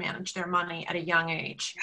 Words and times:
manage 0.00 0.34
their 0.34 0.46
money 0.48 0.86
at 0.88 0.96
a 0.96 1.00
young 1.00 1.30
age. 1.30 1.76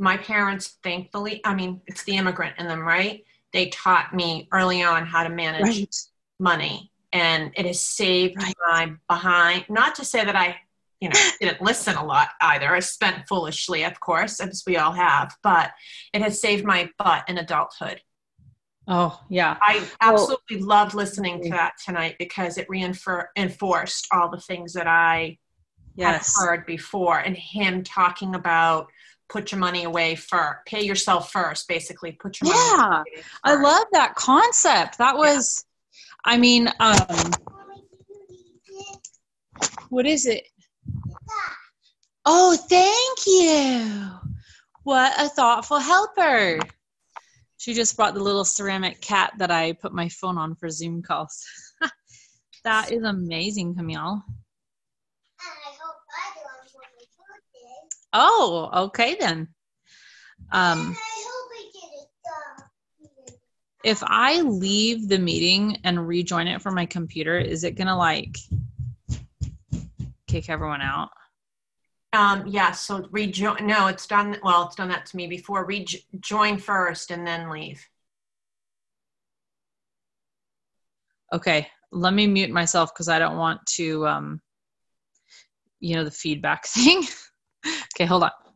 My 0.00 0.16
parents, 0.16 0.78
thankfully, 0.82 1.40
I 1.44 1.54
mean, 1.54 1.80
it's 1.86 2.02
the 2.04 2.16
immigrant 2.16 2.56
in 2.58 2.66
them, 2.66 2.80
right? 2.80 3.24
They 3.52 3.68
taught 3.68 4.14
me 4.14 4.48
early 4.52 4.82
on 4.82 5.06
how 5.06 5.22
to 5.24 5.28
manage 5.30 5.62
Right. 5.62 5.94
money, 6.40 6.92
and 7.12 7.52
it 7.56 7.66
has 7.66 7.80
saved 7.80 8.36
Right. 8.42 8.54
my 8.68 8.92
behind. 9.08 9.66
Not 9.68 9.94
to 9.96 10.04
say 10.04 10.24
that 10.24 10.36
I, 10.36 10.56
you 11.00 11.08
know, 11.08 11.14
didn't 11.40 11.62
listen 11.62 11.96
a 11.96 12.04
lot 12.04 12.28
either. 12.40 12.74
I 12.74 12.80
spent 12.80 13.26
foolishly, 13.28 13.84
of 13.84 13.98
course, 14.00 14.40
as 14.40 14.62
we 14.66 14.76
all 14.76 14.92
have, 14.92 15.36
but 15.42 15.72
it 16.12 16.22
has 16.22 16.40
saved 16.40 16.64
my 16.64 16.90
butt 16.98 17.28
in 17.28 17.38
adulthood. 17.38 18.00
Oh, 18.90 19.20
yeah. 19.28 19.56
I 19.60 19.78
Well- 19.78 19.88
absolutely 20.00 20.60
loved 20.60 20.94
listening 20.94 21.42
to 21.42 21.50
that 21.50 21.74
tonight 21.84 22.16
because 22.18 22.56
it 22.56 22.66
reinforced 22.70 24.06
all 24.12 24.30
the 24.30 24.40
things 24.40 24.72
that 24.74 24.86
I 24.86 25.38
Yes. 25.98 26.36
have 26.36 26.48
heard 26.48 26.66
before, 26.66 27.18
and 27.18 27.36
him 27.36 27.82
talking 27.82 28.34
about 28.34 28.88
put 29.28 29.52
your 29.52 29.58
money 29.58 29.84
away 29.84 30.14
for 30.14 30.62
pay 30.66 30.82
yourself 30.82 31.32
first, 31.32 31.68
basically 31.68 32.12
put 32.12 32.40
your 32.40 32.52
money. 32.52 33.04
Yeah. 33.16 33.22
I 33.44 33.54
love 33.54 33.86
that 33.92 34.14
concept. 34.14 34.98
That 34.98 35.16
was, 35.16 35.64
I 36.24 36.38
mean, 36.38 36.68
um, 36.80 37.30
what 39.90 40.06
is 40.06 40.26
it? 40.26 40.44
Oh, 42.24 42.56
thank 42.68 43.26
you. 43.26 44.10
What 44.84 45.12
a 45.18 45.28
thoughtful 45.28 45.78
helper. 45.78 46.60
She 47.58 47.74
just 47.74 47.96
brought 47.96 48.14
the 48.14 48.22
little 48.22 48.44
ceramic 48.44 49.00
cat 49.00 49.32
that 49.38 49.50
I 49.50 49.72
put 49.72 49.92
my 49.92 50.08
phone 50.08 50.38
on 50.38 50.54
for 50.54 50.70
Zoom 50.70 51.02
calls. 51.02 51.44
that 52.64 52.92
is 52.92 53.02
amazing, 53.02 53.74
Camille. 53.74 54.22
Oh, 58.12 58.70
okay 58.86 59.16
then. 59.18 59.48
Um, 60.50 60.96
if 63.84 64.02
I 64.02 64.40
leave 64.40 65.08
the 65.08 65.18
meeting 65.18 65.78
and 65.84 66.06
rejoin 66.06 66.48
it 66.48 66.62
from 66.62 66.74
my 66.74 66.86
computer, 66.86 67.38
is 67.38 67.64
it 67.64 67.72
gonna 67.72 67.96
like 67.96 68.36
kick 70.26 70.48
everyone 70.48 70.82
out? 70.82 71.10
Um, 72.12 72.46
yeah, 72.46 72.72
so 72.72 73.06
rejoin. 73.10 73.66
No, 73.66 73.86
it's 73.88 74.06
done. 74.06 74.38
Well, 74.42 74.66
it's 74.66 74.76
done 74.76 74.88
that 74.88 75.06
to 75.06 75.16
me 75.16 75.26
before. 75.26 75.64
Rejoin 75.64 76.58
first 76.58 77.10
and 77.10 77.26
then 77.26 77.50
leave. 77.50 77.86
Okay, 81.32 81.68
let 81.92 82.14
me 82.14 82.26
mute 82.26 82.50
myself 82.50 82.94
because 82.94 83.10
I 83.10 83.18
don't 83.18 83.36
want 83.36 83.64
to, 83.66 84.06
um, 84.06 84.40
you 85.80 85.96
know, 85.96 86.04
the 86.04 86.10
feedback 86.10 86.66
thing. 86.66 87.02
Okay, 87.98 88.06
hold 88.06 88.22
on. 88.22 88.47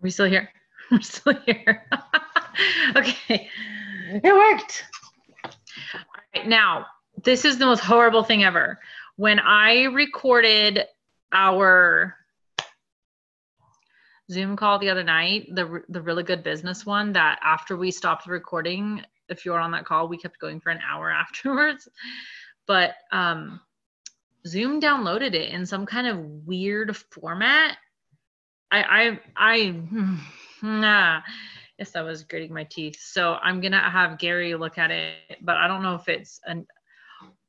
We 0.00 0.10
still 0.10 0.26
here? 0.26 0.50
We're 0.90 1.00
still 1.00 1.34
here. 1.46 1.86
okay, 2.96 3.48
it 4.08 4.34
worked. 4.34 4.84
All 5.44 5.50
right, 6.34 6.48
now, 6.48 6.86
this 7.24 7.44
is 7.44 7.58
the 7.58 7.66
most 7.66 7.80
horrible 7.80 8.22
thing 8.22 8.44
ever. 8.44 8.78
When 9.16 9.40
I 9.40 9.84
recorded 9.84 10.84
our 11.32 12.14
Zoom 14.30 14.56
call 14.56 14.78
the 14.78 14.90
other 14.90 15.04
night, 15.04 15.48
the 15.54 15.82
the 15.88 16.00
really 16.00 16.22
good 16.22 16.42
business 16.42 16.84
one 16.84 17.12
that 17.12 17.38
after 17.42 17.76
we 17.76 17.90
stopped 17.90 18.26
the 18.26 18.32
recording, 18.32 19.02
if 19.28 19.44
you 19.44 19.52
were 19.52 19.58
on 19.58 19.70
that 19.72 19.84
call, 19.84 20.08
we 20.08 20.18
kept 20.18 20.38
going 20.38 20.60
for 20.60 20.70
an 20.70 20.80
hour 20.88 21.10
afterwards. 21.12 21.88
But 22.66 22.94
um 23.12 23.60
Zoom 24.46 24.80
downloaded 24.80 25.34
it 25.34 25.50
in 25.50 25.66
some 25.66 25.86
kind 25.86 26.06
of 26.06 26.18
weird 26.46 26.96
format. 26.96 27.78
I 28.70 28.82
I 28.82 29.20
I 29.36 29.82
nah. 30.62 31.20
Yes, 31.78 31.94
I 31.94 32.02
was 32.02 32.24
gritting 32.24 32.54
my 32.54 32.64
teeth. 32.64 32.98
So 33.00 33.34
I'm 33.42 33.60
gonna 33.60 33.90
have 33.90 34.18
Gary 34.18 34.54
look 34.54 34.78
at 34.78 34.90
it, 34.90 35.38
but 35.42 35.56
I 35.56 35.68
don't 35.68 35.82
know 35.82 35.94
if 35.94 36.08
it's 36.08 36.40
an 36.44 36.66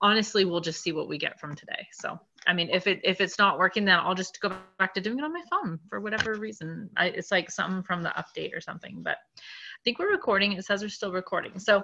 honestly 0.01 0.45
we'll 0.45 0.61
just 0.61 0.81
see 0.81 0.91
what 0.91 1.07
we 1.07 1.17
get 1.17 1.39
from 1.39 1.55
today. 1.55 1.87
So 1.93 2.19
I 2.45 2.53
mean 2.53 2.69
if 2.69 2.87
it 2.87 2.99
if 3.03 3.21
it's 3.21 3.39
not 3.39 3.57
working, 3.57 3.85
then 3.85 3.99
I'll 3.99 4.15
just 4.15 4.39
go 4.41 4.51
back 4.79 4.93
to 4.95 5.01
doing 5.01 5.19
it 5.19 5.23
on 5.23 5.33
my 5.33 5.43
phone 5.49 5.79
for 5.89 5.99
whatever 5.99 6.35
reason. 6.35 6.89
I, 6.97 7.07
it's 7.07 7.31
like 7.31 7.49
something 7.49 7.83
from 7.83 8.03
the 8.03 8.09
update 8.09 8.55
or 8.55 8.61
something. 8.61 9.01
But 9.01 9.17
I 9.37 9.81
think 9.83 9.99
we're 9.99 10.11
recording. 10.11 10.53
It 10.53 10.65
says 10.65 10.81
we're 10.81 10.89
still 10.89 11.13
recording. 11.13 11.57
So 11.59 11.83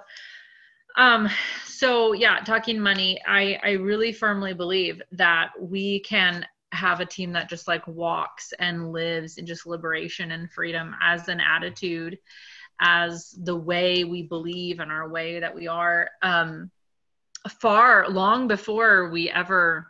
um 0.96 1.28
so 1.66 2.12
yeah 2.12 2.38
talking 2.40 2.78
money 2.78 3.20
i 3.26 3.58
i 3.64 3.70
really 3.72 4.12
firmly 4.12 4.54
believe 4.54 5.02
that 5.10 5.50
we 5.60 6.00
can 6.00 6.46
have 6.74 7.00
a 7.00 7.06
team 7.06 7.32
that 7.32 7.48
just 7.48 7.68
like 7.68 7.86
walks 7.86 8.52
and 8.58 8.92
lives 8.92 9.38
in 9.38 9.46
just 9.46 9.66
liberation 9.66 10.32
and 10.32 10.50
freedom 10.50 10.94
as 11.02 11.28
an 11.28 11.40
attitude 11.40 12.18
as 12.80 13.30
the 13.44 13.56
way 13.56 14.04
we 14.04 14.22
believe 14.22 14.80
and 14.80 14.90
our 14.90 15.08
way 15.08 15.40
that 15.40 15.54
we 15.54 15.68
are 15.68 16.10
um 16.22 16.70
far 17.60 18.08
long 18.08 18.48
before 18.48 19.10
we 19.10 19.30
ever 19.30 19.86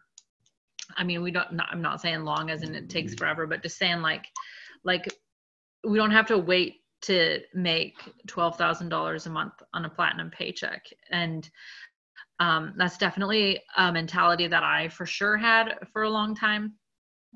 i 0.96 1.04
mean 1.04 1.22
we 1.22 1.30
don't 1.30 1.52
not, 1.52 1.68
i'm 1.70 1.80
not 1.80 2.00
saying 2.00 2.24
long 2.24 2.50
as 2.50 2.62
in 2.62 2.74
it 2.74 2.90
takes 2.90 3.14
forever 3.14 3.46
but 3.46 3.62
just 3.62 3.78
saying 3.78 4.02
like 4.02 4.26
like 4.84 5.08
we 5.84 5.96
don't 5.96 6.10
have 6.10 6.26
to 6.26 6.38
wait 6.38 6.84
to 7.04 7.40
make 7.52 7.98
$12,000 8.28 9.26
a 9.26 9.30
month 9.30 9.52
on 9.74 9.84
a 9.84 9.90
platinum 9.90 10.30
paycheck. 10.30 10.86
And 11.10 11.48
um, 12.40 12.74
that's 12.76 12.98
definitely 12.98 13.60
a 13.76 13.92
mentality 13.92 14.46
that 14.46 14.62
I 14.62 14.88
for 14.88 15.06
sure 15.06 15.36
had 15.36 15.78
for 15.92 16.02
a 16.02 16.10
long 16.10 16.34
time. 16.34 16.74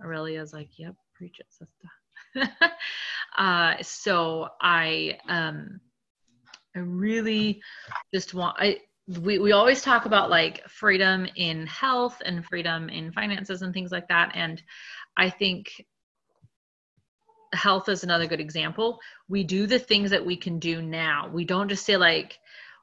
Was 0.03 0.53
like, 0.53 0.71
yep, 0.79 0.95
preach 1.15 1.41
it, 1.41 1.47
sister. 1.51 2.55
uh, 3.39 3.75
so 3.83 4.49
I, 4.61 5.19
um, 5.29 5.81
I 6.77 6.81
really 6.81 7.61
just 8.15 8.35
want, 8.35 8.57
I, 8.61 8.79
we, 9.21 9.39
we 9.39 9.53
always 9.53 9.83
talk 9.83 10.05
about 10.07 10.31
like 10.31 10.69
freedom 10.69 11.27
in 11.37 11.67
health 11.67 12.21
and 12.25 12.45
freedom 12.45 12.89
in 12.91 13.13
finances 13.13 13.63
and 13.63 13.73
things 13.73 13.91
like 13.91 14.09
that. 14.09 14.33
And 14.35 14.63
I 15.17 15.31
think 15.31 15.85
health 17.53 17.89
is 17.89 18.05
another 18.05 18.27
good 18.27 18.41
example. 18.41 19.01
We 19.29 19.45
do 19.45 19.67
the 19.67 19.79
things 19.79 20.11
that 20.11 20.25
we 20.25 20.37
can 20.37 20.59
do 20.59 20.83
now. 20.83 21.31
We 21.33 21.45
don't 21.45 21.69
just 21.69 21.87
say 21.87 21.97
like, 21.97 22.39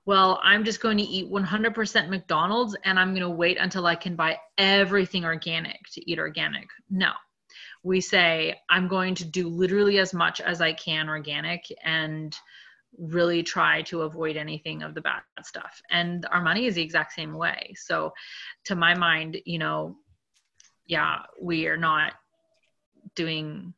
well, 0.05 0.39
I'm 0.43 0.63
just 0.63 0.81
going 0.81 0.97
to 0.97 1.03
eat 1.03 1.31
100% 1.31 2.09
McDonald's 2.09 2.75
and 2.83 2.99
I'm 2.99 3.09
going 3.09 3.21
to 3.21 3.29
wait 3.29 3.57
until 3.57 3.87
I 3.87 3.95
can 3.95 4.15
buy 4.15 4.37
everything 4.57 5.25
organic 5.25 5.79
to 5.93 6.11
eat 6.11 6.19
organic. 6.19 6.67
No. 6.89 7.11
We 7.83 8.01
say 8.01 8.55
I'm 8.69 8.87
going 8.87 9.15
to 9.15 9.25
do 9.25 9.47
literally 9.47 9.99
as 9.99 10.13
much 10.13 10.41
as 10.41 10.61
I 10.61 10.73
can 10.73 11.09
organic 11.09 11.65
and 11.83 12.35
really 12.97 13.43
try 13.43 13.81
to 13.83 14.03
avoid 14.03 14.37
anything 14.37 14.83
of 14.83 14.93
the 14.93 15.01
bad 15.01 15.21
stuff. 15.43 15.81
And 15.89 16.25
our 16.31 16.41
money 16.41 16.65
is 16.65 16.75
the 16.75 16.81
exact 16.81 17.13
same 17.13 17.33
way. 17.33 17.73
So 17.75 18.13
to 18.65 18.75
my 18.75 18.95
mind, 18.95 19.37
you 19.45 19.57
know, 19.59 19.97
yeah, 20.85 21.23
we 21.41 21.67
are 21.67 21.77
not 21.77 22.13
doing 23.15 23.73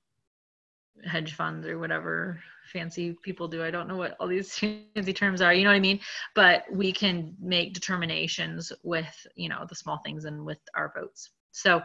hedge 1.06 1.34
funds 1.34 1.68
or 1.68 1.80
whatever 1.80 2.42
fancy 2.68 3.16
people 3.24 3.48
do. 3.48 3.64
I 3.64 3.72
don't 3.72 3.88
know 3.88 3.98
what 3.98 4.16
all 4.20 4.28
these 4.28 4.58
fancy 4.96 5.14
terms 5.14 5.42
are, 5.42 5.54
you 5.54 5.64
know 5.64 5.70
what 5.70 5.76
I 5.76 5.82
mean? 5.82 6.00
But 6.36 6.66
we 6.72 6.92
can 6.92 7.36
make 7.40 7.74
determinations 7.74 8.72
with, 8.84 9.28
you 9.36 9.50
know, 9.50 9.66
the 9.68 9.76
small 9.76 10.00
things 10.06 10.26
and 10.26 10.46
with 10.46 10.60
our 10.76 10.92
votes. 10.96 11.32
So 11.52 11.82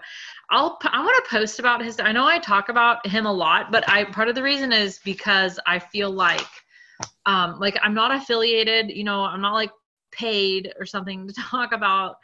I'll 0.50 0.78
I 0.84 1.02
want 1.02 1.24
to 1.24 1.30
post 1.30 1.58
about 1.58 1.82
his 1.82 1.98
I 1.98 2.12
know 2.12 2.26
I 2.26 2.38
talk 2.38 2.68
about 2.68 3.06
him 3.06 3.24
a 3.24 3.32
lot, 3.32 3.72
but 3.72 3.88
I 3.88 4.04
part 4.04 4.28
of 4.28 4.34
the 4.34 4.42
reason 4.42 4.70
is 4.72 5.00
because 5.02 5.58
I 5.66 5.78
feel 5.78 6.10
like 6.10 6.46
um 7.24 7.58
like 7.58 7.78
I'm 7.82 7.94
not 7.94 8.14
affiliated, 8.14 8.90
you 8.90 9.04
know, 9.04 9.24
I'm 9.24 9.40
not 9.40 9.54
like 9.54 9.70
paid 10.10 10.72
or 10.78 10.84
something 10.84 11.26
to 11.26 11.34
talk 11.50 11.72
about 11.72 12.16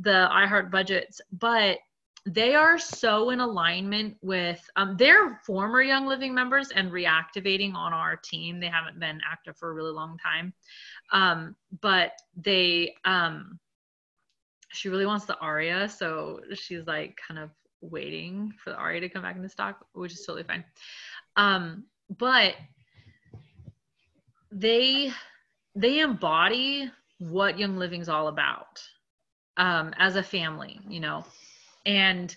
the 0.00 0.28
iHeart 0.32 0.70
budgets, 0.70 1.20
but 1.32 1.78
they 2.26 2.56
are 2.56 2.76
so 2.76 3.30
in 3.30 3.38
alignment 3.38 4.16
with 4.20 4.68
um, 4.74 4.96
their 4.96 5.36
former 5.46 5.80
Young 5.80 6.06
Living 6.06 6.34
members 6.34 6.70
and 6.74 6.90
reactivating 6.90 7.74
on 7.74 7.92
our 7.92 8.16
team. 8.16 8.58
They 8.58 8.66
haven't 8.66 8.98
been 8.98 9.20
active 9.30 9.56
for 9.56 9.70
a 9.70 9.74
really 9.74 9.92
long 9.92 10.18
time. 10.18 10.52
Um, 11.12 11.54
but 11.80 12.12
they 12.36 12.94
um 13.04 13.60
she 14.72 14.88
really 14.88 15.06
wants 15.06 15.24
the 15.24 15.38
aria, 15.38 15.88
so 15.88 16.40
she's 16.54 16.86
like 16.86 17.16
kind 17.26 17.38
of 17.38 17.50
waiting 17.80 18.52
for 18.62 18.70
the 18.70 18.76
aria 18.76 19.00
to 19.00 19.08
come 19.08 19.22
back 19.22 19.36
into 19.36 19.48
stock, 19.48 19.86
which 19.92 20.12
is 20.12 20.24
totally 20.26 20.42
fine. 20.42 20.64
Um, 21.36 21.84
but 22.18 22.54
they 24.50 25.12
they 25.76 26.00
embody 26.00 26.90
what 27.18 27.58
Young 27.58 27.76
Living's 27.76 28.08
all 28.08 28.28
about 28.28 28.82
um, 29.56 29.94
as 29.98 30.16
a 30.16 30.22
family, 30.22 30.80
you 30.88 31.00
know, 31.00 31.24
and 31.86 32.36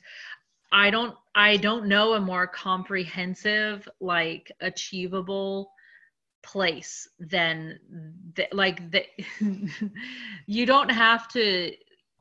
I 0.71 0.89
don't 0.89 1.15
I 1.35 1.57
don't 1.57 1.87
know 1.87 2.13
a 2.13 2.21
more 2.21 2.47
comprehensive 2.47 3.87
like 3.99 4.51
achievable 4.61 5.71
place 6.43 7.07
than 7.19 7.79
like 8.53 8.91
the, 8.91 9.03
you 10.47 10.65
don't 10.65 10.89
have 10.89 11.27
to 11.29 11.73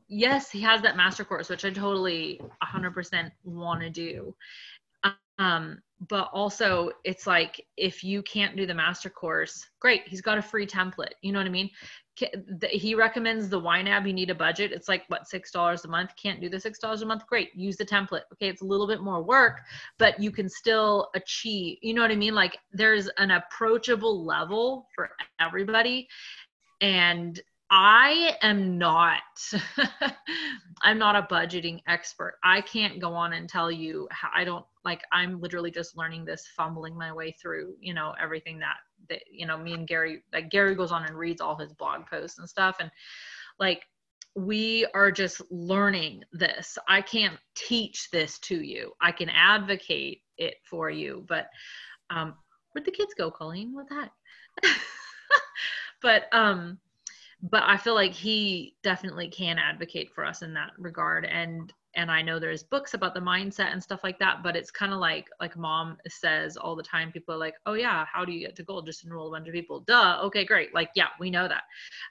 yes 0.07 0.51
he 0.51 0.61
has 0.61 0.81
that 0.81 0.97
master 0.97 1.23
course 1.23 1.49
which 1.49 1.63
i 1.63 1.69
totally 1.69 2.41
100% 2.63 3.31
want 3.43 3.81
to 3.81 3.89
do. 3.89 4.35
Um 5.37 5.79
but 6.07 6.29
also 6.33 6.91
it's 7.03 7.27
like 7.27 7.65
if 7.77 8.03
you 8.03 8.21
can't 8.23 8.55
do 8.55 8.65
the 8.65 8.73
master 8.73 9.09
course 9.09 9.65
great 9.79 10.07
he's 10.07 10.21
got 10.21 10.37
a 10.37 10.41
free 10.41 10.65
template 10.65 11.13
you 11.21 11.31
know 11.31 11.39
what 11.39 11.45
i 11.45 11.49
mean 11.49 11.69
he 12.71 12.95
recommends 12.95 13.49
the 13.49 13.59
YNAB 13.59 14.07
you 14.07 14.13
need 14.13 14.29
a 14.29 14.35
budget. 14.35 14.71
It's 14.71 14.87
like 14.87 15.03
what 15.07 15.27
six 15.27 15.51
dollars 15.51 15.85
a 15.85 15.87
month? 15.87 16.11
Can't 16.15 16.41
do 16.41 16.49
the 16.49 16.59
six 16.59 16.79
dollars 16.79 17.01
a 17.01 17.05
month? 17.05 17.25
Great 17.27 17.53
use 17.55 17.77
the 17.77 17.85
template. 17.85 18.23
Okay 18.33 18.49
it's 18.49 18.61
a 18.61 18.65
little 18.65 18.87
bit 18.87 19.01
more 19.01 19.21
work 19.21 19.61
but 19.97 20.19
you 20.19 20.31
can 20.31 20.49
still 20.49 21.09
achieve 21.15 21.77
you 21.81 21.93
know 21.93 22.01
what 22.01 22.11
i 22.11 22.15
mean? 22.15 22.35
Like 22.35 22.57
there's 22.71 23.07
an 23.17 23.31
approachable 23.31 24.25
level 24.25 24.87
for 24.95 25.09
everybody. 25.39 26.07
And 26.81 27.39
I 27.71 28.35
am 28.41 28.77
not 28.77 29.21
I'm 30.81 30.97
not 30.97 31.15
a 31.15 31.21
budgeting 31.31 31.81
expert. 31.87 32.39
I 32.43 32.61
can't 32.61 32.99
go 32.99 33.13
on 33.13 33.33
and 33.33 33.47
tell 33.47 33.71
you 33.71 34.07
how 34.11 34.29
I 34.33 34.43
don't 34.43 34.65
like 34.83 35.03
I'm 35.11 35.39
literally 35.39 35.69
just 35.69 35.95
learning 35.95 36.25
this 36.25 36.47
fumbling 36.57 36.97
my 36.97 37.13
way 37.13 37.35
through, 37.39 37.75
you 37.79 37.93
know, 37.93 38.15
everything 38.19 38.59
that 38.59 38.77
that 39.09 39.21
you 39.31 39.45
know, 39.45 39.57
me 39.57 39.73
and 39.73 39.87
Gary 39.87 40.23
like 40.33 40.49
Gary 40.49 40.75
goes 40.75 40.91
on 40.91 41.05
and 41.05 41.17
reads 41.17 41.41
all 41.41 41.55
his 41.55 41.73
blog 41.73 42.05
posts 42.07 42.39
and 42.39 42.49
stuff 42.49 42.77
and 42.79 42.91
like 43.59 43.83
we 44.35 44.85
are 44.93 45.11
just 45.11 45.41
learning 45.51 46.23
this. 46.31 46.77
I 46.87 47.01
can't 47.01 47.37
teach 47.55 48.09
this 48.11 48.39
to 48.39 48.61
you. 48.61 48.93
I 49.01 49.11
can 49.11 49.29
advocate 49.29 50.21
it 50.37 50.55
for 50.63 50.89
you, 50.89 51.25
but 51.27 51.47
um 52.09 52.35
where'd 52.71 52.85
the 52.85 52.91
kids 52.91 53.13
go, 53.17 53.31
Colleen? 53.31 53.73
What 53.73 53.89
that? 53.89 54.11
but 56.01 56.27
um 56.31 56.79
but 57.41 57.63
I 57.65 57.77
feel 57.77 57.95
like 57.95 58.13
he 58.13 58.75
definitely 58.83 59.29
can 59.29 59.57
advocate 59.57 60.11
for 60.13 60.25
us 60.25 60.41
in 60.41 60.53
that 60.55 60.71
regard. 60.77 61.25
And 61.25 61.71
and 61.99 62.09
I 62.09 62.21
know 62.21 62.39
there's 62.39 62.63
books 62.63 62.93
about 62.93 63.13
the 63.13 63.19
mindset 63.19 63.73
and 63.73 63.83
stuff 63.83 64.05
like 64.05 64.17
that, 64.19 64.41
but 64.41 64.55
it's 64.55 64.71
kind 64.71 64.93
of 64.93 64.99
like 64.99 65.29
like 65.41 65.57
mom 65.57 65.97
says 66.07 66.55
all 66.55 66.73
the 66.73 66.81
time. 66.81 67.11
People 67.11 67.35
are 67.35 67.37
like, 67.37 67.55
"Oh 67.65 67.73
yeah, 67.73 68.05
how 68.05 68.23
do 68.23 68.31
you 68.31 68.39
get 68.39 68.55
to 68.55 68.63
gold? 68.63 68.85
Just 68.85 69.03
enroll 69.03 69.27
a 69.27 69.31
bunch 69.31 69.49
of 69.49 69.53
people." 69.53 69.81
Duh. 69.81 70.21
Okay, 70.23 70.45
great. 70.45 70.73
Like, 70.73 70.91
yeah, 70.95 71.09
we 71.19 71.29
know 71.29 71.49
that. 71.49 71.63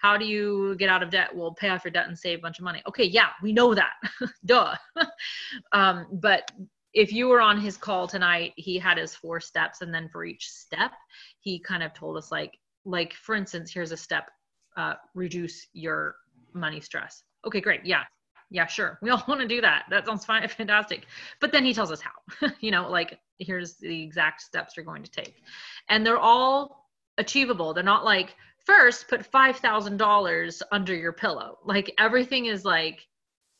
How 0.02 0.18
do 0.18 0.26
you 0.26 0.76
get 0.76 0.90
out 0.90 1.02
of 1.02 1.08
debt? 1.08 1.34
Well, 1.34 1.54
pay 1.54 1.70
off 1.70 1.84
your 1.84 1.90
debt 1.90 2.06
and 2.06 2.18
save 2.18 2.40
a 2.40 2.42
bunch 2.42 2.58
of 2.58 2.64
money. 2.64 2.82
Okay, 2.86 3.04
yeah, 3.04 3.30
we 3.42 3.54
know 3.54 3.74
that. 3.74 3.94
Duh. 4.44 4.76
um, 5.72 6.06
but 6.12 6.52
if 6.92 7.10
you 7.10 7.26
were 7.26 7.40
on 7.40 7.58
his 7.58 7.78
call 7.78 8.06
tonight, 8.06 8.52
he 8.56 8.78
had 8.78 8.98
his 8.98 9.14
four 9.14 9.40
steps, 9.40 9.80
and 9.80 9.92
then 9.92 10.10
for 10.12 10.22
each 10.22 10.50
step, 10.50 10.92
he 11.40 11.58
kind 11.58 11.82
of 11.82 11.94
told 11.94 12.18
us 12.18 12.30
like 12.30 12.58
like 12.84 13.14
for 13.14 13.34
instance, 13.34 13.72
here's 13.72 13.92
a 13.92 13.96
step 13.96 14.30
uh, 14.76 14.94
reduce 15.14 15.66
your 15.72 16.16
money 16.52 16.80
stress. 16.80 17.22
Okay, 17.46 17.62
great. 17.62 17.86
Yeah. 17.86 18.04
Yeah, 18.50 18.66
sure. 18.66 18.98
We 19.02 19.10
all 19.10 19.22
want 19.28 19.40
to 19.40 19.48
do 19.48 19.60
that. 19.60 19.84
That 19.90 20.06
sounds 20.06 20.24
fine. 20.24 20.46
Fantastic. 20.48 21.06
But 21.40 21.52
then 21.52 21.64
he 21.64 21.74
tells 21.74 21.92
us 21.92 22.00
how, 22.00 22.48
you 22.60 22.70
know, 22.70 22.90
like 22.90 23.18
here's 23.38 23.76
the 23.76 24.02
exact 24.02 24.42
steps 24.42 24.76
you're 24.76 24.86
going 24.86 25.02
to 25.02 25.10
take. 25.10 25.42
And 25.88 26.04
they're 26.04 26.18
all 26.18 26.90
achievable. 27.18 27.74
They're 27.74 27.84
not 27.84 28.04
like, 28.04 28.34
first 28.68 29.08
put 29.08 29.30
$5,000 29.30 30.62
under 30.72 30.94
your 30.94 31.12
pillow. 31.12 31.58
Like 31.64 31.92
everything 31.98 32.46
is 32.46 32.66
like, 32.66 33.06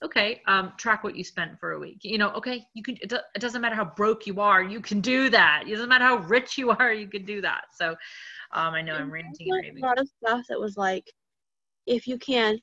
okay, 0.04 0.42
um, 0.46 0.74
track 0.76 1.02
what 1.02 1.16
you 1.16 1.24
spent 1.24 1.58
for 1.58 1.72
a 1.72 1.78
week. 1.78 2.00
You 2.02 2.18
know, 2.18 2.30
okay, 2.32 2.62
you 2.74 2.82
can, 2.82 2.96
it, 3.00 3.10
it 3.12 3.40
doesn't 3.40 3.62
matter 3.62 3.74
how 3.74 3.86
broke 3.86 4.26
you 4.26 4.40
are, 4.40 4.62
you 4.62 4.80
can 4.80 5.00
do 5.00 5.30
that. 5.30 5.64
It 5.66 5.70
doesn't 5.70 5.88
matter 5.88 6.04
how 6.04 6.18
rich 6.18 6.58
you 6.58 6.70
are, 6.70 6.92
you 6.92 7.08
can 7.08 7.24
do 7.24 7.40
that. 7.40 7.64
So 7.74 7.90
um, 8.52 8.74
I 8.74 8.82
know 8.82 8.94
I'm 8.94 9.10
ranting 9.10 9.48
like 9.48 9.72
A 9.76 9.86
lot 9.86 9.98
of 9.98 10.08
stuff 10.22 10.44
that 10.50 10.60
was 10.60 10.76
like, 10.76 11.10
if 11.86 12.06
you 12.06 12.18
can, 12.18 12.60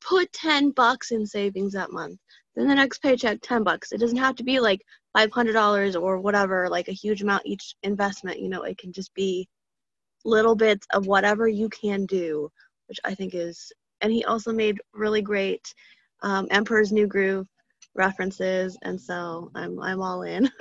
put 0.00 0.32
10 0.32 0.70
bucks 0.70 1.10
in 1.10 1.26
savings 1.26 1.72
that 1.72 1.92
month. 1.92 2.18
Then 2.54 2.68
the 2.68 2.74
next 2.74 2.98
paycheck, 2.98 3.38
10 3.42 3.62
bucks. 3.64 3.92
It 3.92 4.00
doesn't 4.00 4.16
have 4.16 4.36
to 4.36 4.44
be 4.44 4.60
like 4.60 4.82
$500 5.16 6.00
or 6.00 6.18
whatever, 6.18 6.68
like 6.68 6.88
a 6.88 6.92
huge 6.92 7.22
amount 7.22 7.46
each 7.46 7.74
investment. 7.82 8.40
You 8.40 8.48
know, 8.48 8.62
it 8.62 8.78
can 8.78 8.92
just 8.92 9.12
be 9.14 9.48
little 10.24 10.56
bits 10.56 10.86
of 10.92 11.06
whatever 11.06 11.48
you 11.48 11.68
can 11.68 12.06
do, 12.06 12.50
which 12.88 12.98
I 13.04 13.14
think 13.14 13.34
is. 13.34 13.72
And 14.00 14.12
he 14.12 14.24
also 14.24 14.52
made 14.52 14.80
really 14.92 15.22
great 15.22 15.72
um, 16.22 16.46
Emperor's 16.50 16.92
New 16.92 17.06
Groove 17.06 17.46
references, 17.94 18.76
and 18.82 19.00
so 19.00 19.50
I'm 19.54 19.80
I'm 19.80 20.02
all 20.02 20.22
in. 20.22 20.50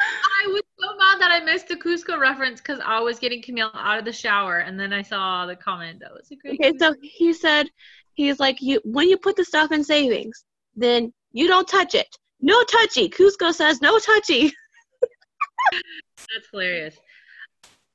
I 0.00 0.46
was 0.48 0.62
so 0.78 0.96
mad 0.96 1.15
that 1.26 1.42
I 1.42 1.44
missed 1.44 1.68
the 1.68 1.76
Kuzco 1.76 2.18
reference 2.18 2.60
because 2.60 2.80
I 2.84 3.00
was 3.00 3.18
getting 3.18 3.42
Camille 3.42 3.70
out 3.74 3.98
of 3.98 4.04
the 4.04 4.12
shower, 4.12 4.58
and 4.58 4.78
then 4.78 4.92
I 4.92 5.02
saw 5.02 5.46
the 5.46 5.56
comment. 5.56 6.00
That 6.00 6.12
was 6.12 6.30
a 6.30 6.36
great. 6.36 6.60
Okay, 6.60 6.76
so 6.78 6.94
he 7.02 7.32
said, 7.32 7.68
he's 8.14 8.38
like, 8.38 8.62
you 8.62 8.80
when 8.84 9.08
you 9.08 9.16
put 9.16 9.36
the 9.36 9.44
stuff 9.44 9.72
in 9.72 9.82
savings, 9.82 10.44
then 10.74 11.12
you 11.32 11.48
don't 11.48 11.66
touch 11.66 11.94
it. 11.94 12.08
No 12.40 12.62
touchy. 12.64 13.08
Kuzco 13.08 13.52
says 13.52 13.80
no 13.80 13.98
touchy. 13.98 14.52
That's 15.72 16.48
hilarious. 16.50 16.96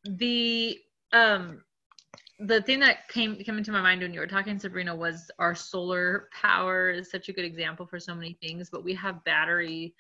The 0.04 0.78
um 1.14 1.62
the 2.40 2.62
thing 2.62 2.80
that 2.80 3.08
came 3.08 3.36
came 3.36 3.58
into 3.58 3.72
my 3.72 3.82
mind 3.82 4.02
when 4.02 4.14
you 4.14 4.20
were 4.20 4.26
talking 4.26 4.58
sabrina 4.58 4.96
was 4.96 5.30
our 5.38 5.54
solar 5.54 6.28
power 6.34 6.90
is 6.90 7.12
such 7.12 7.30
a 7.30 7.34
good 7.34 7.46
example 7.46 7.86
for 7.86 8.00
so 8.00 8.16
many 8.16 8.36
things 8.42 8.68
but 8.72 8.84
we 8.84 8.96
have 8.96 9.24
battery 9.26 9.94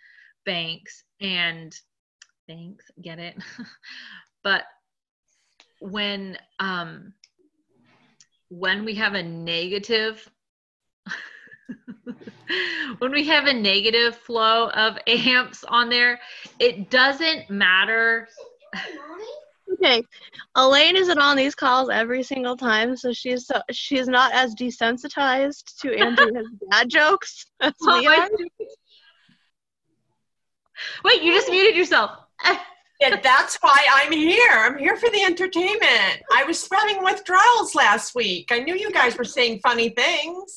banks 0.43 1.03
and 1.19 1.75
thanks 2.51 2.91
get 3.01 3.19
it. 3.19 3.35
But 4.43 4.63
when 5.79 6.35
um 6.59 7.13
when 8.49 8.85
we 8.85 8.95
have 8.95 9.13
a 9.13 9.21
negative 9.21 10.27
when 12.97 13.11
we 13.11 13.27
have 13.27 13.45
a 13.45 13.53
negative 13.53 14.15
flow 14.15 14.69
of 14.69 14.97
amps 15.07 15.63
on 15.67 15.89
there 15.89 16.19
it 16.59 16.89
doesn't 16.89 17.51
matter. 17.51 18.27
Okay 19.73 20.03
elaine 20.55 20.95
isn't 20.95 21.19
on 21.19 21.37
these 21.37 21.53
calls 21.53 21.91
every 21.91 22.23
single 22.23 22.57
time 22.57 22.97
so 22.97 23.13
she's 23.13 23.45
so 23.45 23.61
she's 23.69 24.07
not 24.07 24.33
as 24.33 24.55
desensitized 24.55 25.79
to 25.79 25.95
andrea's 25.95 26.47
dad 26.71 26.89
jokes 26.89 27.45
as 27.59 27.73
oh, 27.83 27.99
we 27.99 28.07
are. 28.07 28.29
wait 31.03 31.21
you 31.21 31.31
just 31.31 31.49
muted 31.51 31.75
yourself 31.75 32.11
yeah, 32.99 33.19
that's 33.21 33.57
why 33.61 33.77
I'm 33.91 34.11
here. 34.11 34.51
I'm 34.51 34.77
here 34.77 34.95
for 34.95 35.09
the 35.09 35.23
entertainment. 35.23 36.21
I 36.33 36.43
was 36.45 36.59
spreading 36.59 37.03
withdrawals 37.03 37.73
last 37.73 38.13
week. 38.15 38.49
I 38.51 38.59
knew 38.59 38.75
you 38.75 38.91
guys 38.91 39.17
were 39.17 39.23
saying 39.23 39.59
funny 39.63 39.89
things. 39.89 40.53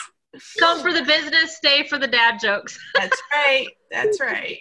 Come 0.59 0.81
for 0.81 0.93
the 0.93 1.05
business, 1.05 1.57
stay 1.57 1.87
for 1.87 1.99
the 1.99 2.09
dad 2.09 2.39
jokes. 2.41 2.79
That's 2.95 3.23
right. 3.33 3.67
That's 3.91 4.21
right. 4.21 4.59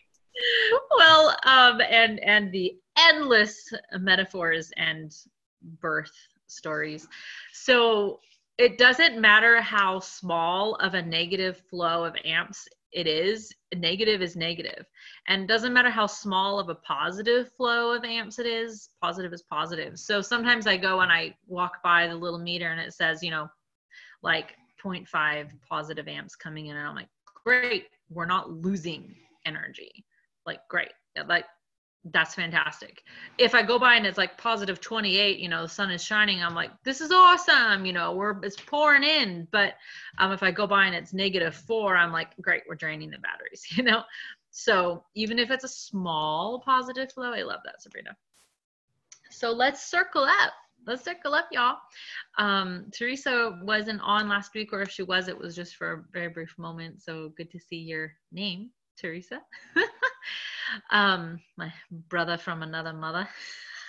well, 0.98 1.36
um, 1.46 1.82
and 1.82 2.20
and 2.20 2.52
the 2.52 2.76
endless 2.98 3.72
metaphors 4.00 4.72
and 4.78 5.14
birth 5.82 6.12
stories. 6.48 7.08
So 7.52 8.20
it 8.58 8.78
doesn't 8.78 9.20
matter 9.20 9.62
how 9.62 10.00
small 10.00 10.76
of 10.76 10.94
a 10.94 11.02
negative 11.02 11.62
flow 11.70 12.04
of 12.06 12.16
amps 12.24 12.68
it 12.94 13.08
is 13.08 13.54
negative 13.76 14.22
is 14.22 14.36
negative. 14.36 14.86
And 15.28 15.48
doesn't 15.48 15.74
matter 15.74 15.90
how 15.90 16.08
small 16.08 16.60
of 16.60 16.70
a 16.70 16.76
positive 16.76 17.52
flow 17.54 17.94
of 17.94 18.04
amps 18.04 18.40
it 18.40 18.46
is 18.46 18.90
positive 19.02 19.34
is 19.34 19.44
positive. 19.44 20.00
So 20.00 20.22
sometimes 20.22 20.68
i 20.68 20.78
go 20.78 21.02
and 21.02 21.12
i 21.12 21.36
walk 21.48 21.82
by 21.84 22.08
the 22.08 22.16
little 22.16 22.40
meter 22.40 22.72
and 22.72 22.80
it 22.80 22.94
says 22.94 23.24
you 23.24 23.32
know 23.32 23.48
like 24.22 24.56
0.5 24.84 25.50
positive 25.68 26.08
amps 26.08 26.36
coming 26.36 26.68
in. 26.68 26.76
And 26.76 26.88
i'm 26.88 26.96
like 26.96 27.10
great 27.44 27.88
we're 28.10 28.26
not 28.26 28.52
losing 28.52 29.16
energy. 29.46 30.06
Like 30.46 30.60
great. 30.70 30.92
Like 31.28 31.46
that's 32.06 32.36
fantastic. 32.36 33.04
If 33.38 33.56
I 33.56 33.64
go 33.64 33.80
by 33.80 33.96
and 33.96 34.06
it's 34.06 34.18
like 34.18 34.38
positive 34.38 34.82
28, 34.82 35.40
you 35.40 35.48
know, 35.48 35.64
the 35.64 35.70
sun 35.70 35.90
is 35.92 36.04
shining, 36.04 36.44
I'm 36.44 36.54
like, 36.54 36.72
this 36.84 37.00
is 37.00 37.12
awesome, 37.12 37.86
you 37.86 37.94
know, 37.94 38.14
we're 38.14 38.44
it's 38.44 38.60
pouring 38.60 39.04
in. 39.04 39.48
But 39.52 39.76
um, 40.18 40.32
if 40.32 40.44
I 40.44 40.52
go 40.52 40.68
by 40.68 40.86
and 40.86 40.96
it's 40.96 41.14
negative 41.14 41.56
four, 41.56 41.96
I'm 41.96 42.12
like, 42.12 42.36
great, 42.42 42.64
we're 42.68 42.76
draining 42.76 43.10
the 43.10 43.20
batteries, 43.20 43.66
you 43.78 43.84
know. 43.84 44.04
So 44.52 45.04
even 45.16 45.40
if 45.40 45.50
it's 45.50 45.64
a 45.64 45.70
small 45.70 46.62
positive 46.66 47.12
flow, 47.12 47.34
I 47.34 47.44
love 47.44 47.62
that, 47.66 47.82
Sabrina. 47.82 48.16
So 49.32 49.52
let's 49.52 49.90
circle 49.90 50.24
up 50.24 50.54
let's 50.86 51.04
circle 51.04 51.34
up, 51.34 51.48
y'all. 51.52 51.78
Um, 52.38 52.86
Teresa 52.92 53.60
wasn't 53.64 54.02
on 54.02 54.28
last 54.28 54.54
week, 54.54 54.74
or 54.74 54.82
if 54.82 54.90
she 54.90 55.04
was, 55.04 55.28
it 55.28 55.38
was 55.38 55.56
just 55.56 55.76
for 55.76 55.92
a 55.92 56.04
very 56.12 56.30
brief 56.30 56.54
moment. 56.58 57.02
So 57.02 57.32
good 57.38 57.52
to 57.52 57.60
see 57.60 57.78
your 57.78 58.14
name, 58.32 58.70
Teresa. 58.98 59.42
um, 60.92 61.40
my 61.58 61.72
brother 62.10 62.38
from 62.38 62.64
another 62.64 62.94
mother. 62.94 63.28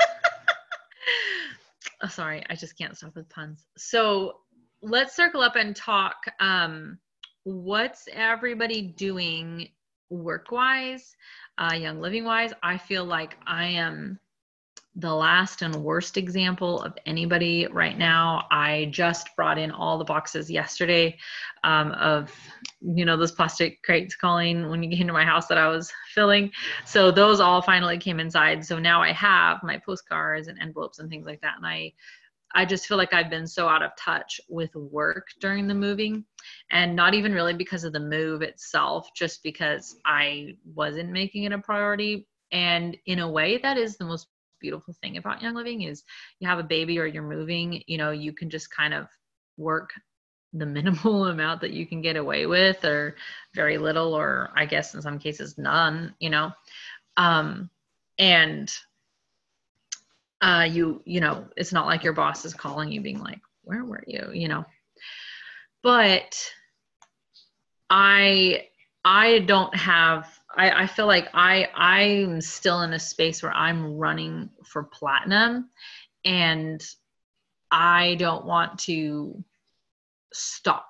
oh, 2.03 2.09
sorry, 2.09 2.45
I 2.49 2.55
just 2.55 2.77
can't 2.77 2.97
stop 2.97 3.17
with 3.17 3.29
puns. 3.29 3.65
So 3.77 4.41
let's 4.83 5.17
circle 5.17 5.41
up 5.41 5.57
and 5.57 5.75
talk. 5.75 6.17
Um, 6.41 6.99
what's 7.45 8.09
everybody 8.13 8.83
doing 8.83 9.69
work 10.11 10.51
wise, 10.51 11.17
uh, 11.59 11.75
young 11.75 12.01
living 12.01 12.25
wise? 12.25 12.53
I 12.63 12.79
feel 12.79 13.05
like 13.05 13.37
I 13.47 13.67
am 13.67 14.19
the 14.97 15.13
last 15.13 15.63
and 15.63 15.75
worst 15.75 16.17
example 16.17 16.81
of 16.83 16.97
anybody 17.05 17.67
right 17.67 17.99
now. 17.99 18.47
I 18.51 18.89
just 18.93 19.35
brought 19.35 19.59
in 19.59 19.73
all 19.73 19.99
the 19.99 20.05
boxes 20.05 20.49
yesterday 20.49 21.19
um, 21.65 21.91
of, 21.93 22.33
you 22.81 23.05
know, 23.05 23.17
those 23.17 23.33
plastic 23.33 23.83
crates 23.83 24.15
Colleen 24.15 24.69
when 24.69 24.83
you 24.83 24.97
came 24.97 25.09
to 25.09 25.13
my 25.13 25.25
house 25.25 25.49
that 25.49 25.59
I 25.59 25.67
was 25.69 25.93
filling. 26.15 26.53
So 26.85 27.11
those 27.11 27.41
all 27.41 27.61
finally 27.61 27.99
came 27.99 28.21
inside. 28.21 28.65
So 28.65 28.79
now 28.79 29.03
I 29.03 29.13
have 29.13 29.63
my 29.65 29.81
postcards 29.85 30.47
and 30.47 30.61
envelopes 30.61 31.01
and 31.01 31.11
things 31.11 31.27
like 31.27 31.41
that. 31.41 31.57
And 31.57 31.67
I, 31.67 31.93
I 32.55 32.65
just 32.65 32.87
feel 32.87 32.97
like 32.97 33.13
I've 33.13 33.31
been 33.31 33.49
so 33.49 33.67
out 33.67 33.83
of 33.83 33.91
touch 33.99 34.41
with 34.49 34.73
work 34.77 35.27
during 35.41 35.67
the 35.67 35.75
moving 35.75 36.25
and 36.71 36.95
not 36.95 37.15
even 37.15 37.33
really 37.33 37.55
because 37.55 37.83
of 37.83 37.93
the 37.93 37.99
move 37.99 38.43
itself, 38.43 39.09
just 39.17 39.43
because 39.43 39.97
I 40.07 40.55
wasn't 40.73 41.11
making 41.11 41.43
it 41.43 41.53
a 41.53 41.59
priority. 41.59 42.29
And 42.53 42.97
in 43.07 43.19
a 43.19 43.29
way, 43.29 43.59
that 43.59 43.77
is 43.77 43.97
the 43.97 44.05
most 44.05 44.29
beautiful 44.65 44.95
thing 45.03 45.19
about 45.19 45.43
young 45.43 45.55
living 45.55 45.83
is 45.83 46.03
you 46.41 46.49
have 46.49 46.59
a 46.59 46.63
baby 46.77 46.99
or 46.99 47.07
you're 47.07 47.23
moving 47.37 47.83
you 47.87 47.99
know 47.99 48.11
you 48.13 48.33
can 48.33 48.49
just 48.49 48.75
kind 48.75 48.95
of 48.95 49.07
work 49.59 49.91
the 50.55 50.67
minimal 50.79 51.27
amount 51.27 51.61
that 51.61 51.73
you 51.73 51.87
can 51.87 52.01
get 52.01 52.17
away 52.17 52.47
with 52.47 52.83
or 52.85 53.17
very 53.55 53.77
little 53.77 54.15
or 54.15 54.51
i 54.57 54.65
guess 54.65 54.95
in 54.95 55.03
some 55.03 55.19
cases 55.19 55.59
none 55.59 56.15
you 56.19 56.31
know. 56.31 56.51
Um 57.17 57.69
and 58.19 58.73
uh 60.41 60.67
you 60.71 61.03
you 61.05 61.21
know 61.21 61.47
it's 61.57 61.73
not 61.73 61.87
like 61.87 62.03
your 62.03 62.13
boss 62.13 62.45
is 62.45 62.55
calling 62.55 62.91
you 62.91 63.01
being 63.01 63.21
like 63.21 63.41
where 63.65 63.85
were 63.85 64.05
you? 64.07 64.31
you 64.33 64.49
know. 64.49 64.65
But 65.83 66.35
i 67.91 68.67
i 69.05 69.41
don't 69.41 69.75
have 69.77 70.34
I, 70.57 70.83
I 70.83 70.87
feel 70.87 71.07
like 71.07 71.29
I 71.35 71.69
I'm 71.75 72.41
still 72.41 72.83
in 72.83 72.93
a 72.93 72.99
space 72.99 73.43
where 73.43 73.53
I'm 73.53 73.97
running 73.97 74.51
for 74.65 74.85
platinum 74.85 75.71
and 76.25 76.85
I 77.71 78.17
don't 78.17 78.45
want 78.45 78.79
to 78.81 79.43
stop 80.33 80.87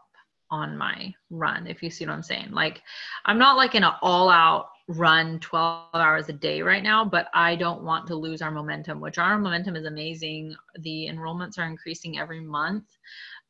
on 0.50 0.76
my 0.76 1.12
run 1.30 1.66
if 1.66 1.82
you 1.82 1.90
see 1.90 2.06
what 2.06 2.12
I'm 2.12 2.22
saying. 2.22 2.50
Like 2.50 2.82
I'm 3.24 3.38
not 3.38 3.56
like 3.56 3.74
in 3.74 3.84
an 3.84 3.92
all 4.02 4.28
out 4.28 4.68
run 4.86 5.40
12 5.40 5.88
hours 5.94 6.28
a 6.28 6.32
day 6.32 6.60
right 6.60 6.82
now, 6.82 7.04
but 7.04 7.28
I 7.32 7.56
don't 7.56 7.82
want 7.82 8.06
to 8.08 8.14
lose 8.14 8.42
our 8.42 8.50
momentum, 8.50 9.00
which 9.00 9.18
our 9.18 9.38
momentum 9.38 9.76
is 9.76 9.86
amazing. 9.86 10.54
The 10.80 11.08
enrollments 11.10 11.58
are 11.58 11.66
increasing 11.66 12.18
every 12.18 12.40
month. 12.40 12.84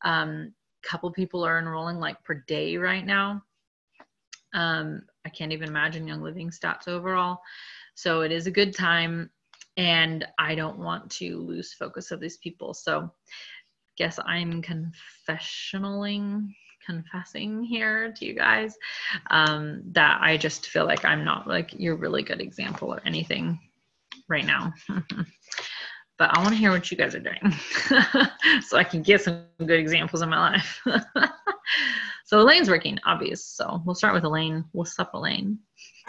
Um, 0.03 0.55
couple 0.85 1.11
people 1.11 1.45
are 1.45 1.59
enrolling 1.59 1.99
like 1.99 2.23
per 2.25 2.45
day 2.47 2.77
right 2.77 3.05
now. 3.05 3.43
Um, 4.53 5.03
I 5.25 5.31
can't 5.31 5.53
even 5.53 5.69
imagine 5.69 6.07
Young 6.07 6.23
Living 6.23 6.51
stats 6.51 6.89
overall. 6.89 7.41
So 7.95 8.23
it 8.23 8.33
is 8.33 8.47
a 8.47 8.51
good 8.51 8.75
time, 8.75 9.31
and 9.77 10.27
I 10.39 10.55
don't 10.55 10.79
want 10.79 11.11
to 11.13 11.39
lose 11.39 11.73
focus 11.73 12.11
of 12.11 12.21
these 12.21 12.37
people. 12.39 12.75
So, 12.75 13.11
guess 13.97 14.19
I'm 14.27 14.63
confessionaling, 14.63 16.49
confessing 16.85 17.63
here 17.63 18.13
to 18.13 18.27
you 18.27 18.35
guys 18.35 18.77
um, 19.31 19.83
that 19.93 20.19
I 20.21 20.37
just 20.37 20.67
feel 20.67 20.85
like 20.85 21.05
I'm 21.05 21.25
not 21.25 21.47
like 21.47 21.73
your 21.79 21.97
really 21.97 22.23
good 22.23 22.41
example 22.41 22.93
or 22.93 23.01
anything 23.07 23.59
right 24.29 24.45
now. 24.45 24.73
but 26.19 26.37
I 26.37 26.41
want 26.41 26.51
to 26.51 26.57
hear 26.57 26.71
what 26.71 26.91
you 26.91 26.97
guys 26.97 27.15
are 27.15 27.21
doing 27.21 27.53
so 28.63 28.77
I 28.77 28.85
can 28.85 29.03
get 29.03 29.23
some 29.23 29.45
good 29.59 29.81
examples 29.81 30.23
in 30.23 30.29
my 30.29 30.39
life. 30.39 30.81
So 32.25 32.41
Elaine's 32.41 32.71
working, 32.71 32.99
obvious. 33.05 33.45
So 33.45 33.83
we'll 33.85 33.95
start 33.95 34.15
with 34.15 34.25
Elaine. 34.25 34.65
What's 34.73 34.99
up, 34.99 35.13
Elaine? 35.15 35.59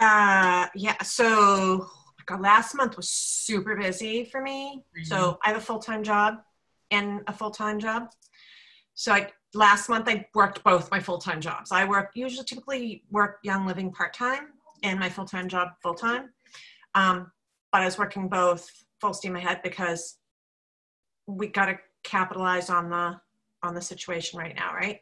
Uh, 0.00 0.66
yeah. 0.74 1.00
So 1.02 1.88
God, 2.26 2.40
last 2.40 2.74
month 2.74 2.96
was 2.96 3.08
super 3.08 3.76
busy 3.76 4.24
for 4.24 4.40
me. 4.40 4.82
Mm-hmm. 4.96 5.04
So 5.04 5.38
I 5.44 5.48
have 5.48 5.58
a 5.58 5.60
full 5.60 5.78
time 5.78 6.02
job 6.02 6.38
and 6.90 7.20
a 7.26 7.32
full 7.32 7.50
time 7.50 7.78
job. 7.78 8.10
So 8.94 9.12
I 9.12 9.28
last 9.54 9.88
month 9.88 10.08
I 10.08 10.26
worked 10.34 10.64
both 10.64 10.90
my 10.90 11.00
full 11.00 11.18
time 11.18 11.40
jobs. 11.40 11.70
I 11.70 11.84
work 11.84 12.10
usually 12.14 12.44
typically 12.44 13.04
work 13.10 13.38
Young 13.44 13.66
Living 13.66 13.92
part 13.92 14.12
time 14.12 14.48
and 14.82 14.98
my 14.98 15.08
full 15.08 15.24
time 15.24 15.48
job 15.48 15.68
full 15.82 15.94
time. 15.94 16.30
Um, 16.94 17.30
but 17.72 17.82
I 17.82 17.84
was 17.84 17.98
working 17.98 18.28
both 18.28 18.70
full 19.00 19.14
steam 19.14 19.36
ahead 19.36 19.60
because 19.62 20.16
we 21.26 21.48
got 21.48 21.66
to 21.66 21.78
capitalize 22.02 22.70
on 22.70 22.90
the 22.90 23.20
on 23.62 23.74
the 23.74 23.82
situation 23.82 24.38
right 24.38 24.54
now, 24.54 24.74
right? 24.74 25.00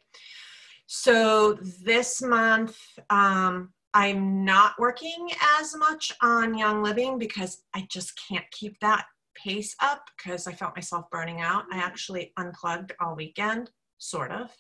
So 0.87 1.55
this 1.83 2.21
month, 2.21 2.79
um, 3.11 3.73
I'm 3.95 4.45
not 4.45 4.79
working 4.79 5.31
as 5.59 5.75
much 5.77 6.13
on 6.21 6.59
Young 6.59 6.83
Living 6.83 7.19
because 7.19 7.63
I 7.75 7.87
just 7.91 8.21
can't 8.29 8.45
keep 8.51 8.79
that 8.81 9.07
pace 9.37 9.75
up 9.81 10.03
because 10.17 10.47
I 10.47 10.53
felt 10.53 10.77
myself 10.77 11.09
burning 11.11 11.41
out. 11.41 11.65
I 11.73 11.79
actually 11.79 12.33
unplugged 12.37 12.93
all 13.01 13.15
weekend, 13.15 13.71
sort 13.99 14.33
of. 14.33 14.51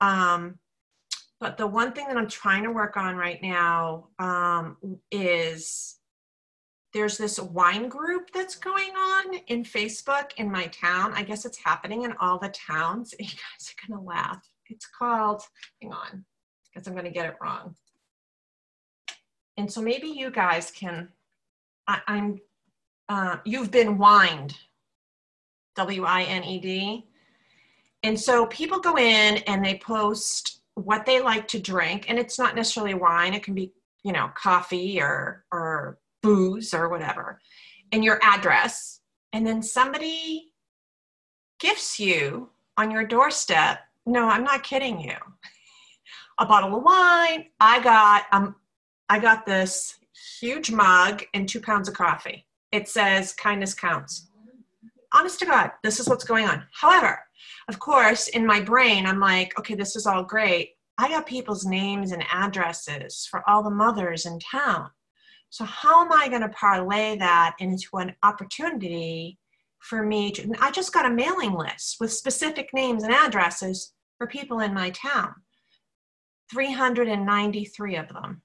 Um, 0.00 0.58
but 1.40 1.58
the 1.58 1.66
one 1.66 1.92
thing 1.92 2.06
that 2.08 2.16
I'm 2.16 2.28
trying 2.28 2.64
to 2.64 2.72
work 2.72 2.96
on 2.96 3.16
right 3.16 3.42
now 3.42 4.08
um, 4.18 4.76
is 5.10 5.96
there's 6.94 7.18
this 7.18 7.38
wine 7.38 7.88
group 7.88 8.30
that's 8.32 8.56
going 8.56 8.92
on 8.92 9.34
in 9.48 9.62
Facebook 9.62 10.30
in 10.36 10.50
my 10.50 10.66
town. 10.68 11.12
I 11.14 11.22
guess 11.22 11.44
it's 11.44 11.58
happening 11.58 12.02
in 12.02 12.14
all 12.20 12.38
the 12.38 12.48
towns. 12.48 13.14
You 13.18 13.26
guys 13.26 13.74
are 13.74 13.86
going 13.88 14.00
to 14.00 14.06
laugh 14.06 14.48
it's 14.68 14.86
called, 14.86 15.42
hang 15.80 15.92
on, 15.92 16.24
because 16.64 16.86
I'm 16.86 16.94
going 16.94 17.04
to 17.04 17.10
get 17.10 17.26
it 17.26 17.36
wrong. 17.40 17.74
And 19.56 19.70
so 19.70 19.80
maybe 19.80 20.08
you 20.08 20.30
guys 20.30 20.70
can, 20.70 21.08
I, 21.86 22.00
am 22.06 22.38
uh, 23.08 23.38
you've 23.44 23.70
been 23.70 23.98
wined, 23.98 24.54
W 25.76 26.04
I 26.04 26.22
N 26.22 26.44
E 26.44 26.60
D. 26.60 27.06
And 28.02 28.18
so 28.18 28.46
people 28.46 28.78
go 28.78 28.96
in 28.96 29.38
and 29.46 29.64
they 29.64 29.78
post 29.78 30.60
what 30.74 31.04
they 31.04 31.20
like 31.20 31.48
to 31.48 31.58
drink, 31.58 32.08
and 32.08 32.18
it's 32.18 32.38
not 32.38 32.54
necessarily 32.54 32.94
wine, 32.94 33.34
it 33.34 33.42
can 33.42 33.54
be, 33.54 33.72
you 34.04 34.12
know, 34.12 34.30
coffee 34.36 35.00
or, 35.00 35.44
or 35.50 35.98
booze 36.22 36.72
or 36.72 36.88
whatever, 36.88 37.40
and 37.90 38.04
your 38.04 38.20
address. 38.22 39.00
And 39.32 39.44
then 39.44 39.60
somebody 39.62 40.52
gifts 41.58 41.98
you 41.98 42.50
on 42.76 42.92
your 42.92 43.04
doorstep 43.04 43.80
no, 44.08 44.26
I'm 44.26 44.42
not 44.42 44.62
kidding 44.62 44.98
you. 45.00 45.14
A 46.38 46.46
bottle 46.46 46.76
of 46.76 46.82
wine. 46.82 47.46
I 47.60 47.82
got 47.82 48.24
um, 48.32 48.56
I 49.08 49.18
got 49.18 49.44
this 49.44 49.96
huge 50.40 50.70
mug 50.70 51.22
and 51.34 51.48
two 51.48 51.60
pounds 51.60 51.88
of 51.88 51.94
coffee. 51.94 52.46
It 52.72 52.88
says 52.88 53.32
kindness 53.34 53.74
counts. 53.74 54.28
Honest 55.14 55.38
to 55.40 55.46
God, 55.46 55.72
this 55.82 56.00
is 56.00 56.08
what's 56.08 56.24
going 56.24 56.46
on. 56.46 56.64
However, 56.72 57.18
of 57.68 57.78
course, 57.78 58.28
in 58.28 58.46
my 58.46 58.60
brain, 58.60 59.06
I'm 59.06 59.20
like, 59.20 59.58
okay, 59.58 59.74
this 59.74 59.96
is 59.96 60.06
all 60.06 60.22
great. 60.22 60.70
I 60.98 61.08
got 61.08 61.26
people's 61.26 61.64
names 61.64 62.12
and 62.12 62.24
addresses 62.32 63.26
for 63.30 63.48
all 63.48 63.62
the 63.62 63.70
mothers 63.70 64.26
in 64.26 64.38
town. 64.40 64.90
So, 65.50 65.64
how 65.64 66.04
am 66.04 66.12
I 66.12 66.28
going 66.28 66.42
to 66.42 66.48
parlay 66.50 67.16
that 67.18 67.56
into 67.58 67.88
an 67.94 68.14
opportunity 68.22 69.38
for 69.80 70.02
me 70.02 70.30
to? 70.32 70.52
I 70.60 70.70
just 70.70 70.92
got 70.92 71.06
a 71.06 71.10
mailing 71.10 71.52
list 71.52 71.96
with 72.00 72.12
specific 72.12 72.70
names 72.72 73.02
and 73.02 73.14
addresses 73.14 73.92
for 74.18 74.26
people 74.26 74.60
in 74.60 74.74
my 74.74 74.90
town 74.90 75.34
393 76.52 77.96
of 77.96 78.08
them. 78.08 78.42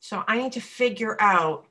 So 0.00 0.24
I 0.26 0.38
need 0.38 0.52
to 0.52 0.60
figure 0.60 1.16
out. 1.20 1.66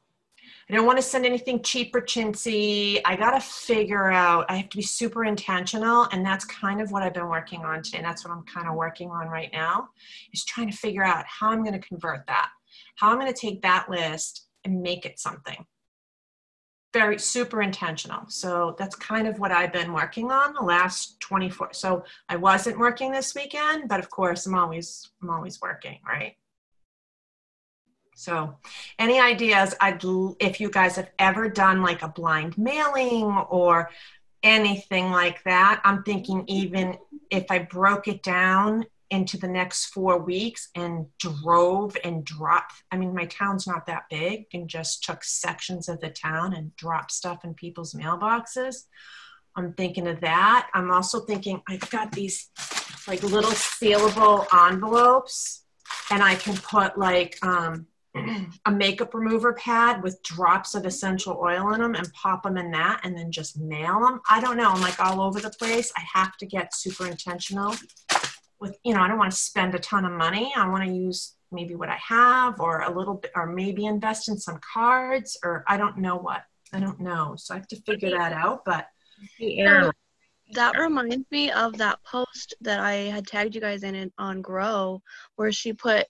I 0.70 0.74
don't 0.74 0.86
want 0.86 1.00
to 1.00 1.04
send 1.04 1.26
anything 1.26 1.62
cheap 1.64 1.94
or 1.94 2.02
chintzy. 2.02 3.02
I 3.04 3.18
got 3.18 3.32
to 3.32 3.42
figure 3.42 4.10
out, 4.10 4.46
I 4.48 4.56
have 4.56 4.70
to 4.70 4.78
be 4.78 4.84
super 4.84 5.26
intentional. 5.26 6.08
And 6.14 6.26
that's 6.26 6.46
kind 6.46 6.82
of 6.82 6.92
what 6.92 7.04
I've 7.04 7.14
been 7.14 7.28
working 7.28 7.66
on 7.66 7.84
today. 7.84 7.98
And 7.98 8.08
that's 8.08 8.24
what 8.24 8.34
I'm 8.34 8.44
kind 8.44 8.70
of 8.70 8.76
working 8.76 9.10
on 9.10 9.28
right 9.28 9.50
now 9.52 9.90
is 10.34 10.46
trying 10.46 10.72
to 10.72 10.78
figure 10.78 11.04
out 11.04 11.26
how 11.28 11.52
I'm 11.52 11.64
going 11.64 11.80
to 11.80 11.88
convert 11.88 12.26
that, 12.28 12.50
how 12.96 13.12
I'm 13.12 13.20
going 13.20 13.32
to 13.32 13.38
take 13.38 13.62
that 13.64 13.90
list 13.90 14.48
and 14.64 14.82
make 14.82 15.06
it 15.06 15.20
something 15.20 15.66
very 16.94 17.18
super 17.18 17.62
intentional. 17.62 18.24
So 18.28 18.76
that's 18.78 18.96
kind 18.96 19.28
of 19.28 19.40
what 19.40 19.52
I've 19.52 19.72
been 19.72 19.94
working 19.94 20.32
on 20.32 20.54
the 20.54 20.62
last 20.62 21.20
24. 21.22 21.74
So 21.74 22.04
I 22.28 22.36
wasn't 22.36 22.80
working 22.80 23.12
this 23.12 23.34
weekend, 23.34 23.88
but 23.88 24.00
of 24.00 24.10
course 24.10 24.46
I'm 24.46 24.56
always 24.56 25.10
I'm 25.22 25.30
always 25.30 25.62
working, 25.62 26.00
right? 26.06 26.36
So, 28.16 28.56
any 29.00 29.20
ideas? 29.20 29.74
I'd 29.82 30.04
if 30.40 30.60
you 30.60 30.70
guys 30.70 30.96
have 30.98 31.10
ever 31.18 31.50
done 31.50 31.82
like 31.82 32.04
a 32.04 32.08
blind 32.08 32.56
mailing 32.56 33.26
or 33.50 33.90
anything 34.44 35.10
like 35.10 35.44
that. 35.44 35.82
I'm 35.84 36.04
thinking 36.04 36.44
even 36.48 36.98
if 37.32 37.46
I 37.50 37.60
broke 37.60 38.08
it 38.08 38.22
down 38.22 38.86
into 39.12 39.38
the 39.38 39.48
next 39.48 39.88
four 39.88 40.18
weeks 40.18 40.70
and 40.74 41.06
drove 41.20 41.96
and 42.04 42.24
dropped. 42.24 42.74
I 42.92 42.98
mean, 42.98 43.14
my 43.14 43.26
town's 43.26 43.68
not 43.68 43.86
that 43.86 44.06
big, 44.10 44.46
and 44.54 44.70
just 44.70 45.04
took 45.04 45.24
sections 45.24 45.90
of 45.90 46.00
the 46.00 46.10
town 46.10 46.54
and 46.54 46.76
dropped 46.78 47.12
stuff 47.12 47.44
in 47.44 47.54
people's 47.54 47.94
mailboxes. 47.94 48.86
I'm 49.56 49.74
thinking 49.74 50.08
of 50.08 50.22
that. 50.22 50.70
I'm 50.74 50.92
also 50.92 51.20
thinking 51.20 51.62
I've 51.68 51.90
got 51.90 52.14
these 52.14 52.50
like 53.06 53.22
little 53.22 53.52
sealable 53.52 54.48
envelopes, 54.70 55.66
and 56.10 56.24
I 56.24 56.36
can 56.36 56.56
put 56.56 56.98
like 56.98 57.38
um, 57.44 57.88
a 58.66 58.72
makeup 58.72 59.14
remover 59.14 59.52
pad 59.54 60.02
with 60.04 60.24
drops 60.24 60.74
of 60.74 60.86
essential 60.86 61.38
oil 61.42 61.74
in 61.74 61.82
them 61.82 61.96
and 61.96 62.12
pop 62.14 62.44
them 62.44 62.58
in 62.58 62.72
that 62.72 63.02
and 63.04 63.18
then 63.18 63.30
just 63.30 63.60
mail 63.60 64.00
them. 64.00 64.22
I 64.30 64.40
don't 64.40 64.56
know. 64.56 64.72
I'm 64.72 64.82
like 64.82 65.02
all 65.02 65.22
over 65.22 65.42
the 65.42 65.50
place. 65.50 65.92
I 65.98 66.04
have 66.14 66.38
to 66.38 66.46
get 66.46 66.74
super 66.74 67.08
intentional 67.08 67.76
with, 68.62 68.78
you 68.86 68.94
know, 68.94 69.02
I 69.02 69.08
don't 69.08 69.18
want 69.18 69.32
to 69.32 69.38
spend 69.38 69.76
a 69.76 69.80
ton 69.80 70.06
of 70.06 70.12
money. 70.12 70.54
I 70.56 70.70
want 70.70 70.86
to 70.86 70.92
use 70.94 71.34
maybe 71.52 71.76
what 71.76 71.90
I 71.90 71.98
have 71.98 72.62
or 72.62 72.82
a 72.82 72.96
little 72.96 73.16
bit, 73.16 73.32
or 73.36 73.48
maybe 73.48 73.86
invest 73.86 74.30
in 74.30 74.38
some 74.38 74.60
cards 74.74 75.38
or 75.44 75.66
I 75.68 75.76
don't 75.76 75.98
know 75.98 76.16
what. 76.16 76.44
I 76.72 76.80
don't 76.80 77.02
know. 77.02 77.36
So 77.38 77.54
I 77.54 77.58
have 77.58 77.68
to 77.68 77.82
figure 77.82 78.12
that 78.12 78.32
out. 78.32 78.64
But 78.64 78.88
So 79.66 79.92
that 80.54 80.78
reminds 80.78 81.30
me 81.32 81.52
of 81.52 81.78
that 81.78 82.00
post 82.06 82.54
that 82.62 82.80
I 82.80 82.94
had 82.94 83.28
tagged 83.28 83.56
you 83.56 83.62
guys 83.62 83.84
in 83.84 83.96
it 83.96 84.14
on 84.18 84.42
Grow, 84.42 85.02
where 85.36 85.52
she 85.52 85.74
put 85.74 86.06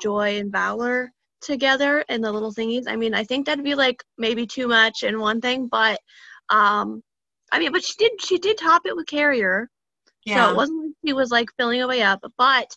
joy 0.00 0.38
and 0.38 0.52
valor 0.52 1.10
together 1.40 2.04
in 2.08 2.20
the 2.20 2.30
little 2.30 2.52
thingies. 2.52 2.84
I 2.86 2.96
mean, 2.96 3.14
I 3.14 3.24
think 3.24 3.46
that'd 3.46 3.64
be 3.64 3.74
like 3.74 4.02
maybe 4.18 4.46
too 4.46 4.68
much 4.68 5.02
in 5.02 5.20
one 5.20 5.40
thing, 5.40 5.68
but 5.68 5.98
um, 6.50 7.02
I 7.52 7.58
mean, 7.58 7.72
but 7.72 7.84
she 7.84 7.94
did 7.98 8.12
she 8.20 8.38
did 8.38 8.58
top 8.58 8.82
it 8.84 8.96
with 8.96 9.06
carrier, 9.06 9.70
so 10.26 10.48
yeah, 10.48 10.50
it 10.50 10.54
wasn't 10.56 10.82
like 10.84 10.92
she 11.06 11.12
was 11.12 11.30
like 11.30 11.48
filling 11.58 11.80
it 11.80 11.88
way 11.88 12.02
up. 12.02 12.20
But 12.38 12.76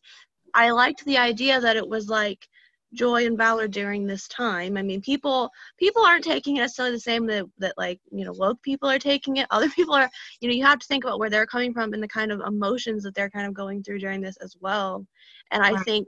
I 0.54 0.72
liked 0.72 1.06
the 1.06 1.18
idea 1.18 1.60
that 1.62 1.78
it 1.78 1.88
was 1.88 2.10
like 2.10 2.48
joy 2.94 3.26
and 3.28 3.38
valor 3.38 3.68
during 3.68 4.08
this 4.08 4.28
time. 4.28 4.78
I 4.78 4.84
mean, 4.84 5.02
people 5.02 5.50
people 5.80 6.04
aren't 6.06 6.24
taking 6.24 6.58
it 6.58 6.62
necessarily 6.62 6.96
the 6.96 7.02
same 7.02 7.26
that 7.28 7.46
that 7.60 7.76
like 7.78 8.00
you 8.12 8.26
know 8.26 8.34
woke 8.34 8.62
people 8.64 8.90
are 8.90 9.00
taking 9.00 9.38
it. 9.38 9.48
Other 9.52 9.70
people 9.70 9.94
are, 9.96 10.10
you 10.42 10.50
know, 10.50 10.56
you 10.56 10.66
have 10.66 10.80
to 10.80 10.88
think 10.88 11.04
about 11.06 11.20
where 11.20 11.30
they're 11.30 11.46
coming 11.48 11.74
from 11.74 11.94
and 11.94 12.04
the 12.04 12.08
kind 12.08 12.32
of 12.32 12.42
emotions 12.42 13.04
that 13.04 13.16
they're 13.16 13.30
kind 13.32 13.48
of 13.48 13.54
going 13.54 13.84
through 13.84 14.00
during 14.00 14.22
this 14.22 14.38
as 14.38 14.56
well. 14.62 15.06
And 15.52 15.64
I 15.64 15.76
Right. 15.76 15.86
think 15.86 16.08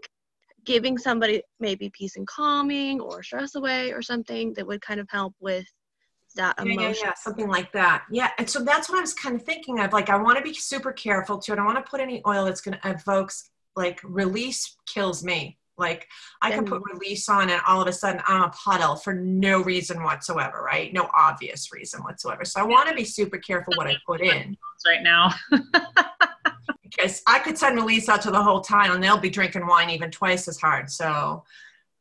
giving 0.65 0.97
somebody 0.97 1.41
maybe 1.59 1.89
peace 1.91 2.17
and 2.17 2.27
calming 2.27 2.99
or 3.01 3.23
stress 3.23 3.55
away 3.55 3.91
or 3.93 4.01
something 4.01 4.53
that 4.53 4.67
would 4.67 4.81
kind 4.81 4.99
of 4.99 5.07
help 5.09 5.33
with 5.39 5.65
that 6.35 6.55
yeah, 6.65 6.73
yeah, 6.73 6.93
yeah, 7.01 7.13
something 7.15 7.47
like 7.47 7.71
that. 7.73 8.03
Yeah, 8.11 8.29
and 8.37 8.49
so 8.49 8.63
that's 8.63 8.89
what 8.89 8.97
I 8.97 9.01
was 9.01 9.13
kind 9.13 9.35
of 9.35 9.43
thinking 9.43 9.79
of. 9.79 9.93
Like, 9.93 10.09
I 10.09 10.17
want 10.17 10.37
to 10.37 10.43
be 10.43 10.53
super 10.53 10.91
careful 10.91 11.37
too. 11.37 11.53
I 11.53 11.55
don't 11.55 11.65
want 11.65 11.83
to 11.83 11.89
put 11.89 11.99
any 11.99 12.21
oil 12.27 12.45
that's 12.45 12.61
going 12.61 12.77
to 12.81 12.89
evokes 12.89 13.49
like 13.75 13.99
release 14.03 14.75
kills 14.85 15.23
me. 15.23 15.57
Like, 15.77 16.07
I 16.41 16.51
can 16.51 16.65
put 16.65 16.81
release 16.91 17.29
on, 17.29 17.49
and 17.49 17.61
all 17.65 17.81
of 17.81 17.87
a 17.87 17.93
sudden 17.93 18.21
I'm 18.27 18.43
a 18.43 18.49
puddle 18.49 18.97
for 18.97 19.13
no 19.13 19.63
reason 19.63 20.03
whatsoever, 20.03 20.61
right? 20.61 20.91
No 20.93 21.09
obvious 21.17 21.71
reason 21.71 22.03
whatsoever. 22.03 22.43
So 22.43 22.59
I 22.59 22.63
want 22.63 22.89
to 22.89 22.95
be 22.95 23.05
super 23.05 23.37
careful 23.37 23.73
what 23.77 23.87
I 23.87 23.95
put 24.05 24.19
in 24.21 24.57
right 24.85 25.01
now. 25.01 25.33
because 26.83 27.21
I 27.27 27.39
could 27.39 27.57
send 27.57 27.77
release 27.77 28.09
out 28.09 28.21
to 28.23 28.31
the 28.31 28.43
whole 28.43 28.61
town, 28.61 28.91
and 28.91 29.03
they'll 29.03 29.17
be 29.17 29.29
drinking 29.29 29.65
wine 29.67 29.89
even 29.89 30.11
twice 30.11 30.47
as 30.47 30.59
hard. 30.59 30.89
So, 30.91 31.45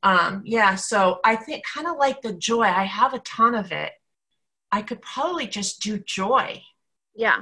um, 0.03 0.43
yeah. 0.45 0.75
So 0.75 1.21
I 1.25 1.37
think 1.37 1.65
kind 1.65 1.87
of 1.87 1.97
like 1.97 2.21
the 2.21 2.33
joy. 2.33 2.63
I 2.63 2.85
have 2.85 3.15
a 3.15 3.21
ton 3.21 3.55
of 3.55 3.71
it. 3.73 3.93
I 4.73 4.83
could 4.83 5.01
probably 5.03 5.47
just 5.47 5.81
do 5.81 5.99
joy. 5.99 6.63
Yeah. 7.15 7.41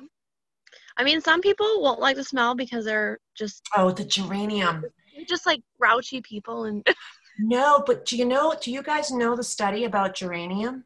I 0.97 1.05
mean, 1.05 1.21
some 1.21 1.41
people 1.41 1.83
won't 1.83 2.01
like 2.01 2.17
the 2.17 2.25
smell 2.25 2.55
because 2.55 2.85
they're 2.85 3.19
just 3.37 3.69
Oh, 3.77 3.91
the 3.91 4.05
geranium. 4.05 4.83
they're 5.15 5.25
just 5.29 5.47
like 5.47 5.61
grouchy 5.81 6.21
people 6.23 6.65
and 6.65 6.87
No, 7.39 7.83
but 7.87 8.07
do 8.07 8.17
you 8.17 8.25
know? 8.25 8.55
Do 8.63 8.71
you 8.73 8.83
guys 8.83 9.11
know 9.11 9.37
the 9.37 9.45
study 9.45 9.85
about 9.85 10.15
geranium? 10.15 10.85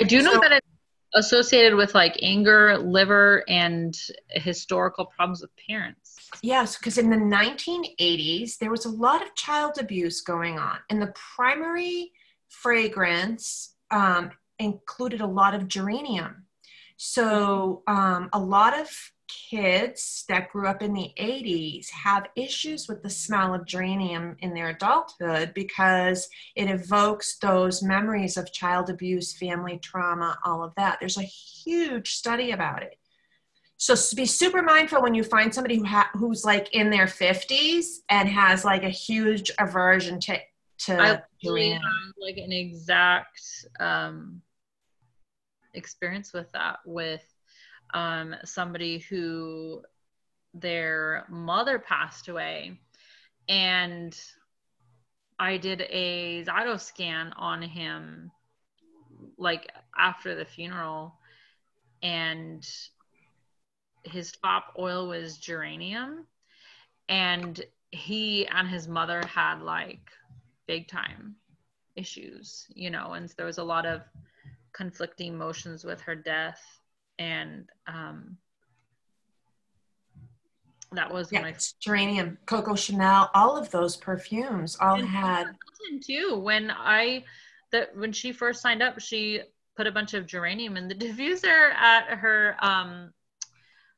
I 0.00 0.02
do 0.04 0.22
know 0.22 0.32
So- 0.32 0.40
that 0.40 0.52
it's 0.52 0.66
associated 1.14 1.76
with 1.76 1.94
like 1.94 2.18
anger, 2.20 2.76
liver, 2.78 3.44
and 3.48 3.96
historical 4.30 5.06
problems 5.06 5.40
with 5.42 5.50
parents. 5.68 6.16
Yes, 6.42 6.76
because 6.76 6.98
in 6.98 7.10
the 7.10 7.16
1980s, 7.16 8.58
there 8.58 8.70
was 8.72 8.86
a 8.86 8.90
lot 8.90 9.22
of 9.22 9.32
child 9.36 9.78
abuse 9.78 10.20
going 10.20 10.58
on, 10.58 10.78
and 10.90 11.00
the 11.00 11.14
primary 11.36 12.10
fragrance 12.48 13.76
um, 13.92 14.32
included 14.64 15.20
a 15.20 15.26
lot 15.26 15.54
of 15.54 15.68
geranium. 15.68 16.46
So, 16.96 17.82
um, 17.86 18.28
a 18.32 18.38
lot 18.38 18.78
of 18.78 18.88
kids 19.28 20.24
that 20.28 20.50
grew 20.50 20.68
up 20.68 20.82
in 20.82 20.92
the 20.92 21.12
80s 21.18 21.90
have 21.90 22.28
issues 22.36 22.88
with 22.88 23.02
the 23.02 23.10
smell 23.10 23.54
of 23.54 23.66
geranium 23.66 24.36
in 24.40 24.54
their 24.54 24.68
adulthood 24.68 25.54
because 25.54 26.28
it 26.56 26.70
evokes 26.70 27.38
those 27.38 27.82
memories 27.82 28.36
of 28.36 28.52
child 28.52 28.90
abuse, 28.90 29.36
family 29.36 29.78
trauma, 29.78 30.38
all 30.44 30.62
of 30.62 30.74
that. 30.76 30.98
There's 31.00 31.18
a 31.18 31.22
huge 31.22 32.14
study 32.14 32.52
about 32.52 32.82
it. 32.82 32.98
So 33.76 33.94
be 34.14 34.24
super 34.24 34.62
mindful 34.62 35.02
when 35.02 35.14
you 35.14 35.24
find 35.24 35.52
somebody 35.52 35.76
who 35.76 35.84
ha- 35.84 36.10
who's 36.14 36.44
like 36.44 36.72
in 36.74 36.90
their 36.90 37.06
50s 37.06 38.02
and 38.08 38.28
has 38.28 38.64
like 38.64 38.84
a 38.84 38.88
huge 38.88 39.50
aversion 39.58 40.20
to 40.20 40.38
to 40.78 41.00
I 41.00 41.22
geranium. 41.42 41.82
like 42.18 42.36
an 42.36 42.52
exact 42.52 43.40
um, 43.80 44.40
experience 45.74 46.32
with 46.32 46.50
that 46.52 46.78
with 46.84 47.22
um, 47.92 48.34
somebody 48.44 48.98
who 48.98 49.82
their 50.52 51.26
mother 51.28 51.78
passed 51.78 52.28
away. 52.28 52.78
And 53.48 54.18
I 55.38 55.56
did 55.56 55.82
a 55.82 56.44
Zyto 56.44 56.80
scan 56.80 57.32
on 57.36 57.62
him 57.62 58.30
like 59.36 59.70
after 59.96 60.34
the 60.34 60.44
funeral. 60.44 61.14
And 62.02 62.66
his 64.04 64.32
top 64.32 64.74
oil 64.78 65.08
was 65.08 65.38
geranium. 65.38 66.26
And 67.08 67.62
he 67.94 68.46
and 68.48 68.68
his 68.68 68.88
mother 68.88 69.22
had 69.26 69.62
like 69.62 70.10
big 70.66 70.88
time 70.88 71.36
issues 71.96 72.66
you 72.74 72.90
know 72.90 73.12
and 73.12 73.32
there 73.36 73.46
was 73.46 73.58
a 73.58 73.64
lot 73.64 73.86
of 73.86 74.00
conflicting 74.74 75.32
emotions 75.32 75.84
with 75.84 76.00
her 76.02 76.14
death. 76.14 76.60
And 77.18 77.70
um 77.86 78.36
that 80.92 81.12
was 81.12 81.32
Yeah, 81.32 81.42
when 81.42 81.54
I 81.54 81.56
geranium, 81.80 82.38
Coco 82.46 82.74
Chanel, 82.74 83.30
all 83.34 83.56
of 83.56 83.70
those 83.70 83.96
perfumes 83.96 84.76
all 84.80 84.96
And 84.96 85.06
had 85.06 85.46
too. 86.04 86.38
When 86.42 86.70
i 86.70 87.24
that 87.72 87.96
when 87.96 88.12
she 88.12 88.32
first 88.32 88.62
signed 88.62 88.82
up 88.82 89.00
she 89.00 89.40
put 89.76 89.86
a 89.86 89.92
bunch 89.92 90.14
of 90.14 90.26
geranium 90.26 90.76
in 90.76 90.88
the 90.88 90.94
diffuser 91.02 91.72
at 91.74 92.06
her 92.18 92.56
um 92.60 93.12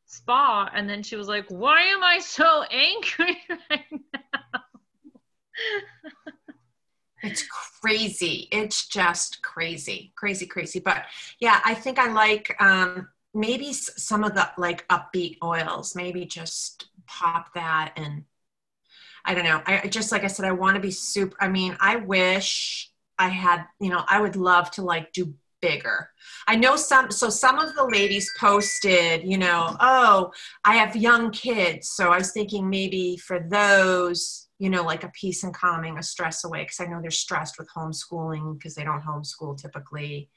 spa. 0.06 0.70
And 0.74 0.88
then 0.88 1.02
she 1.02 1.16
was 1.16 1.28
like 1.28 1.46
why 1.48 1.82
am 1.82 2.02
i 2.02 2.18
so 2.18 2.62
angry 2.64 3.38
right 3.70 3.84
now? 3.92 4.60
It's 7.22 7.42
crazy. 7.87 8.49
It's 8.51 8.88
just 8.88 9.42
crazy, 9.42 10.12
crazy, 10.16 10.44
crazy. 10.44 10.81
But 10.81 11.05
yeah, 11.38 11.61
I 11.64 11.75
think 11.75 12.01
I 12.01 12.12
like 12.12 12.57
um, 12.61 13.09
maybe 13.33 13.72
some 13.72 14.25
of 14.25 14.35
the 14.35 14.51
like 14.59 14.87
upbeat 14.88 15.37
oils. 15.42 15.94
Maybe 15.94 16.25
just 16.25 16.88
pop 17.07 17.55
that 17.55 17.92
and 17.96 18.25
I 19.25 19.35
don't 19.35 19.44
know. 19.44 19.62
I 19.66 19.87
just 19.87 20.11
like 20.11 20.25
I 20.25 20.27
said, 20.27 20.46
I 20.46 20.53
want 20.53 20.75
to 20.75 20.81
be 20.81 20.90
super. 20.90 21.37
I 21.40 21.49
mean, 21.49 21.77
I 21.81 21.96
wish 21.96 22.90
I 23.18 23.29
had. 23.29 23.64
You 23.79 23.90
know, 23.90 24.05
I 24.09 24.20
would 24.20 24.35
love 24.35 24.70
to 24.72 24.83
like 24.83 25.12
do 25.12 25.33
bigger. 25.62 26.11
I 26.49 26.57
know 26.57 26.75
some. 26.75 27.12
So 27.12 27.29
some 27.31 27.59
of 27.61 27.75
the 27.77 27.85
ladies 27.85 28.33
posted. 28.38 29.22
You 29.22 29.38
know, 29.38 29.77
oh, 29.79 30.33
I 30.64 30.77
have 30.77 30.96
young 30.96 31.31
kids, 31.31 31.90
so 31.90 32.11
I 32.11 32.18
was 32.18 32.33
thinking 32.33 32.68
maybe 32.68 33.16
for 33.16 33.38
those 33.38 34.45
you 34.58 34.70
know, 34.70 34.82
like 34.82 35.04
a 35.04 35.10
peace 35.10 35.44
and 35.44 35.54
calming, 35.54 35.98
a 35.98 36.02
stress 36.02 36.44
away, 36.44 36.62
because 36.62 36.80
I 36.80 36.86
know 36.86 37.00
they're 37.00 37.10
stressed 37.10 37.58
with 37.58 37.68
homeschooling 37.76 38.58
because 38.58 38.74
they 38.74 38.84
don't 38.84 39.02
homeschool 39.02 39.60
typically. 39.60 40.30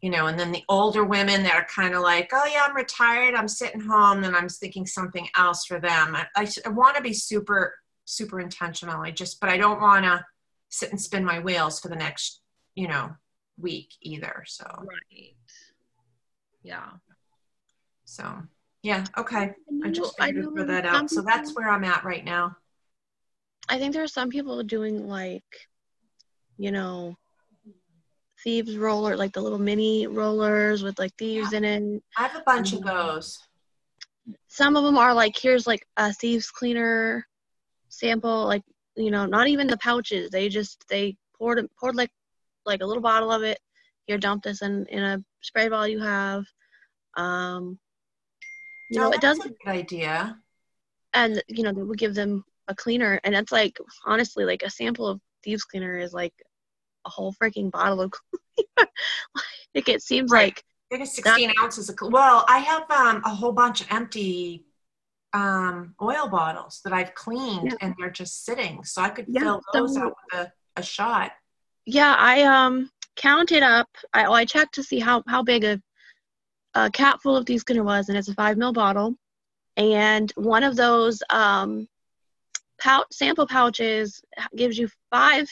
You 0.00 0.10
know, 0.10 0.26
and 0.26 0.38
then 0.38 0.52
the 0.52 0.62
older 0.68 1.04
women 1.04 1.42
that 1.42 1.54
are 1.54 1.66
kind 1.66 1.94
of 1.94 2.02
like, 2.02 2.30
oh 2.32 2.46
yeah, 2.46 2.66
I'm 2.68 2.76
retired, 2.76 3.34
I'm 3.34 3.48
sitting 3.48 3.80
home, 3.80 4.22
and 4.24 4.36
I'm 4.36 4.48
thinking 4.48 4.86
something 4.86 5.28
else 5.36 5.64
for 5.64 5.80
them. 5.80 6.14
I, 6.14 6.26
I, 6.36 6.48
I 6.66 6.68
want 6.68 6.96
to 6.96 7.02
be 7.02 7.12
super, 7.12 7.74
super 8.04 8.38
intentional. 8.38 9.00
I 9.02 9.10
just, 9.10 9.40
but 9.40 9.50
I 9.50 9.56
don't 9.56 9.80
want 9.80 10.04
to 10.04 10.24
sit 10.68 10.90
and 10.90 11.00
spin 11.00 11.24
my 11.24 11.40
wheels 11.40 11.80
for 11.80 11.88
the 11.88 11.96
next, 11.96 12.42
you 12.74 12.86
know, 12.86 13.10
week 13.58 13.90
either. 14.02 14.44
So, 14.46 14.64
right 14.78 15.34
yeah 16.62 16.90
so 18.04 18.42
yeah, 18.82 19.04
okay. 19.16 19.54
I 19.84 19.90
just 19.90 20.14
I 20.20 20.32
figured 20.32 20.68
that 20.68 20.86
out. 20.86 21.10
So 21.10 21.20
that's 21.20 21.54
where 21.54 21.68
I'm 21.68 21.84
at 21.84 22.04
right 22.04 22.24
now. 22.24 22.56
I 23.68 23.78
think 23.78 23.92
there 23.92 24.02
are 24.02 24.08
some 24.08 24.28
people 24.30 24.62
doing 24.62 25.06
like 25.06 25.44
you 26.60 26.72
know, 26.72 27.16
thieves 28.42 28.76
roller, 28.76 29.16
like 29.16 29.32
the 29.32 29.40
little 29.40 29.60
mini 29.60 30.08
rollers 30.08 30.82
with 30.82 30.98
like 30.98 31.14
thieves 31.16 31.52
in 31.52 31.64
it. 31.64 32.02
I 32.16 32.22
have 32.26 32.34
a 32.34 32.42
bunch 32.44 32.72
of 32.72 32.80
Um, 32.80 32.84
those. 32.84 33.38
Some 34.48 34.76
of 34.76 34.82
them 34.82 34.98
are 34.98 35.14
like, 35.14 35.36
here's 35.38 35.68
like 35.68 35.86
a 35.96 36.12
thieves 36.12 36.50
cleaner 36.50 37.24
sample, 37.90 38.44
like, 38.44 38.62
you 38.96 39.12
know, 39.12 39.24
not 39.24 39.46
even 39.46 39.68
the 39.68 39.76
pouches. 39.76 40.30
They 40.30 40.48
just, 40.48 40.84
they 40.88 41.16
poured, 41.38 41.60
it- 41.60 41.70
poured 41.78 41.94
like, 41.94 42.10
like 42.66 42.82
a 42.82 42.86
little 42.86 43.02
bottle 43.02 43.30
of 43.30 43.44
it. 43.44 43.60
Here, 44.06 44.18
dump 44.18 44.42
this 44.42 44.62
in, 44.62 44.84
in 44.86 45.02
a 45.04 45.22
spray 45.42 45.68
bottle 45.68 45.86
you 45.86 46.00
have. 46.00 46.44
Um, 47.16 47.78
you 48.90 48.98
know, 48.98 49.08
Oh, 49.08 49.12
it 49.12 49.20
doesn't, 49.20 49.46
a 49.46 49.48
good 49.64 49.70
idea. 49.70 50.38
and 51.14 51.40
you 51.46 51.62
know 51.62 51.72
they 51.72 51.82
would 51.82 51.98
give 51.98 52.14
them 52.16 52.44
a 52.68 52.74
cleaner 52.74 53.20
and 53.24 53.34
it's 53.34 53.50
like 53.52 53.78
honestly 54.06 54.44
like 54.44 54.62
a 54.62 54.70
sample 54.70 55.06
of 55.08 55.20
thieves 55.42 55.64
cleaner 55.64 55.96
is 55.98 56.12
like 56.12 56.34
a 57.06 57.10
whole 57.10 57.32
freaking 57.34 57.70
bottle 57.70 58.00
of 58.02 58.12
cleaner 58.12 58.90
like 59.74 59.88
it 59.88 60.02
seems 60.02 60.30
Right. 60.30 60.54
like 60.90 61.00
it's 61.00 61.16
16 61.16 61.52
ounces 61.62 61.90
of. 61.90 61.98
Well, 62.00 62.46
I 62.48 62.58
have 62.60 62.90
um, 62.90 63.22
a 63.26 63.28
whole 63.34 63.52
bunch 63.52 63.82
of 63.82 63.88
empty 63.90 64.64
um, 65.34 65.94
oil 66.00 66.28
bottles 66.28 66.80
that 66.82 66.94
I've 66.94 67.14
cleaned, 67.14 67.64
Yeah. 67.72 67.76
and 67.82 67.94
they're 67.98 68.08
just 68.10 68.46
sitting. 68.46 68.82
So 68.84 69.02
I 69.02 69.10
could 69.10 69.26
Yeah, 69.28 69.40
fill 69.42 69.62
those 69.74 69.98
out 69.98 70.14
with 70.32 70.40
a, 70.40 70.52
a 70.76 70.82
shot. 70.82 71.32
yeah 71.86 72.14
i 72.18 72.42
um 72.42 72.90
counted 73.16 73.62
up 73.62 73.88
i 74.14 74.24
oh, 74.26 74.32
i 74.32 74.44
checked 74.44 74.74
to 74.74 74.82
see 74.82 74.98
how 74.98 75.22
how 75.26 75.42
big 75.42 75.64
a 75.64 75.80
a 76.74 76.90
cap 76.90 77.20
full 77.22 77.36
of 77.36 77.46
thieves 77.46 77.64
cleaner 77.64 77.82
was 77.82 78.08
and 78.08 78.16
it's 78.18 78.28
a 78.28 78.34
five 78.34 78.56
mil 78.56 78.72
bottle 78.72 79.14
and 79.76 80.32
one 80.36 80.62
of 80.62 80.76
those 80.76 81.22
um 81.30 81.88
pouch 82.80 83.06
sample 83.12 83.46
pouches 83.46 84.22
gives 84.56 84.78
you 84.78 84.88
five 85.10 85.48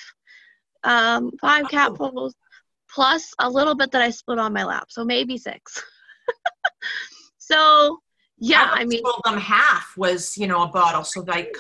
um 0.85 1.31
five 1.41 1.65
Oh. 1.67 1.69
capfuls 1.69 2.33
plus 2.89 3.33
a 3.39 3.49
little 3.51 3.75
bit 3.75 3.91
that 3.93 4.03
i 4.03 4.11
split 4.11 4.39
on 4.39 4.53
my 4.53 4.65
lap 4.65 4.87
so 4.91 5.05
maybe 5.05 5.37
six. 5.39 5.83
So 7.39 8.01
yeah 8.39 8.63
i 8.65 8.71
always 8.73 8.89
mean 8.89 9.03
told 9.03 9.23
them 9.25 9.39
half 9.39 9.97
was 9.97 10.37
you 10.37 10.47
know 10.47 10.63
a 10.65 10.69
bottle, 10.69 11.05
so 11.05 11.21
like 11.23 11.57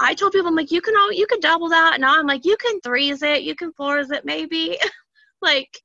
i 0.00 0.12
told 0.12 0.32
people 0.32 0.48
i'm 0.48 0.56
like 0.56 0.70
you 0.72 0.80
can 0.80 0.96
all 0.96 1.12
you 1.12 1.26
can 1.26 1.40
double 1.40 1.68
that 1.68 2.00
now 2.00 2.18
i'm 2.18 2.26
like 2.26 2.44
you 2.44 2.56
can 2.56 2.80
threes 2.80 3.22
it 3.22 3.42
you 3.42 3.54
can 3.54 3.72
fours 3.72 4.10
it 4.10 4.24
maybe. 4.24 4.76
Like 5.40 5.80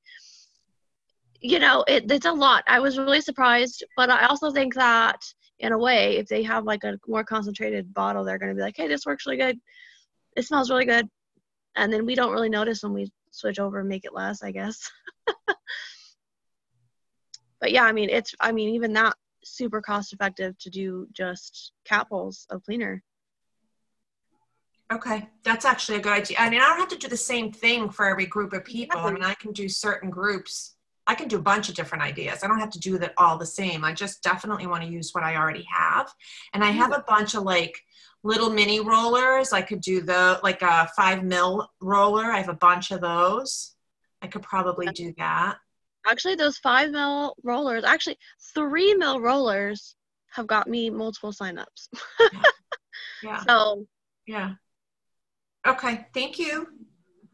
you 1.42 1.60
know 1.60 1.84
it, 1.88 2.10
it's 2.12 2.26
a 2.26 2.32
lot. 2.32 2.64
I 2.66 2.80
was 2.80 2.98
really 2.98 3.22
surprised 3.22 3.84
but 3.96 4.10
i 4.10 4.26
also 4.26 4.52
think 4.52 4.74
that 4.74 5.20
in 5.60 5.72
a 5.72 5.78
way 5.78 6.18
if 6.18 6.28
they 6.28 6.44
have 6.44 6.66
like 6.66 6.84
a 6.84 7.00
more 7.08 7.24
concentrated 7.24 7.94
bottle 7.94 8.24
they're 8.24 8.38
going 8.38 8.52
to 8.52 8.56
be 8.56 8.62
like 8.62 8.78
hey 8.78 8.88
this 8.88 9.06
works 9.06 9.26
really 9.26 9.38
good 9.38 9.60
it 10.36 10.46
smells 10.46 10.70
really 10.70 10.86
good 10.86 11.08
and 11.76 11.92
then 11.92 12.06
we 12.06 12.16
don't 12.16 12.32
really 12.32 12.50
notice 12.50 12.84
when 12.84 12.94
we 12.94 13.12
switch 13.32 13.60
over 13.60 13.80
and 13.80 13.90
make 13.90 14.06
it 14.06 14.14
less 14.14 14.44
i 14.44 14.52
guess 14.52 14.92
but 17.60 17.72
yeah 17.72 17.84
i 17.84 17.92
mean 17.92 18.10
it's 18.10 18.34
i 18.40 18.52
mean 18.52 18.70
even 18.70 18.94
that 18.94 19.16
super 19.44 19.82
cost 19.82 20.14
effective 20.14 20.58
to 20.58 20.70
do 20.70 21.08
just 21.14 21.74
capfuls 21.90 22.46
of 22.50 22.64
cleaner 22.64 23.04
okay, 24.94 25.28
that's 25.44 25.66
actually 25.66 25.98
a 25.98 26.02
good 26.02 26.14
idea. 26.14 26.38
I 26.40 26.50
mean, 26.50 26.62
I 26.62 26.66
don't 26.66 26.80
have 26.80 26.90
to 26.90 26.98
do 26.98 27.08
the 27.08 27.18
same 27.18 27.52
thing 27.52 27.90
for 27.90 28.06
every 28.06 28.26
group 28.26 28.54
of 28.54 28.64
people. 28.64 29.00
I 29.00 29.12
mean, 29.12 29.24
I 29.24 29.34
can 29.34 29.52
do 29.52 29.68
certain 29.68 30.10
groups. 30.10 30.76
I 31.06 31.16
can 31.16 31.28
do 31.28 31.38
a 31.38 31.42
bunch 31.42 31.70
of 31.70 31.76
different 31.76 32.04
ideas. 32.04 32.44
I 32.44 32.48
don't 32.48 32.60
have 32.60 32.72
to 32.72 32.80
do 32.80 32.98
that 33.00 33.14
all 33.18 33.38
the 33.38 33.46
same. 33.46 33.84
I 33.84 33.94
just 33.94 34.24
definitely 34.24 34.68
want 34.68 34.84
to 34.84 34.90
use 34.90 35.12
what 35.14 35.24
I 35.24 35.36
already 35.36 35.66
have. 35.72 36.14
And 36.54 36.64
I 36.64 36.72
have 36.72 36.92
mm. 36.92 37.00
a 37.00 37.04
bunch 37.08 37.36
of 37.36 37.44
like 37.44 37.78
little 38.24 38.50
mini 38.50 38.80
rollers. 38.80 39.52
I 39.52 39.62
could 39.62 39.82
do 39.82 40.02
the 40.02 40.40
like 40.44 40.62
a 40.62 40.90
five 40.96 41.24
mil 41.24 41.70
roller. 41.82 42.26
I 42.26 42.38
have 42.38 42.50
a 42.50 42.54
bunch 42.54 42.92
of 42.92 43.02
those. 43.02 43.76
I 44.22 44.28
could 44.28 44.44
probably 44.44 44.88
do 44.88 45.14
that. 45.18 45.58
actually 46.08 46.36
those 46.36 46.58
five 46.58 46.92
mil 46.92 47.36
rollers 47.44 47.84
actually 47.84 48.18
three 48.54 48.94
mil 48.94 49.20
rollers 49.20 49.96
have 50.32 50.48
got 50.48 50.68
me 50.68 50.90
multiple 50.90 51.32
signups 51.32 51.88
Yeah. 53.24 53.40
so 53.48 53.86
Yeah. 54.28 54.54
Okay. 55.66 56.06
Thank 56.14 56.38
you. 56.38 56.68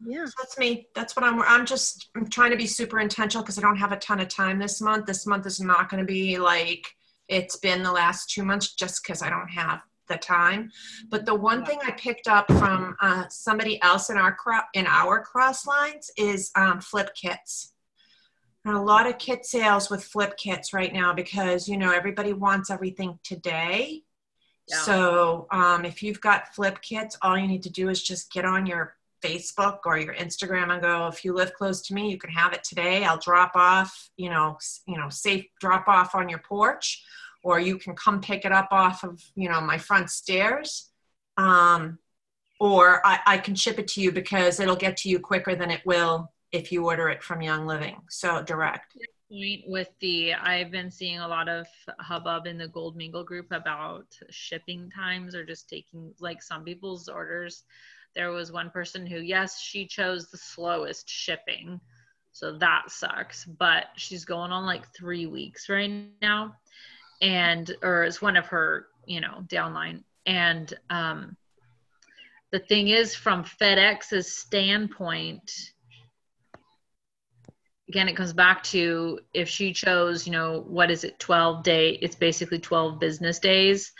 Yeah 0.06 0.24
So 0.26 0.32
that's 0.38 0.58
me. 0.58 0.88
That's 0.94 1.16
what 1.16 1.24
I'm. 1.24 1.40
I'm 1.42 1.66
just. 1.66 2.08
I'm 2.16 2.28
trying 2.28 2.50
to 2.50 2.56
be 2.56 2.66
super 2.66 3.00
intentional 3.00 3.42
because 3.42 3.58
I 3.58 3.62
don't 3.62 3.76
have 3.76 3.92
a 3.92 3.96
ton 3.96 4.20
of 4.20 4.28
time 4.28 4.58
this 4.58 4.80
month. 4.80 5.06
This 5.06 5.26
month 5.26 5.46
is 5.46 5.60
not 5.60 5.90
going 5.90 6.00
to 6.00 6.06
be 6.06 6.38
like 6.38 6.86
it's 7.28 7.56
been 7.56 7.82
the 7.82 7.92
last 7.92 8.30
two 8.30 8.44
months, 8.44 8.74
just 8.74 9.02
because 9.02 9.22
I 9.22 9.30
don't 9.30 9.48
have 9.48 9.80
the 10.08 10.16
time. 10.16 10.70
But 11.08 11.24
the 11.24 11.34
one 11.34 11.64
thing 11.64 11.78
I 11.86 11.92
picked 11.92 12.28
up 12.28 12.46
from 12.52 12.96
uh, 13.00 13.24
somebody 13.28 13.80
else 13.82 14.10
in 14.10 14.18
our 14.18 14.34
cro- 14.34 14.68
in 14.74 14.86
our 14.86 15.22
cross 15.22 15.66
lines 15.66 16.10
is 16.16 16.50
um, 16.56 16.80
flip 16.80 17.14
kits. 17.14 17.72
And 18.66 18.76
a 18.76 18.80
lot 18.80 19.06
of 19.06 19.16
kit 19.16 19.46
sales 19.46 19.88
with 19.88 20.04
flip 20.04 20.36
kits 20.36 20.74
right 20.74 20.92
now 20.92 21.14
because 21.14 21.66
you 21.66 21.78
know 21.78 21.92
everybody 21.92 22.34
wants 22.34 22.70
everything 22.70 23.18
today. 23.24 24.02
Yeah. 24.68 24.82
So 24.82 25.46
um, 25.50 25.84
if 25.84 26.02
you've 26.02 26.20
got 26.20 26.54
flip 26.54 26.82
kits, 26.82 27.16
all 27.22 27.38
you 27.38 27.46
need 27.46 27.62
to 27.62 27.70
do 27.70 27.88
is 27.88 28.02
just 28.02 28.30
get 28.30 28.44
on 28.44 28.66
your 28.66 28.96
Facebook 29.22 29.78
or 29.84 29.98
your 29.98 30.14
Instagram 30.14 30.72
and 30.72 30.82
go, 30.82 31.06
if 31.08 31.24
you 31.24 31.32
live 31.32 31.54
close 31.54 31.82
to 31.82 31.94
me, 31.94 32.10
you 32.10 32.18
can 32.18 32.30
have 32.30 32.52
it 32.52 32.64
today. 32.64 33.04
I'll 33.04 33.18
drop 33.18 33.52
off, 33.54 34.10
you 34.16 34.30
know, 34.30 34.58
you 34.86 34.96
know, 34.96 35.08
safe 35.08 35.46
drop 35.60 35.88
off 35.88 36.14
on 36.14 36.28
your 36.28 36.40
porch, 36.40 37.02
or 37.42 37.60
you 37.60 37.78
can 37.78 37.94
come 37.94 38.20
pick 38.20 38.44
it 38.44 38.52
up 38.52 38.68
off 38.70 39.04
of, 39.04 39.22
you 39.34 39.48
know, 39.48 39.60
my 39.60 39.78
front 39.78 40.10
stairs. 40.10 40.90
Um, 41.36 41.98
or 42.60 43.04
I, 43.06 43.20
I 43.26 43.38
can 43.38 43.54
ship 43.54 43.78
it 43.78 43.88
to 43.88 44.02
you 44.02 44.12
because 44.12 44.60
it'll 44.60 44.76
get 44.76 44.98
to 44.98 45.08
you 45.08 45.18
quicker 45.18 45.56
than 45.56 45.70
it 45.70 45.80
will 45.86 46.30
if 46.52 46.70
you 46.70 46.84
order 46.84 47.08
it 47.08 47.22
from 47.22 47.40
Young 47.40 47.66
Living. 47.66 47.96
So 48.10 48.42
direct. 48.42 48.94
point 49.30 49.62
with 49.66 49.88
the 50.00 50.34
I've 50.34 50.70
been 50.70 50.90
seeing 50.90 51.20
a 51.20 51.28
lot 51.28 51.48
of 51.48 51.66
hubbub 52.00 52.46
in 52.46 52.58
the 52.58 52.68
Gold 52.68 52.96
Mingle 52.96 53.24
group 53.24 53.46
about 53.50 54.06
shipping 54.28 54.90
times 54.90 55.34
or 55.34 55.44
just 55.44 55.68
taking 55.68 56.12
like 56.20 56.42
some 56.42 56.64
people's 56.64 57.08
orders. 57.08 57.64
There 58.14 58.30
was 58.30 58.52
one 58.52 58.70
person 58.70 59.06
who, 59.06 59.18
yes, 59.18 59.60
she 59.60 59.86
chose 59.86 60.28
the 60.28 60.38
slowest 60.38 61.08
shipping. 61.08 61.80
So 62.32 62.56
that 62.58 62.90
sucks. 62.90 63.44
But 63.44 63.86
she's 63.96 64.24
going 64.24 64.52
on 64.52 64.66
like 64.66 64.92
three 64.94 65.26
weeks 65.26 65.68
right 65.68 66.08
now. 66.20 66.54
And 67.20 67.70
or 67.82 68.04
it's 68.04 68.22
one 68.22 68.36
of 68.36 68.46
her, 68.46 68.86
you 69.06 69.20
know, 69.20 69.44
downline. 69.46 70.02
And 70.26 70.72
um 70.90 71.36
the 72.52 72.58
thing 72.58 72.88
is 72.88 73.14
from 73.14 73.44
FedEx's 73.44 74.36
standpoint, 74.36 75.72
again 77.90 78.08
it 78.08 78.14
comes 78.14 78.32
back 78.32 78.62
to 78.62 79.18
if 79.34 79.48
she 79.48 79.72
chose 79.72 80.24
you 80.24 80.32
know 80.32 80.64
what 80.68 80.92
is 80.92 81.02
it 81.02 81.18
12 81.18 81.64
day 81.64 81.98
it's 82.00 82.14
basically 82.14 82.58
12 82.60 83.00
business 83.00 83.40
days 83.40 83.92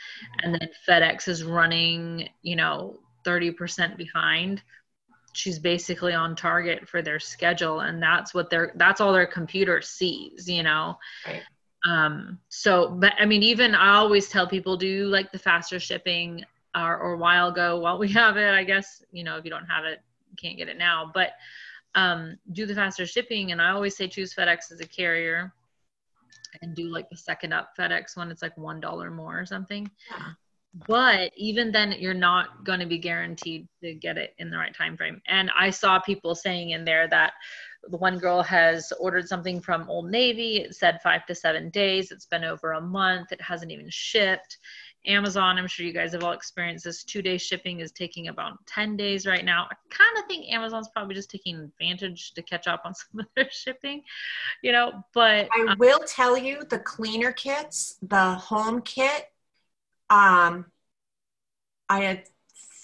and 0.42 0.54
then 0.54 0.68
fedex 0.88 1.26
is 1.26 1.42
running 1.42 2.28
you 2.42 2.54
know 2.54 3.00
30% 3.24 3.96
behind 3.96 4.62
she's 5.32 5.58
basically 5.60 6.12
on 6.12 6.34
target 6.34 6.88
for 6.88 7.02
their 7.02 7.20
schedule 7.20 7.80
and 7.80 8.02
that's 8.02 8.34
what 8.34 8.50
their 8.50 8.72
that's 8.76 9.00
all 9.00 9.12
their 9.12 9.26
computer 9.26 9.80
sees 9.80 10.48
you 10.48 10.62
know 10.62 10.98
Right. 11.24 11.42
um 11.88 12.38
so 12.48 12.90
but 12.90 13.12
i 13.16 13.24
mean 13.24 13.44
even 13.44 13.76
i 13.76 13.94
always 13.94 14.28
tell 14.28 14.48
people 14.48 14.76
do 14.76 15.06
like 15.06 15.30
the 15.30 15.38
faster 15.38 15.78
shipping 15.78 16.44
or, 16.76 16.98
or 16.98 17.16
while 17.16 17.52
go 17.52 17.78
while 17.78 17.96
we 17.96 18.08
have 18.08 18.36
it 18.36 18.54
i 18.54 18.64
guess 18.64 19.04
you 19.12 19.22
know 19.22 19.36
if 19.36 19.44
you 19.44 19.50
don't 19.50 19.66
have 19.66 19.84
it 19.84 20.00
you 20.30 20.36
can't 20.36 20.56
get 20.56 20.68
it 20.68 20.78
now 20.78 21.10
but 21.14 21.30
um, 21.94 22.38
do 22.52 22.66
the 22.66 22.74
faster 22.74 23.06
shipping. 23.06 23.52
And 23.52 23.60
I 23.60 23.70
always 23.70 23.96
say 23.96 24.08
choose 24.08 24.34
FedEx 24.34 24.72
as 24.72 24.80
a 24.80 24.86
carrier 24.86 25.52
and 26.62 26.74
do 26.74 26.88
like 26.88 27.08
the 27.10 27.16
second 27.16 27.52
up 27.52 27.70
FedEx 27.78 28.16
when 28.16 28.30
it's 28.30 28.42
like 28.42 28.56
$1 28.56 29.12
more 29.12 29.40
or 29.40 29.46
something. 29.46 29.90
Yeah. 30.10 30.30
But 30.86 31.32
even 31.36 31.72
then, 31.72 31.92
you're 31.98 32.14
not 32.14 32.64
going 32.64 32.80
to 32.80 32.86
be 32.86 32.98
guaranteed 32.98 33.66
to 33.82 33.94
get 33.94 34.16
it 34.16 34.34
in 34.38 34.50
the 34.50 34.56
right 34.56 34.74
time 34.74 34.96
frame. 34.96 35.20
And 35.26 35.50
I 35.58 35.70
saw 35.70 35.98
people 35.98 36.34
saying 36.34 36.70
in 36.70 36.84
there 36.84 37.08
that 37.08 37.32
the 37.88 37.96
one 37.96 38.18
girl 38.18 38.42
has 38.42 38.92
ordered 39.00 39.26
something 39.26 39.60
from 39.60 39.88
Old 39.88 40.10
Navy. 40.10 40.58
It 40.58 40.74
said 40.74 41.00
five 41.02 41.26
to 41.26 41.34
seven 41.34 41.70
days. 41.70 42.12
It's 42.12 42.26
been 42.26 42.44
over 42.44 42.72
a 42.72 42.80
month. 42.80 43.32
It 43.32 43.40
hasn't 43.40 43.72
even 43.72 43.88
shipped. 43.88 44.58
Amazon, 45.06 45.56
I'm 45.56 45.66
sure 45.66 45.86
you 45.86 45.94
guys 45.94 46.12
have 46.12 46.22
all 46.22 46.32
experienced 46.32 46.84
this. 46.84 47.04
Two 47.04 47.22
day 47.22 47.38
shipping 47.38 47.80
is 47.80 47.90
taking 47.90 48.28
about 48.28 48.64
10 48.66 48.96
days 48.96 49.26
right 49.26 49.44
now. 49.44 49.66
I 49.70 49.74
kind 49.88 50.18
of 50.18 50.28
think 50.28 50.52
Amazon's 50.52 50.88
probably 50.88 51.14
just 51.14 51.30
taking 51.30 51.56
advantage 51.56 52.32
to 52.34 52.42
catch 52.42 52.66
up 52.66 52.82
on 52.84 52.94
some 52.94 53.20
of 53.20 53.26
their 53.34 53.50
shipping, 53.50 54.02
you 54.62 54.72
know. 54.72 55.02
But 55.14 55.48
I 55.56 55.72
um 55.72 55.78
will 55.78 56.00
tell 56.06 56.36
you 56.36 56.64
the 56.68 56.80
cleaner 56.80 57.32
kits, 57.32 57.96
the 58.02 58.34
home 58.34 58.82
kit. 58.82 59.29
Um, 60.10 60.66
I 61.88 62.00
had 62.00 62.24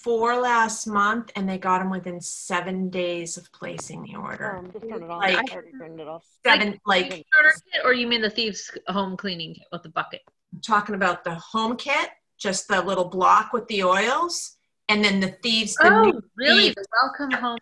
four 0.03 0.37
last 0.41 0.87
month, 0.87 1.33
and 1.35 1.49
they 1.49 1.59
got 1.59 1.79
them 1.81 1.91
within 1.91 2.21
seven 2.21 2.91
days 2.91 3.37
of 3.37 3.51
placing 3.53 4.03
the 4.05 4.15
order. 4.17 4.57
Um, 4.59 4.71
just 4.73 4.89
turn 4.89 5.03
it 5.03 5.11
on. 5.11 5.19
Like- 5.19 5.51
turned 5.79 6.01
it 6.01 6.07
off. 6.09 6.25
Seven, 6.45 6.81
like 6.87 7.07
starter 7.33 7.53
kit, 7.73 7.83
or 7.85 7.93
you 7.93 8.07
mean 8.07 8.23
the 8.23 8.31
thieves 8.31 8.71
home 8.89 9.17
cleaning 9.17 9.55
kit 9.55 9.67
with 9.73 9.83
the 9.83 9.89
bucket? 9.89 10.23
I'm 10.55 10.61
talking 10.61 10.95
about 10.95 11.25
the 11.25 11.35
home 11.35 11.77
kit, 11.77 12.11
just 12.39 12.69
the 12.69 12.81
little 12.83 13.07
block 13.09 13.53
with 13.53 13.67
the 13.67 13.83
oils, 13.83 14.57
and 14.89 15.05
then 15.05 15.19
the 15.19 15.37
thieves. 15.43 15.75
The 15.75 15.89
Oh, 15.93 16.03
new 16.05 16.23
really? 16.37 16.63
thieves- 16.63 16.75
The 16.77 16.87
welcome 17.03 17.31
home. 17.33 17.59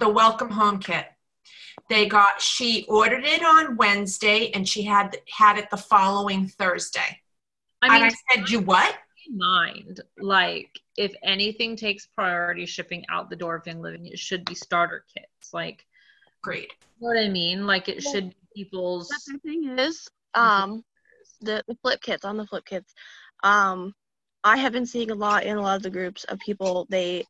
the 0.00 0.08
welcome 0.08 0.50
home 0.50 0.78
kit. 0.78 1.06
They 1.90 2.06
got 2.06 2.40
she 2.40 2.86
ordered 2.88 3.24
it 3.24 3.44
on 3.44 3.76
Wednesday 3.76 4.50
and 4.52 4.66
she 4.66 4.82
had 4.84 5.18
had 5.30 5.58
it 5.58 5.68
the 5.70 5.76
following 5.76 6.48
Thursday. 6.48 7.20
I 7.84 7.88
mean, 7.88 8.02
and 8.02 8.12
I 8.12 8.34
said, 8.36 8.50
"You 8.50 8.60
what?" 8.60 8.96
mind 9.30 10.00
like 10.18 10.68
if 10.96 11.14
anything 11.22 11.76
takes 11.76 12.06
priority 12.06 12.66
shipping 12.66 13.04
out 13.08 13.30
the 13.30 13.36
door 13.36 13.56
of 13.56 13.66
young 13.66 13.80
living 13.80 14.06
it 14.06 14.18
should 14.18 14.44
be 14.44 14.54
starter 14.54 15.04
kits 15.14 15.54
like 15.54 15.86
Great. 16.42 16.70
you 16.72 16.86
know 17.00 17.08
what 17.08 17.18
i 17.18 17.28
mean 17.28 17.66
like 17.66 17.88
it 17.88 18.04
Well, 18.04 18.12
should 18.12 18.28
be 18.30 18.36
people's 18.64 19.08
But 19.08 19.32
the 19.32 19.38
thing 19.48 19.78
is, 19.78 20.06
um, 20.34 20.84
the, 21.40 21.64
the 21.66 21.74
flip 21.76 22.00
kits 22.02 22.24
on 22.24 22.36
the 22.36 22.46
flip 22.46 22.64
kits, 22.64 22.92
um, 23.42 23.94
I 24.44 24.56
have 24.58 24.72
been 24.72 24.86
seeing 24.86 25.10
a 25.10 25.14
lot 25.14 25.44
in 25.44 25.56
a 25.56 25.62
lot 25.62 25.76
of 25.76 25.82
the 25.82 25.90
groups 25.90 26.24
of 26.24 26.38
people. 26.38 26.86
They 26.90 27.24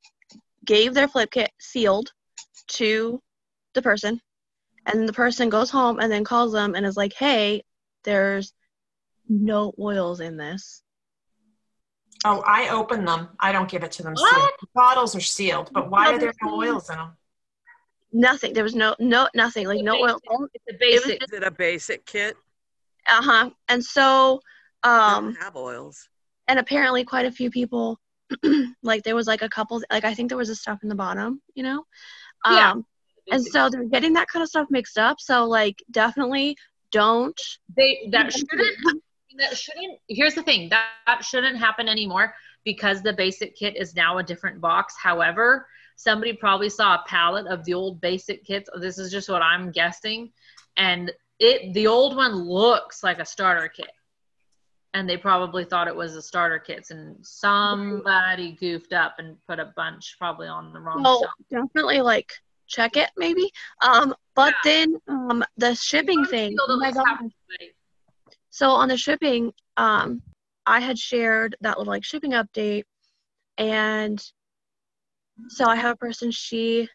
gave 0.65 0.95
their 0.95 1.09
flip 1.09 1.31
kit 1.31 1.51
sealed 1.61 2.13
to 2.69 3.23
the 3.75 3.83
person, 3.83 4.21
and 4.87 5.09
the 5.09 5.13
person 5.13 5.49
goes 5.49 5.71
home 5.71 6.01
and 6.01 6.11
then 6.11 6.25
calls 6.25 6.53
them 6.53 6.75
and 6.75 6.85
is 6.85 6.97
like, 6.97 7.13
"Hey, 7.15 7.63
there's 8.03 8.53
no 9.29 9.73
oils 9.79 10.21
in 10.21 10.37
this." 10.37 10.83
Oh, 12.25 12.43
I 12.47 12.71
open 12.71 13.05
them. 13.05 13.29
I 13.41 13.53
don't 13.53 13.69
give 13.71 13.83
it 13.85 13.93
to 13.93 14.03
them 14.03 14.15
What? 14.15 14.35
sealed. 14.35 14.51
Bottles 14.75 15.15
are 15.15 15.21
sealed, 15.21 15.71
but 15.75 15.91
why 15.91 16.05
No, 16.07 16.13
are 16.13 16.19
there 16.19 16.33
no 16.43 16.55
oils 16.55 16.89
in 16.89 16.97
them? 16.97 17.17
Nothing. 18.13 18.53
There 18.55 18.65
was 18.65 18.75
no 18.75 18.95
no 18.99 19.29
nothing 19.35 19.67
like 19.67 19.83
no 19.83 19.97
oil. 19.97 20.21
it's 20.55 20.65
a 20.71 20.75
basic 20.79 21.23
Is 21.23 21.33
it 21.33 21.43
a 21.43 21.51
basic 21.51 22.07
kit? 22.07 22.37
Uh 23.09 23.23
huh. 23.23 23.51
And 23.69 23.85
so, 23.85 24.41
um, 24.85 25.35
have 25.35 25.57
oils. 25.57 26.09
and 26.49 26.59
apparently 26.59 27.05
quite 27.05 27.27
a 27.27 27.31
few 27.33 27.51
people 27.51 27.99
like 28.83 29.03
there 29.03 29.15
was 29.17 29.27
like 29.27 29.43
a 29.43 29.49
couple 29.49 29.83
like 29.91 30.05
i 30.05 30.15
think 30.15 30.29
there 30.31 30.39
was 30.39 30.49
a 30.49 30.57
stuff 30.57 30.79
in 30.83 30.89
the 30.89 30.95
bottom 30.95 31.43
you 31.55 31.63
know 31.63 31.85
Yeah. 32.51 32.71
um 32.73 32.87
and 33.31 33.45
so 33.45 33.69
they're 33.69 33.85
getting 33.85 34.15
that 34.15 34.29
kind 34.29 34.43
of 34.43 34.49
stuff 34.49 34.67
mixed 34.71 34.97
up 34.97 35.21
so 35.21 35.45
like 35.45 35.83
definitely 35.91 36.57
don't 36.91 37.39
they 37.77 38.09
that 38.13 38.33
shouldn't 38.33 39.03
that 39.39 39.57
shouldn't 39.57 39.99
here's 40.09 40.35
the 40.35 40.43
thing 40.43 40.69
that, 40.69 40.87
that 41.07 41.25
shouldn't 41.25 41.59
happen 41.59 41.89
anymore 41.89 42.35
because 42.65 43.03
the 43.03 43.13
basic 43.13 43.57
kit 43.57 43.77
is 43.77 43.95
now 43.95 44.19
a 44.19 44.23
different 44.23 44.61
box. 44.61 44.95
However 45.01 45.67
somebody 45.97 46.33
probably 46.33 46.69
saw 46.69 46.95
a 46.95 47.05
palette 47.07 47.47
of 47.47 47.65
the 47.65 47.75
old 47.75 48.01
basic 48.01 48.45
kits. 48.45 48.69
This 48.81 48.99
is 48.99 49.11
just 49.11 49.29
what 49.29 49.43
i'm 49.43 49.71
guessing. 49.71 50.31
And 50.77 51.13
it 51.39 51.73
the 51.75 51.87
old 51.87 52.17
one 52.17 52.35
looks 52.35 53.03
like 53.03 53.19
a 53.19 53.25
starter 53.25 53.69
kit. 53.69 53.91
And 54.93 55.09
they 55.09 55.17
probably 55.17 55.65
thought 55.65 55.89
it 55.89 55.97
was 55.97 56.15
a 56.15 56.23
starter 56.23 56.61
kits 56.61 56.91
and 56.93 57.17
somebody 57.27 58.53
goofed 58.53 58.93
up 58.93 59.17
and 59.19 59.37
put 59.49 59.59
a 59.59 59.73
bunch 59.77 60.17
probably 60.19 60.47
on 60.47 60.73
the 60.73 60.81
wrong 60.81 61.03
well 61.03 61.21
shelf. 61.21 61.33
definitely 61.51 62.01
like 62.01 62.33
check 62.67 62.97
it 62.97 63.11
maybe. 63.17 63.51
Um 63.83 64.15
but 64.35 64.55
then 64.65 64.97
um 65.09 65.45
the 65.57 65.75
shipping 65.75 66.25
thing 66.27 66.57
oh 66.61 66.79
my 66.79 66.93
gosh. 66.93 67.31
So 68.55 68.71
on 68.71 68.87
the 68.87 68.97
shipping 68.97 69.53
um 69.79 70.23
i 70.65 70.79
had 70.79 70.97
shared 70.97 71.57
that 71.61 71.77
little 71.77 71.93
like 71.93 72.05
shipping 72.05 72.31
update 72.33 72.85
and 73.59 74.31
so 75.49 75.65
i 75.65 75.75
have 75.75 75.95
a 75.95 75.97
person 75.97 76.31
she 76.31 76.89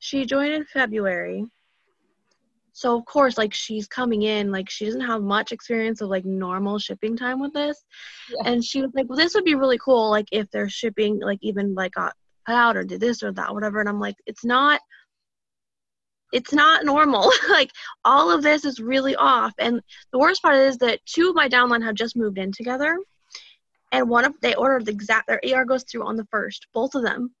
she 0.00 0.26
joined 0.26 0.52
in 0.52 0.64
february. 0.64 1.44
So 2.72 2.98
of 2.98 3.04
course 3.04 3.38
like 3.38 3.54
she's 3.54 3.86
coming 3.86 4.22
in 4.22 4.50
like 4.50 4.68
she 4.68 4.84
doesn't 4.84 5.02
have 5.12 5.22
much 5.22 5.52
experience 5.52 6.00
of 6.00 6.08
like 6.08 6.24
normal 6.24 6.80
shipping 6.80 7.16
time 7.16 7.38
with 7.38 7.52
this. 7.52 7.84
Yeah. 8.30 8.50
and 8.50 8.64
she 8.64 8.82
was 8.82 8.90
like 8.96 9.08
well 9.08 9.18
this 9.18 9.34
would 9.34 9.44
be 9.44 9.54
really 9.54 9.78
cool 9.78 10.10
like 10.10 10.26
if 10.32 10.50
they're 10.50 10.68
shipping 10.68 11.20
like 11.20 11.38
even 11.40 11.74
like 11.74 11.92
got 11.92 12.14
put 12.46 12.56
out 12.56 12.76
or 12.76 12.82
did 12.82 12.98
this 12.98 13.22
or 13.22 13.30
that 13.30 13.54
whatever. 13.54 13.78
And 13.78 13.88
i'm 13.88 14.00
like 14.00 14.16
it's 14.26 14.44
not 14.44 14.80
it's 16.32 16.52
not 16.52 16.84
normal. 16.84 17.30
Like 17.48 17.70
all 18.04 18.30
of 18.30 18.42
this 18.42 18.64
is 18.64 18.80
really 18.80 19.14
off. 19.14 19.52
And 19.58 19.82
the 20.10 20.18
worst 20.18 20.42
part 20.42 20.56
is 20.56 20.78
that 20.78 21.04
two 21.04 21.28
of 21.28 21.34
my 21.34 21.48
downline 21.48 21.84
have 21.84 21.94
just 21.94 22.16
moved 22.16 22.38
in 22.38 22.50
together. 22.50 22.98
And 23.92 24.08
one 24.08 24.24
of 24.24 24.32
they 24.40 24.54
ordered 24.54 24.86
the 24.86 24.92
exact 24.92 25.28
their 25.28 25.40
ar 25.54 25.66
goes 25.66 25.84
through 25.84 26.06
on 26.06 26.16
the 26.16 26.26
first 26.30 26.66
both 26.72 26.94
of 26.94 27.02
them. 27.02 27.34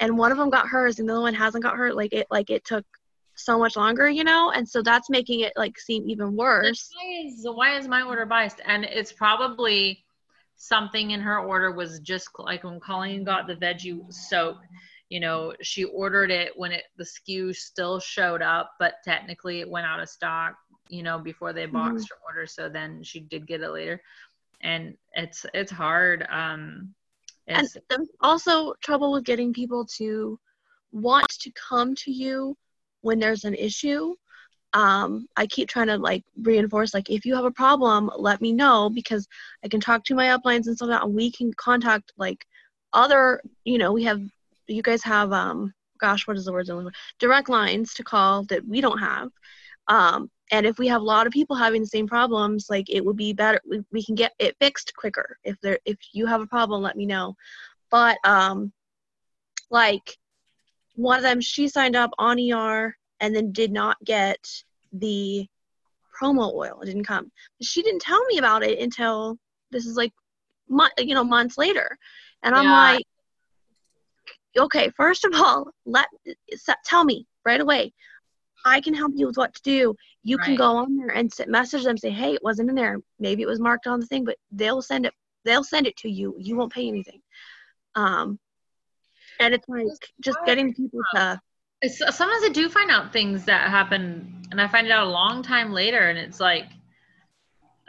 And 0.00 0.16
one 0.16 0.32
of 0.32 0.38
them 0.38 0.48
got 0.48 0.68
hers 0.68 0.98
and 0.98 1.08
the 1.08 1.12
other 1.12 1.22
one 1.22 1.34
hasn't 1.34 1.62
got 1.62 1.76
hers. 1.76 1.94
Like 1.94 2.14
it 2.14 2.26
like 2.30 2.48
it 2.48 2.64
took 2.64 2.86
so 3.34 3.58
much 3.58 3.76
longer 3.76 4.08
you 4.08 4.24
know? 4.24 4.50
And 4.50 4.66
so 4.66 4.82
that's 4.82 5.10
making 5.10 5.40
it 5.40 5.52
like 5.56 5.78
seem 5.78 6.08
even 6.08 6.34
worse. 6.34 6.90
Why 6.94 7.26
is, 7.26 7.46
why 7.46 7.76
is 7.76 7.86
my 7.86 8.02
order 8.02 8.24
biased? 8.24 8.60
And 8.64 8.84
it's 8.84 9.12
probably 9.12 10.04
something 10.56 11.10
in 11.10 11.20
her 11.20 11.38
order 11.38 11.72
was 11.72 12.00
just 12.00 12.28
like 12.38 12.64
when 12.64 12.80
Colleen 12.80 13.24
got 13.24 13.46
the 13.46 13.56
veggie 13.56 14.00
soap, 14.12 14.58
you 15.10 15.18
know, 15.20 15.52
she 15.60 15.84
ordered 15.84 16.30
it 16.30 16.52
when 16.56 16.72
it 16.72 16.84
the 16.96 17.04
SKU 17.04 17.54
still 17.54 18.00
showed 18.00 18.40
up, 18.40 18.72
but 18.78 18.94
technically 19.04 19.60
it 19.60 19.68
went 19.68 19.86
out 19.86 20.00
of 20.00 20.08
stock, 20.08 20.54
you 20.88 21.02
know, 21.02 21.18
before 21.18 21.52
they 21.52 21.66
boxed 21.66 22.08
her 22.08 22.16
order. 22.26 22.46
So 22.46 22.68
then 22.68 23.02
she 23.02 23.20
did 23.20 23.46
get 23.46 23.60
it 23.60 23.70
later. 23.70 24.00
And 24.62 24.96
it's 25.14 25.44
it's 25.52 25.72
hard. 25.72 26.26
Um 26.30 26.94
and 27.48 27.68
there's 27.88 28.08
also 28.20 28.74
trouble 28.80 29.12
with 29.12 29.24
getting 29.24 29.52
people 29.52 29.84
to 29.96 30.38
want 30.92 31.28
to 31.28 31.50
come 31.52 31.94
to 31.96 32.12
you 32.12 32.56
when 33.00 33.18
there's 33.18 33.44
an 33.44 33.54
issue 33.54 34.14
um, 34.72 35.26
i 35.36 35.46
keep 35.46 35.68
trying 35.68 35.88
to 35.88 35.96
like 35.96 36.24
reinforce 36.42 36.94
like 36.94 37.10
if 37.10 37.24
you 37.24 37.34
have 37.34 37.44
a 37.44 37.50
problem 37.50 38.10
let 38.16 38.40
me 38.40 38.52
know 38.52 38.88
because 38.88 39.26
i 39.64 39.68
can 39.68 39.80
talk 39.80 40.04
to 40.04 40.14
my 40.14 40.26
uplines 40.26 40.66
and 40.66 40.76
stuff 40.76 40.88
that 40.88 41.02
and 41.02 41.14
we 41.14 41.30
can 41.30 41.52
contact 41.54 42.12
like 42.16 42.46
other 42.92 43.40
you 43.64 43.78
know 43.78 43.92
we 43.92 44.04
have 44.04 44.20
you 44.72 44.82
guys 44.82 45.02
have 45.02 45.32
um 45.32 45.72
gosh 46.00 46.26
what 46.26 46.36
is 46.36 46.44
the 46.44 46.52
word 46.52 46.68
I'm 46.68 46.76
looking 46.76 46.90
for? 46.90 46.96
direct 47.18 47.48
lines 47.48 47.94
to 47.94 48.04
call 48.04 48.44
that 48.44 48.66
we 48.66 48.80
don't 48.80 48.98
have. 48.98 49.28
Um, 49.88 50.30
and 50.52 50.66
if 50.66 50.78
we 50.78 50.88
have 50.88 51.00
a 51.00 51.04
lot 51.04 51.26
of 51.26 51.32
people 51.32 51.56
having 51.56 51.80
the 51.82 51.86
same 51.86 52.06
problems 52.06 52.66
like 52.70 52.88
it 52.90 53.04
would 53.04 53.16
be 53.16 53.32
better 53.32 53.60
we, 53.68 53.82
we 53.92 54.04
can 54.04 54.14
get 54.14 54.32
it 54.38 54.56
fixed 54.60 54.94
quicker. 54.96 55.38
If 55.44 55.60
there 55.60 55.78
if 55.84 55.98
you 56.12 56.26
have 56.26 56.40
a 56.40 56.46
problem 56.46 56.82
let 56.82 56.96
me 56.96 57.06
know. 57.06 57.36
But 57.90 58.18
um 58.24 58.72
like 59.70 60.16
one 60.94 61.16
of 61.16 61.22
them 61.22 61.40
she 61.40 61.68
signed 61.68 61.96
up 61.96 62.10
on 62.18 62.38
er 62.52 62.96
and 63.20 63.34
then 63.34 63.52
did 63.52 63.72
not 63.72 63.96
get 64.04 64.38
the 64.92 65.46
promo 66.20 66.52
oil. 66.54 66.80
It 66.82 66.86
didn't 66.86 67.04
come. 67.04 67.30
She 67.62 67.82
didn't 67.82 68.02
tell 68.02 68.24
me 68.26 68.38
about 68.38 68.62
it 68.62 68.78
until 68.78 69.38
this 69.70 69.86
is 69.86 69.96
like 69.96 70.12
month 70.68 70.92
you 70.98 71.14
know 71.14 71.24
months 71.24 71.58
later. 71.58 71.98
And 72.42 72.54
i'm 72.54 72.64
Yeah. 72.64 72.70
like 72.70 73.06
okay 74.58 74.90
first 74.96 75.24
of 75.24 75.32
all 75.34 75.70
let 75.86 76.08
tell 76.84 77.04
me 77.04 77.26
right 77.44 77.60
away. 77.60 77.92
I 78.64 78.82
can 78.82 78.92
help 78.92 79.12
you 79.14 79.26
with 79.26 79.38
what 79.38 79.54
to 79.54 79.62
do. 79.62 79.94
You 80.22 80.36
can 80.36 80.54
go 80.54 80.76
on 80.76 80.94
there 80.94 81.08
and 81.08 81.32
message 81.46 81.84
them 81.84 81.96
say 81.96 82.10
hey 82.10 82.34
it 82.34 82.42
wasn't 82.42 82.68
in 82.68 82.76
there. 82.76 82.98
Maybe 83.18 83.42
it 83.42 83.48
was 83.48 83.60
marked 83.60 83.86
on 83.86 84.00
the 84.00 84.06
thing 84.06 84.24
but 84.24 84.36
they'll 84.52 84.82
send 84.82 85.06
it 85.06 85.14
they'll 85.44 85.64
send 85.64 85.86
it 85.86 85.96
to 85.98 86.10
you. 86.10 86.36
You 86.38 86.56
won't 86.56 86.72
pay 86.72 86.86
anything. 86.86 87.20
Um 87.94 88.38
and 89.38 89.54
it's 89.54 89.68
like 89.68 89.86
just 90.20 90.38
getting 90.44 90.74
people 90.74 91.00
to 91.14 91.40
sometimes 91.88 92.44
I 92.44 92.50
do 92.52 92.68
find 92.68 92.90
out 92.90 93.12
things 93.12 93.44
that 93.46 93.70
happen, 93.70 94.42
and 94.50 94.60
I 94.60 94.68
find 94.68 94.86
it 94.86 94.90
out 94.90 95.06
a 95.06 95.10
long 95.10 95.42
time 95.42 95.72
later, 95.72 96.10
and 96.10 96.18
it's 96.18 96.40
like, 96.40 96.66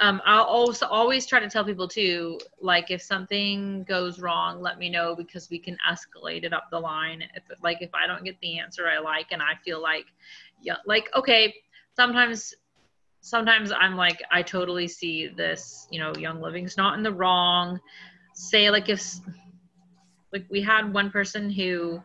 um, 0.02 0.22
I'll 0.26 0.44
also 0.44 0.86
always 0.88 1.26
try 1.26 1.40
to 1.40 1.50
tell 1.50 1.64
people 1.64 1.88
too, 1.88 2.40
like 2.60 2.92
if 2.92 3.02
something 3.02 3.84
goes 3.84 4.20
wrong, 4.20 4.62
let 4.62 4.78
me 4.78 4.90
know 4.90 5.16
because 5.16 5.50
we 5.50 5.60
can 5.60 5.78
escalate 5.90 6.44
it 6.44 6.54
up 6.54 6.66
the 6.72 6.80
line. 6.80 7.24
If 7.36 7.44
like 7.64 7.82
if 7.82 7.92
I 7.94 8.08
don't 8.08 8.26
get 8.26 8.40
the 8.42 8.60
answer 8.60 8.88
I 8.88 9.00
like, 9.00 9.28
and 9.32 9.42
I 9.42 9.56
feel 9.64 9.82
like, 9.82 10.08
yeah, 10.62 10.78
like 10.86 11.10
okay, 11.16 11.56
sometimes. 11.96 12.54
Sometimes 13.24 13.72
I'm 13.72 13.96
like, 13.96 14.20
I 14.32 14.42
totally 14.42 14.88
see 14.88 15.28
this, 15.28 15.88
you 15.92 16.00
know, 16.00 16.12
Young 16.18 16.42
Living's 16.42 16.76
not 16.76 16.98
in 16.98 17.04
the 17.04 17.14
wrong. 17.14 17.80
Say, 18.34 18.72
like, 18.72 18.90
if, 18.90 19.04
like, 20.34 20.48
we 20.50 20.60
had 20.60 20.92
one 20.92 21.12
person 21.12 21.52
who, 21.52 22.02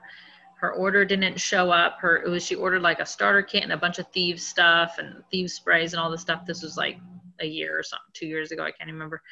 her 0.60 0.72
order 0.72 1.06
didn't 1.06 1.40
show 1.40 1.70
up. 1.70 1.98
Her 2.00 2.18
it 2.18 2.28
was 2.28 2.44
she 2.44 2.54
ordered 2.54 2.82
like 2.82 3.00
a 3.00 3.06
starter 3.06 3.42
kit 3.42 3.62
and 3.62 3.72
a 3.72 3.78
bunch 3.78 3.98
of 3.98 4.06
thieves 4.12 4.46
stuff 4.46 4.96
and 4.98 5.22
thieves 5.30 5.54
sprays 5.54 5.94
and 5.94 6.00
all 6.00 6.10
this 6.10 6.20
stuff. 6.20 6.44
This 6.44 6.62
was 6.62 6.76
like 6.76 6.98
a 7.40 7.46
year 7.46 7.78
or 7.78 7.82
something, 7.82 8.12
two 8.12 8.26
years 8.26 8.52
ago. 8.52 8.64
I 8.64 8.72
can't 8.72 8.90
remember. 8.90 9.22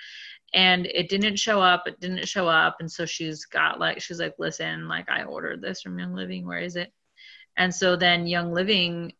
And 0.52 0.86
it 0.86 1.08
didn't 1.08 1.38
show 1.38 1.60
up. 1.60 1.84
It 1.86 2.00
didn't 2.00 2.28
show 2.28 2.48
up. 2.48 2.76
And 2.80 2.90
so 2.90 3.06
she's 3.06 3.44
got 3.46 3.80
like 3.80 4.00
she's 4.00 4.20
like, 4.20 4.34
listen, 4.38 4.88
like 4.88 5.08
I 5.08 5.24
ordered 5.24 5.60
this 5.60 5.82
from 5.82 5.98
Young 5.98 6.14
Living. 6.14 6.46
Where 6.46 6.60
is 6.60 6.76
it? 6.76 6.92
And 7.56 7.74
so 7.74 7.96
then 7.96 8.26
Young 8.26 8.52
Living, 8.52 9.12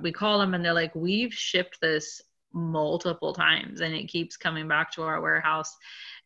we 0.00 0.12
call 0.12 0.38
them 0.38 0.54
and 0.54 0.64
they're 0.64 0.72
like, 0.72 0.94
we've 0.94 1.32
shipped 1.32 1.80
this 1.80 2.22
multiple 2.52 3.32
times 3.32 3.80
and 3.80 3.94
it 3.94 4.08
keeps 4.08 4.36
coming 4.36 4.68
back 4.68 4.92
to 4.92 5.02
our 5.02 5.20
warehouse. 5.20 5.76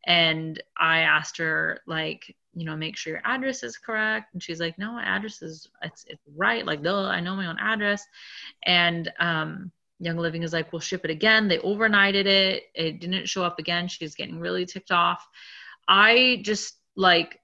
And 0.06 0.62
I 0.78 1.00
asked 1.00 1.38
her 1.38 1.80
like, 1.86 2.34
you 2.54 2.64
know, 2.64 2.76
make 2.76 2.96
sure 2.96 3.14
your 3.14 3.22
address 3.24 3.62
is 3.62 3.78
correct. 3.78 4.32
And 4.32 4.42
she's 4.42 4.60
like, 4.60 4.78
no, 4.78 4.92
my 4.92 5.04
address 5.04 5.42
is 5.42 5.68
it's 5.82 6.04
it's 6.08 6.22
right. 6.36 6.64
Like, 6.64 6.82
duh, 6.82 7.06
I 7.06 7.20
know 7.20 7.36
my 7.36 7.46
own 7.46 7.58
address. 7.58 8.04
And 8.64 9.10
um, 9.18 9.72
Young 10.00 10.16
Living 10.16 10.42
is 10.42 10.52
like, 10.52 10.72
we'll 10.72 10.80
ship 10.80 11.04
it 11.04 11.10
again. 11.10 11.48
They 11.48 11.58
overnighted 11.58 12.26
it. 12.26 12.64
It 12.74 13.00
didn't 13.00 13.28
show 13.28 13.44
up 13.44 13.58
again. 13.58 13.88
She's 13.88 14.14
getting 14.14 14.38
really 14.38 14.66
ticked 14.66 14.90
off. 14.90 15.26
I 15.88 16.40
just 16.42 16.76
like 16.96 17.40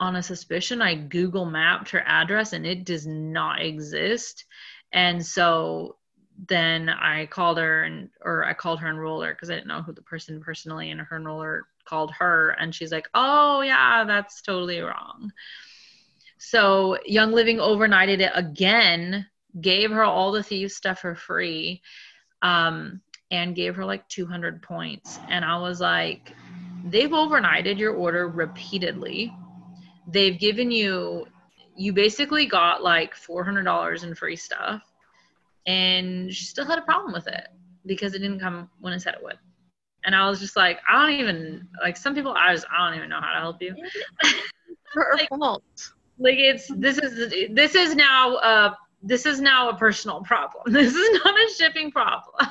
on 0.00 0.16
a 0.16 0.22
suspicion, 0.22 0.82
I 0.82 0.94
Google 0.94 1.46
mapped 1.46 1.90
her 1.90 2.02
address 2.06 2.52
and 2.52 2.66
it 2.66 2.84
does 2.84 3.06
not 3.06 3.62
exist. 3.62 4.44
And 4.92 5.24
so 5.24 5.96
then 6.48 6.88
I 6.88 7.26
called 7.26 7.58
her 7.58 7.84
and 7.84 8.10
or 8.20 8.44
I 8.44 8.54
called 8.54 8.80
her 8.80 8.92
enroller 8.92 9.30
because 9.30 9.50
I 9.50 9.54
didn't 9.54 9.68
know 9.68 9.82
who 9.82 9.92
the 9.92 10.02
person 10.02 10.40
personally 10.40 10.90
and 10.90 11.00
her 11.00 11.20
enroller 11.20 11.62
called 11.84 12.12
her 12.12 12.50
and 12.58 12.74
she's 12.74 12.90
like, 12.90 13.08
"Oh 13.14 13.60
yeah, 13.60 14.04
that's 14.04 14.42
totally 14.42 14.80
wrong." 14.80 15.32
So 16.38 16.98
Young 17.06 17.32
Living 17.32 17.58
overnighted 17.58 18.20
it 18.20 18.32
again, 18.34 19.26
gave 19.60 19.90
her 19.90 20.04
all 20.04 20.32
the 20.32 20.42
thief 20.42 20.72
stuff 20.72 21.00
for 21.00 21.14
free, 21.14 21.82
um, 22.42 23.00
and 23.30 23.54
gave 23.54 23.76
her 23.76 23.84
like 23.84 24.06
200 24.08 24.62
points. 24.62 25.18
And 25.28 25.44
I 25.44 25.58
was 25.58 25.80
like, 25.80 26.32
they've 26.84 27.10
overnighted 27.10 27.78
your 27.78 27.94
order 27.94 28.28
repeatedly 28.28 29.32
they've 30.08 30.38
given 30.40 30.70
you 30.72 31.24
you 31.76 31.92
basically 31.92 32.44
got 32.44 32.82
like 32.82 33.14
$400 33.14 34.02
in 34.02 34.14
free 34.16 34.34
stuff 34.34 34.82
and 35.66 36.34
she 36.34 36.44
still 36.44 36.64
had 36.66 36.78
a 36.78 36.82
problem 36.82 37.12
with 37.12 37.28
it 37.28 37.46
because 37.86 38.14
it 38.14 38.18
didn't 38.18 38.40
come 38.40 38.68
when 38.80 38.92
it 38.92 39.00
said 39.00 39.14
it 39.14 39.22
would 39.22 39.38
and 40.04 40.14
i 40.14 40.28
was 40.28 40.40
just 40.40 40.56
like 40.56 40.80
i 40.90 41.00
don't 41.00 41.20
even 41.20 41.68
like 41.80 41.96
some 41.96 42.14
people 42.16 42.34
i 42.36 42.52
just, 42.52 42.66
i 42.76 42.84
don't 42.88 42.96
even 42.98 43.08
know 43.08 43.20
how 43.20 43.32
to 43.32 43.40
help 43.40 43.62
you 43.62 43.76
Her 44.92 45.14
Like- 45.16 45.28
fault. 45.28 45.62
like 46.18 46.36
it's 46.38 46.66
this 46.76 46.98
is 46.98 47.32
this 47.54 47.76
is 47.76 47.94
now 47.94 48.34
uh 48.36 48.74
this 49.02 49.26
is 49.26 49.40
now 49.40 49.68
a 49.68 49.76
personal 49.76 50.20
problem. 50.22 50.64
This 50.72 50.94
is 50.94 51.20
not 51.24 51.34
a 51.34 51.54
shipping 51.54 51.90
problem. 51.90 52.34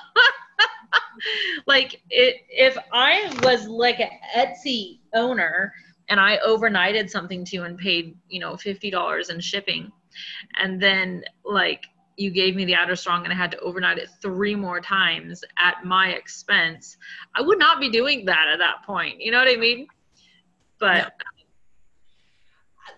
Like 1.68 2.02
it 2.10 2.38
if 2.50 2.78
i 2.92 3.32
was 3.44 3.68
like 3.68 4.00
an 4.00 4.10
etsy 4.36 5.00
owner 5.14 5.74
and 6.10 6.20
i 6.20 6.38
overnighted 6.46 7.10
something 7.10 7.46
to 7.46 7.56
you 7.56 7.64
and 7.64 7.78
paid 7.78 8.18
you 8.28 8.40
know 8.40 8.54
$50 8.54 9.30
in 9.30 9.40
shipping 9.40 9.92
and 10.58 10.82
then 10.82 11.24
like 11.46 11.84
you 12.18 12.32
gave 12.32 12.56
me 12.56 12.66
the 12.66 12.74
address 12.74 13.06
wrong 13.08 13.24
and 13.24 13.32
i 13.32 13.36
had 13.36 13.52
to 13.52 13.60
overnight 13.60 14.00
it 14.00 14.10
three 14.22 14.56
more 14.56 14.82
times 14.82 15.44
at 15.60 15.86
my 15.86 16.10
expense 16.10 16.98
i 17.36 17.42
would 17.42 17.60
not 17.60 17.80
be 17.80 17.90
doing 17.90 18.26
that 18.26 18.48
at 18.52 18.58
that 18.58 18.84
point. 18.86 19.22
You 19.22 19.32
know 19.32 19.40
what 19.40 19.48
i 19.48 19.56
mean? 19.58 19.88
But 20.80 21.14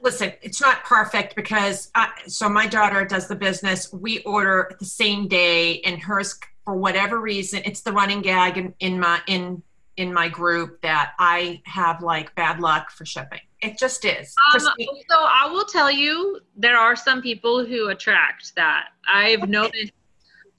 listen, 0.01 0.33
it's 0.41 0.61
not 0.61 0.83
perfect 0.83 1.35
because 1.35 1.91
I, 1.95 2.09
so 2.27 2.49
my 2.49 2.67
daughter 2.67 3.05
does 3.05 3.27
the 3.27 3.35
business. 3.35 3.91
We 3.91 4.19
order 4.19 4.75
the 4.79 4.85
same 4.85 5.27
day, 5.27 5.81
and 5.81 6.01
hers 6.01 6.39
for 6.65 6.75
whatever 6.75 7.19
reason, 7.19 7.61
it's 7.65 7.81
the 7.81 7.91
running 7.91 8.21
gag 8.21 8.57
in, 8.57 8.73
in 8.79 8.99
my 8.99 9.19
in 9.27 9.61
in 9.95 10.11
my 10.13 10.27
group 10.27 10.81
that 10.81 11.13
I 11.19 11.61
have 11.65 12.01
like 12.01 12.33
bad 12.35 12.59
luck 12.59 12.89
for 12.89 13.05
shipping. 13.05 13.41
It 13.61 13.77
just 13.77 14.03
is. 14.05 14.33
Um, 14.53 14.61
so 14.61 14.75
I 15.11 15.47
will 15.51 15.65
tell 15.65 15.91
you, 15.91 16.39
there 16.55 16.77
are 16.77 16.95
some 16.95 17.21
people 17.21 17.63
who 17.65 17.89
attract 17.89 18.55
that. 18.55 18.87
I've 19.07 19.47
noticed 19.47 19.93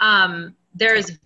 um, 0.00 0.54
there's 0.74 1.18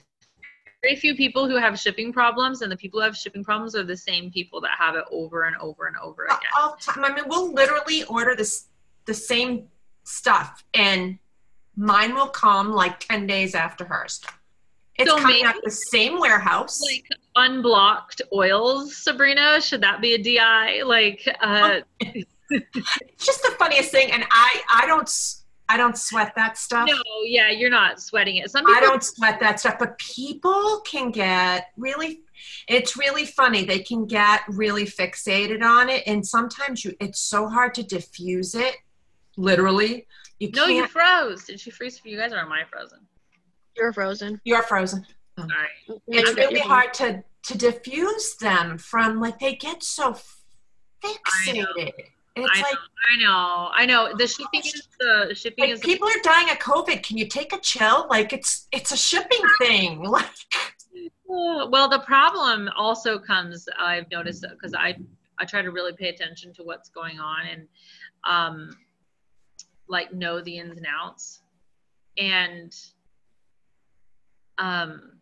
very 0.88 1.00
few 1.00 1.14
people 1.14 1.48
who 1.48 1.56
have 1.56 1.78
shipping 1.78 2.12
problems, 2.12 2.62
and 2.62 2.72
the 2.72 2.76
people 2.76 3.00
who 3.00 3.04
have 3.04 3.16
shipping 3.16 3.44
problems 3.44 3.74
are 3.74 3.84
the 3.84 3.96
same 3.96 4.30
people 4.30 4.60
that 4.60 4.70
have 4.78 4.94
it 4.94 5.04
over 5.10 5.44
and 5.44 5.56
over 5.56 5.86
and 5.86 5.96
over 5.98 6.24
again. 6.24 6.38
all 6.58 6.76
the 6.76 6.92
time. 6.92 7.04
I 7.04 7.14
mean, 7.14 7.24
we'll 7.26 7.52
literally 7.52 8.04
order 8.04 8.34
this 8.34 8.66
the 9.04 9.14
same 9.14 9.68
stuff, 10.04 10.64
and 10.74 11.18
mine 11.76 12.14
will 12.14 12.28
come 12.28 12.72
like 12.72 13.00
ten 13.00 13.26
days 13.26 13.54
after 13.54 13.84
hers. 13.84 14.20
It's 14.96 15.10
So 15.10 15.18
coming 15.18 15.44
out 15.44 15.54
the 15.62 15.70
same 15.70 16.18
warehouse. 16.18 16.80
Like 16.80 17.06
unblocked 17.36 18.22
oils, 18.32 18.96
Sabrina. 18.96 19.60
Should 19.60 19.82
that 19.82 20.00
be 20.00 20.14
a 20.14 20.18
DI? 20.18 20.82
Like, 20.82 21.28
uh, 21.40 21.80
it's 22.00 22.26
just 23.24 23.42
the 23.42 23.54
funniest 23.58 23.90
thing, 23.90 24.10
and 24.10 24.24
I 24.30 24.62
I 24.72 24.86
don't 24.86 25.08
I 25.68 25.76
don't 25.76 25.96
sweat 25.98 26.32
that 26.36 26.56
stuff. 26.56 26.88
no, 26.88 27.02
yeah, 27.24 27.50
you're 27.50 27.70
not 27.70 28.00
sweating 28.00 28.36
it. 28.36 28.50
Some 28.50 28.64
people 28.64 28.76
I 28.76 28.80
don't 28.80 29.02
sweat 29.02 29.38
that 29.40 29.60
stuff, 29.60 29.76
but 29.78 29.98
people 29.98 30.80
can 30.86 31.10
get 31.10 31.68
really. 31.76 32.22
It's 32.68 32.96
really 32.96 33.26
funny. 33.26 33.64
They 33.64 33.80
can 33.80 34.06
get 34.06 34.42
really 34.48 34.84
fixated 34.84 35.62
on 35.62 35.88
it, 35.88 36.04
and 36.06 36.26
sometimes 36.26 36.84
you. 36.84 36.94
It's 37.00 37.20
so 37.20 37.48
hard 37.48 37.74
to 37.74 37.82
diffuse 37.82 38.54
it. 38.54 38.76
Literally, 39.36 40.06
you 40.38 40.50
No, 40.50 40.66
can't. 40.66 40.76
you 40.76 40.86
froze. 40.86 41.44
Did 41.44 41.60
she 41.60 41.70
freeze 41.70 41.98
for 41.98 42.08
you 42.08 42.16
guys 42.16 42.32
or 42.32 42.38
am 42.38 42.52
I 42.52 42.64
frozen? 42.64 43.00
You're 43.76 43.92
frozen. 43.92 44.40
you're 44.44 44.62
frozen. 44.62 45.06
All 45.36 45.44
mm-hmm. 45.44 45.52
right. 45.52 46.00
It's 46.08 46.34
really 46.34 46.60
hard 46.60 46.94
to 46.94 47.22
to 47.44 47.58
diffuse 47.58 48.36
them 48.36 48.78
from 48.78 49.20
like 49.20 49.38
they 49.38 49.54
get 49.54 49.82
so 49.82 50.16
fixated. 51.02 51.92
It's 52.42 52.50
I 52.54 52.60
know, 52.60 52.78
I 53.08 53.22
know, 53.22 53.70
I 53.72 53.86
know. 53.86 54.16
The 54.16 54.26
shipping 54.26 54.60
is 54.60 54.88
the 55.00 55.34
shipping 55.34 55.64
like 55.64 55.74
is 55.74 55.80
people 55.80 56.08
are 56.08 56.22
dying 56.22 56.50
of 56.50 56.58
COVID. 56.58 57.02
Can 57.02 57.16
you 57.18 57.26
take 57.26 57.52
a 57.52 57.58
chill? 57.60 58.06
Like 58.08 58.32
it's 58.32 58.68
it's 58.72 58.92
a 58.92 58.96
shipping 58.96 59.42
thing. 59.60 60.04
Like 60.08 60.26
Uh, 61.30 61.66
well 61.68 61.90
the 61.90 61.98
problem 62.00 62.70
also 62.74 63.18
comes 63.18 63.68
i've 63.78 64.10
noticed 64.10 64.46
because 64.50 64.72
i 64.72 64.96
i 65.38 65.44
try 65.44 65.60
to 65.60 65.70
really 65.70 65.92
pay 65.92 66.08
attention 66.08 66.54
to 66.54 66.62
what's 66.62 66.88
going 66.88 67.20
on 67.20 67.46
and 67.46 67.68
um 68.26 68.74
like 69.88 70.10
know 70.12 70.40
the 70.40 70.56
ins 70.56 70.78
and 70.78 70.86
outs 70.86 71.42
and 72.16 72.74
um 74.56 75.17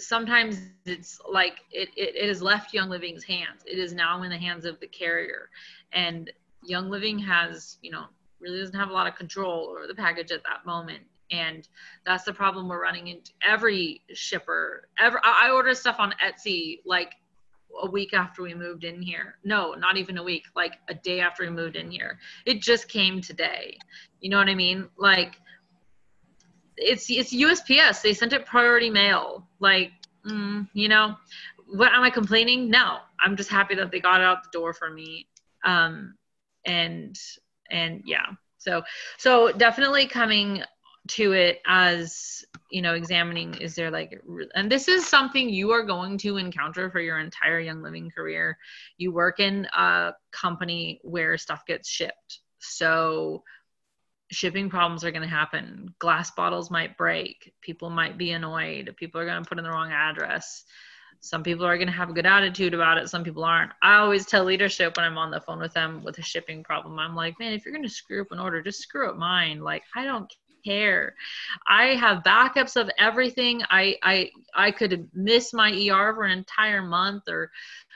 sometimes 0.00 0.60
it's 0.86 1.20
like 1.30 1.60
it, 1.70 1.88
it, 1.96 2.16
it 2.16 2.28
has 2.28 2.42
left 2.42 2.74
young 2.74 2.88
living's 2.88 3.24
hands. 3.24 3.62
It 3.66 3.78
is 3.78 3.92
now 3.92 4.22
in 4.22 4.30
the 4.30 4.38
hands 4.38 4.64
of 4.64 4.80
the 4.80 4.86
carrier. 4.86 5.50
And 5.92 6.30
young 6.62 6.90
living 6.90 7.18
has 7.18 7.78
you 7.82 7.90
know 7.90 8.06
really 8.40 8.58
doesn't 8.58 8.78
have 8.78 8.90
a 8.90 8.92
lot 8.92 9.06
of 9.06 9.14
control 9.14 9.68
over 9.70 9.86
the 9.86 9.94
package 9.94 10.32
at 10.32 10.42
that 10.44 10.64
moment. 10.66 11.02
And 11.30 11.68
that's 12.04 12.24
the 12.24 12.32
problem 12.32 12.68
we're 12.68 12.82
running 12.82 13.08
into 13.08 13.32
every 13.46 14.02
shipper. 14.12 14.88
Ever 14.98 15.20
i 15.24 15.50
order 15.50 15.74
stuff 15.74 15.96
on 15.98 16.14
etsy 16.24 16.80
like 16.84 17.14
a 17.82 17.88
week 17.88 18.12
after 18.12 18.42
we 18.42 18.52
moved 18.52 18.84
in 18.84 19.00
here. 19.00 19.36
No 19.44 19.74
not 19.74 19.96
even 19.96 20.18
a 20.18 20.22
week 20.22 20.46
like 20.56 20.78
a 20.88 20.94
day 20.94 21.20
after 21.20 21.44
we 21.44 21.50
moved 21.50 21.76
in 21.76 21.90
here. 21.90 22.18
It 22.46 22.62
just 22.62 22.88
came 22.88 23.20
today. 23.20 23.78
You 24.20 24.30
know 24.30 24.38
what 24.38 24.48
i 24.48 24.54
mean? 24.54 24.88
Like 24.96 25.36
it's 26.80 27.10
it's 27.10 27.34
usps 27.34 28.02
they 28.02 28.14
sent 28.14 28.32
it 28.32 28.46
priority 28.46 28.90
mail. 28.90 29.46
Like 29.60 29.92
mm, 30.26 30.68
you 30.72 30.88
know 30.88 31.16
what 31.72 31.92
am 31.92 32.02
i 32.02 32.10
complaining? 32.10 32.68
No. 32.68 32.98
I'm 33.20 33.36
just 33.36 33.50
happy 33.50 33.74
that 33.76 33.90
they 33.90 34.00
got 34.00 34.20
it 34.20 34.24
out 34.24 34.42
the 34.42 34.50
door 34.52 34.72
for 34.72 34.90
me. 34.90 35.26
Um 35.64 36.14
and 36.64 37.18
and 37.70 38.02
yeah. 38.04 38.26
So 38.58 38.82
so 39.18 39.52
definitely 39.52 40.06
coming 40.06 40.62
to 41.08 41.32
it 41.32 41.60
as 41.66 42.44
you 42.70 42.82
know 42.82 42.94
examining 42.94 43.54
is 43.54 43.74
there 43.74 43.90
like 43.90 44.22
and 44.54 44.70
this 44.70 44.86
is 44.86 45.06
something 45.06 45.48
you 45.48 45.70
are 45.70 45.82
going 45.82 46.18
to 46.18 46.36
encounter 46.36 46.90
for 46.90 47.00
your 47.00 47.18
entire 47.18 47.60
young 47.60 47.82
living 47.82 48.10
career. 48.10 48.58
You 48.98 49.12
work 49.12 49.40
in 49.40 49.66
a 49.76 50.12
company 50.32 51.00
where 51.02 51.38
stuff 51.38 51.64
gets 51.66 51.88
shipped. 51.88 52.40
So 52.58 53.42
shipping 54.30 54.70
problems 54.70 55.04
are 55.04 55.10
going 55.10 55.22
to 55.22 55.28
happen. 55.28 55.94
Glass 55.98 56.30
bottles 56.30 56.70
might 56.70 56.96
break. 56.96 57.52
People 57.60 57.90
might 57.90 58.16
be 58.16 58.30
annoyed. 58.30 58.94
People 58.96 59.20
are 59.20 59.26
going 59.26 59.42
to 59.42 59.48
put 59.48 59.58
in 59.58 59.64
the 59.64 59.70
wrong 59.70 59.92
address. 59.92 60.64
Some 61.20 61.42
people 61.42 61.66
are 61.66 61.76
going 61.76 61.88
to 61.88 61.92
have 61.92 62.08
a 62.08 62.14
good 62.14 62.26
attitude 62.26 62.72
about 62.72 62.96
it. 62.96 63.10
Some 63.10 63.24
people 63.24 63.44
aren't. 63.44 63.72
I 63.82 63.96
always 63.96 64.24
tell 64.24 64.44
leadership 64.44 64.96
when 64.96 65.04
i'm 65.04 65.18
on 65.18 65.30
the 65.30 65.40
phone 65.40 65.58
with 65.58 65.74
them 65.74 66.02
with 66.02 66.16
a 66.18 66.22
shipping 66.22 66.62
problem 66.62 66.98
i'm 66.98 67.14
like 67.14 67.38
man 67.38 67.52
if 67.52 67.64
you're 67.64 67.74
going 67.74 67.86
to 67.86 67.92
screw 67.92 68.22
up 68.22 68.32
an 68.32 68.40
order 68.40 68.62
just 68.62 68.80
screw 68.80 69.08
up 69.08 69.16
mine. 69.16 69.60
Like 69.60 69.82
i 69.94 70.04
don't 70.04 70.32
care. 70.64 71.14
I 71.68 71.94
have 71.94 72.22
backups 72.22 72.76
of 72.76 72.90
everything. 72.98 73.62
I 73.68 73.96
i 74.02 74.30
i 74.54 74.70
could 74.70 75.08
miss 75.12 75.52
my 75.52 75.70
er 75.72 76.14
for 76.14 76.24
an 76.24 76.38
entire 76.38 76.82
month 76.82 77.24
or 77.28 77.50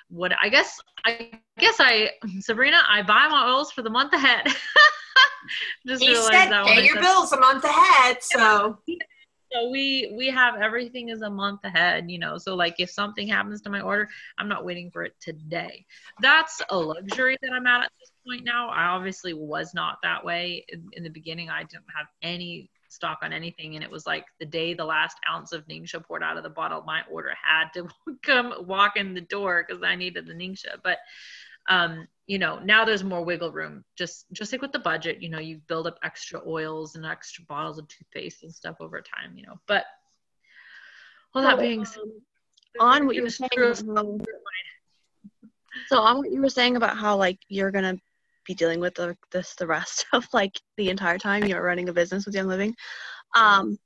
what 0.09 0.33
i 0.40 0.49
guess 0.49 0.79
i 1.07 1.31
guess 1.59 1.77
i 1.81 2.11
sabrina 2.40 2.81
i 2.88 3.03
buy 3.03 3.27
my 3.29 3.49
oils 3.49 3.73
for 3.73 3.83
the 3.83 3.90
month 3.90 4.12
ahead 4.12 4.47
just 5.87 6.03
he 6.03 6.15
said, 6.15 6.50
that 6.50 6.67
pay 6.67 6.85
your 6.85 7.00
bills 7.00 7.33
a 7.33 7.38
month 7.38 7.65
ahead. 7.65 8.19
So. 8.23 8.79
So 9.52 9.71
we 9.71 10.12
we 10.17 10.31
have 10.31 10.56
everything 10.56 11.10
is 11.10 11.23
a 11.23 11.31
month 11.31 11.60
ahead 11.62 12.10
you 12.10 12.19
know 12.19 12.38
so 12.38 12.56
like 12.56 12.75
if 12.81 12.90
something 12.90 13.29
happens 13.29 13.62
to 13.62 13.71
my 13.71 13.81
order 13.83 14.08
i'm 14.37 14.48
not 14.48 14.65
waiting 14.65 14.90
for 14.90 15.04
it 15.04 15.15
today. 15.21 15.87
That's 16.21 16.60
a 16.71 16.77
luxury 16.77 17.38
that 17.40 17.52
i'm 17.52 17.67
at 17.67 17.85
at 17.85 17.92
this 18.00 18.10
point 18.27 18.44
now. 18.44 18.69
I 18.71 18.87
obviously 18.87 19.33
was 19.33 19.73
not 19.73 19.98
that 20.02 20.25
way 20.25 20.65
in, 20.71 20.88
in 20.94 21.04
the 21.04 21.08
beginning. 21.08 21.50
I 21.50 21.60
didn't 21.60 21.85
have 21.94 22.08
any 22.21 22.69
stock 22.88 23.19
on 23.23 23.33
anything 23.33 23.75
and 23.75 23.85
it 23.85 23.90
was 23.90 24.06
like 24.06 24.25
the 24.38 24.46
day 24.46 24.73
the 24.73 24.85
last 24.85 25.17
ounce 25.29 25.52
of 25.52 25.67
ningxia 25.67 26.02
poured 26.02 26.23
out 26.23 26.37
of 26.37 26.44
the 26.44 26.50
bottle 26.50 26.83
my 26.87 27.02
order 27.10 27.33
had 27.42 27.69
to 27.75 27.88
come 28.23 28.54
walk 28.67 28.96
in 28.96 29.15
the 29.15 29.21
door 29.21 29.65
because 29.67 29.83
i 29.83 29.94
needed 29.94 30.27
the 30.27 30.33
ningxia. 30.33 30.77
But 30.83 30.98
um 31.69 32.06
you 32.27 32.38
know 32.38 32.58
now 32.60 32.85
there's 32.85 33.04
more 33.04 33.25
wiggle 33.25 33.52
room 33.52 33.85
just 33.96 34.27
just 34.33 34.52
like 34.52 34.62
with 34.62 34.73
the 34.73 34.79
budget 34.79 35.23
you 35.23 35.29
know 35.29 35.38
you 35.38 35.60
build 35.69 35.87
up 35.87 35.98
extra 36.02 36.40
oils 36.46 36.96
and 36.96 37.04
extra 37.06 37.44
bottles 37.48 37.79
of 37.79 37.87
toothpaste 37.88 38.42
and 38.42 38.52
stuff 38.52 38.77
over 38.81 39.00
time 39.00 39.37
you 39.37 39.44
know 39.46 39.54
but 39.67 39.85
all 41.35 41.42
that 41.42 41.58
being 41.58 41.85
said 41.85 42.02
um, 42.02 42.88
on 42.88 43.06
what 43.06 43.17
you 43.17 43.23
were 43.23 43.31
saying, 43.31 43.50
um, 43.96 44.21
So 45.87 45.98
on 45.98 46.19
what 46.19 46.31
you 46.31 46.40
were 46.40 46.48
saying 46.48 46.77
about 46.77 46.96
how 46.96 47.17
like 47.17 47.38
you're 47.48 47.71
gonna 47.71 47.96
be 48.46 48.54
dealing 48.54 48.81
with 48.81 48.94
the, 48.94 49.17
this 49.33 49.54
the 49.54 49.67
rest 49.67 50.06
of 50.12 50.27
like 50.33 50.58
the 50.77 50.90
entire 50.90 51.19
time 51.19 51.44
you're 51.44 51.62
running 51.62 51.88
a 51.88 51.92
business 51.92 52.27
with 52.27 52.35
Young 52.35 52.48
Living, 52.48 52.75
um, 53.37 53.77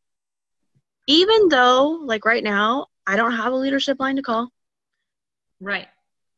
even 1.06 1.48
though 1.48 1.98
like 2.02 2.24
right 2.24 2.44
now 2.44 2.86
I 3.06 3.16
don't 3.16 3.32
have 3.32 3.52
a 3.52 3.56
leadership 3.56 3.98
line 4.00 4.16
to 4.16 4.22
call, 4.22 4.48
Right. 5.60 5.88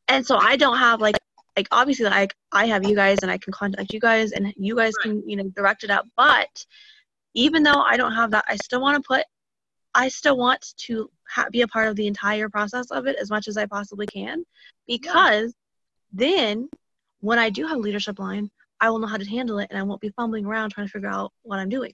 and 0.09 0.25
so 0.27 0.37
I 0.37 0.57
don't 0.57 0.79
have 0.79 1.01
like 1.01 1.17
like 1.57 1.69
obviously 1.71 2.07
like 2.07 2.35
I 2.53 2.67
have 2.67 2.85
you 2.85 2.95
guys 2.95 3.19
and 3.23 3.31
I 3.31 3.39
can 3.39 3.53
contact 3.53 3.93
you 3.93 4.01
guys 4.01 4.33
and 4.33 4.53
you 4.57 4.77
guys 4.77 4.95
can 5.03 5.23
you 5.29 5.37
know 5.37 5.49
direct 5.51 5.85
it 5.85 5.91
out. 5.91 6.07
But 6.17 6.65
even 7.35 7.63
though 7.63 7.83
I 7.83 7.97
don't 7.97 8.15
have 8.15 8.31
that, 8.33 8.45
I 8.49 8.57
still 8.57 8.81
want 8.81 8.97
to 9.03 9.07
put 9.07 9.25
I 9.95 10.09
still 10.09 10.37
want 10.37 10.75
to 10.79 11.11
ha- 11.29 11.49
be 11.51 11.63
a 11.63 11.69
part 11.69 11.89
of 11.89 11.97
the 11.97 12.07
entire 12.07 12.49
process 12.49 12.91
of 12.91 13.07
it 13.07 13.17
as 13.17 13.31
much 13.31 13.49
as 13.49 13.57
I 13.57 13.67
possibly 13.67 14.07
can 14.07 14.45
because 14.87 15.53
then 16.13 16.69
when 17.21 17.39
I 17.39 17.51
do 17.51 17.67
have 17.67 17.79
leadership 17.79 18.19
line, 18.19 18.51
I 18.81 18.89
will 18.91 18.99
know 18.99 19.07
how 19.09 19.17
to 19.17 19.29
handle 19.29 19.59
it 19.59 19.67
and 19.71 19.79
I 19.79 19.83
won't 19.83 20.01
be 20.01 20.11
fumbling 20.11 20.47
around 20.47 20.71
trying 20.71 20.87
to 20.87 20.93
figure 20.93 21.09
out 21.09 21.33
what 21.43 21.59
I'm 21.59 21.69
doing 21.69 21.93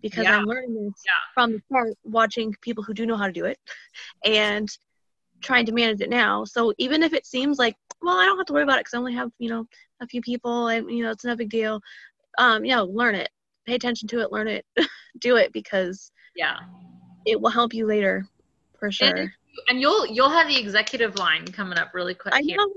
because 0.00 0.24
Yeah. 0.24 0.36
I'm 0.38 0.46
learning 0.46 0.74
this 0.74 1.02
Yeah. 1.06 1.12
from 1.34 1.52
the 1.52 1.62
start, 1.70 1.94
watching 2.02 2.54
people 2.60 2.82
who 2.82 2.94
do 2.94 3.06
know 3.06 3.16
how 3.16 3.26
to 3.26 3.32
do 3.32 3.44
it 3.44 3.58
and 4.24 4.68
trying 5.44 5.66
to 5.66 5.72
manage 5.72 6.00
it 6.00 6.10
now. 6.10 6.44
So 6.44 6.72
even 6.78 7.02
if 7.02 7.12
it 7.12 7.26
seems 7.26 7.58
like, 7.58 7.76
well, 8.02 8.18
I 8.18 8.24
don't 8.24 8.38
have 8.38 8.46
to 8.46 8.52
worry 8.52 8.64
about 8.64 8.78
it 8.78 8.80
because 8.80 8.94
I 8.94 8.98
only 8.98 9.14
have, 9.14 9.30
you 9.38 9.48
know, 9.48 9.66
a 10.00 10.06
few 10.06 10.20
people 10.20 10.68
and, 10.68 10.90
you 10.90 11.04
know, 11.04 11.10
it's 11.10 11.24
no 11.24 11.36
big 11.36 11.50
deal. 11.50 11.80
Um, 12.38 12.64
you 12.64 12.74
know, 12.74 12.84
learn 12.84 13.14
it, 13.14 13.28
pay 13.66 13.74
attention 13.74 14.08
to 14.08 14.20
it, 14.20 14.32
learn 14.32 14.48
it, 14.48 14.64
do 15.20 15.36
it 15.36 15.52
because 15.52 16.10
Yeah. 16.34 16.56
it 17.26 17.40
will 17.40 17.50
help 17.50 17.72
you 17.74 17.86
later 17.86 18.26
for 18.78 18.90
sure. 18.90 19.30
And 19.68 19.80
you'll 19.80 20.06
you'll 20.06 20.30
have 20.30 20.48
the 20.48 20.58
executive 20.58 21.16
line 21.16 21.46
coming 21.46 21.78
up 21.78 21.94
really 21.94 22.14
quick 22.14 22.34
I 22.34 22.40
here. 22.42 22.56
know. 22.56 22.68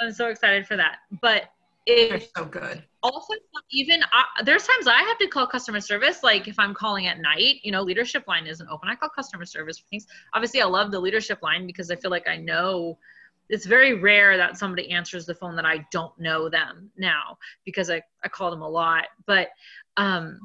I'm 0.00 0.12
so 0.12 0.28
excited 0.28 0.66
for 0.66 0.76
that. 0.76 0.98
But 1.20 1.50
They're 1.86 2.20
so 2.36 2.44
good. 2.44 2.84
also 3.02 3.34
even 3.72 4.02
I, 4.12 4.42
there's 4.44 4.66
times 4.66 4.86
I 4.86 5.02
have 5.02 5.18
to 5.18 5.26
call 5.26 5.46
customer 5.46 5.80
service, 5.80 6.22
like 6.22 6.46
if 6.46 6.58
I'm 6.58 6.74
calling 6.74 7.06
at 7.06 7.20
night, 7.20 7.56
you 7.62 7.72
know, 7.72 7.82
leadership 7.82 8.24
line 8.28 8.46
isn't 8.46 8.68
open. 8.68 8.88
I 8.88 8.94
call 8.94 9.08
customer 9.08 9.44
service 9.44 9.78
for 9.78 9.86
things. 9.88 10.06
Obviously, 10.34 10.60
I 10.62 10.66
love 10.66 10.90
the 10.90 11.00
leadership 11.00 11.42
line 11.42 11.66
because 11.66 11.90
I 11.90 11.96
feel 11.96 12.10
like 12.10 12.28
I 12.28 12.36
know. 12.36 12.98
It's 13.48 13.66
very 13.66 13.94
rare 13.94 14.36
that 14.36 14.56
somebody 14.56 14.90
answers 14.90 15.26
the 15.26 15.34
phone 15.34 15.56
that 15.56 15.66
I 15.66 15.84
don't 15.90 16.16
know 16.18 16.48
them 16.48 16.90
now 16.96 17.36
because 17.64 17.90
I, 17.90 18.00
I 18.24 18.28
call 18.28 18.50
them 18.50 18.62
a 18.62 18.68
lot. 18.68 19.06
But 19.26 19.48
um, 19.96 20.40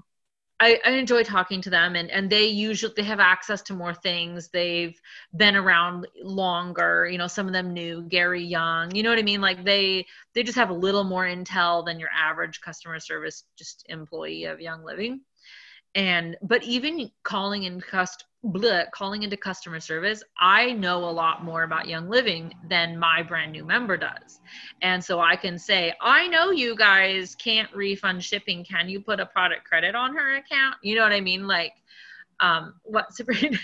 I, 0.59 0.79
I 0.85 0.91
enjoy 0.91 1.23
talking 1.23 1.61
to 1.61 1.69
them 1.69 1.95
and, 1.95 2.09
and 2.09 2.29
they 2.29 2.47
usually 2.47 2.93
they 2.95 3.03
have 3.03 3.19
access 3.19 3.61
to 3.63 3.73
more 3.73 3.93
things. 3.93 4.49
They've 4.49 4.99
been 5.35 5.55
around 5.55 6.07
longer 6.23 7.07
you 7.11 7.17
know 7.17 7.27
some 7.27 7.47
of 7.47 7.53
them 7.53 7.73
knew 7.73 8.01
gary 8.09 8.43
young 8.43 8.93
you 8.95 9.03
know 9.03 9.09
what 9.09 9.19
i 9.19 9.23
mean? 9.23 9.41
Like 9.41 9.63
they 9.63 10.05
they 10.33 10.43
just 10.43 10.57
have 10.57 10.69
a 10.69 10.73
little 10.73 11.03
more 11.03 11.25
intel 11.25 11.85
than 11.85 11.99
your 11.99 12.09
average 12.15 12.61
customer 12.61 12.99
service 12.99 13.43
just 13.57 13.85
employee 13.89 14.45
of 14.45 14.59
young 14.59 14.83
living. 14.83 15.21
And 15.95 16.37
but 16.41 16.63
even 16.63 17.09
calling 17.23 17.63
in 17.63 17.81
cust 17.81 18.25
bleh, 18.47 18.89
calling 18.91 19.23
into 19.23 19.37
customer 19.37 19.79
service 19.79 20.23
i 20.39 20.71
know 20.73 20.97
a 20.97 21.11
lot 21.11 21.43
more 21.43 21.63
about 21.63 21.87
young 21.87 22.09
living 22.09 22.53
than 22.69 22.97
my 22.97 23.21
brand 23.21 23.51
new 23.51 23.65
member 23.65 23.97
does. 23.97 24.39
And 24.81 25.03
so 25.03 25.19
i 25.19 25.35
can 25.35 25.57
say 25.57 25.93
i 26.01 26.27
know 26.27 26.51
you 26.51 26.75
guys 26.75 27.35
can't 27.35 27.73
refund 27.75 28.23
shipping. 28.23 28.63
Can 28.63 28.89
you 28.89 28.99
put 28.99 29.19
a 29.19 29.25
product 29.25 29.65
credit 29.65 29.95
on 29.95 30.15
her 30.15 30.37
account? 30.37 30.75
You 30.81 30.95
know 30.95 31.03
what 31.03 31.13
i 31.13 31.21
mean? 31.21 31.47
Like 31.47 31.73
um 32.39 32.75
what 32.83 33.13
sabrina? 33.17 33.57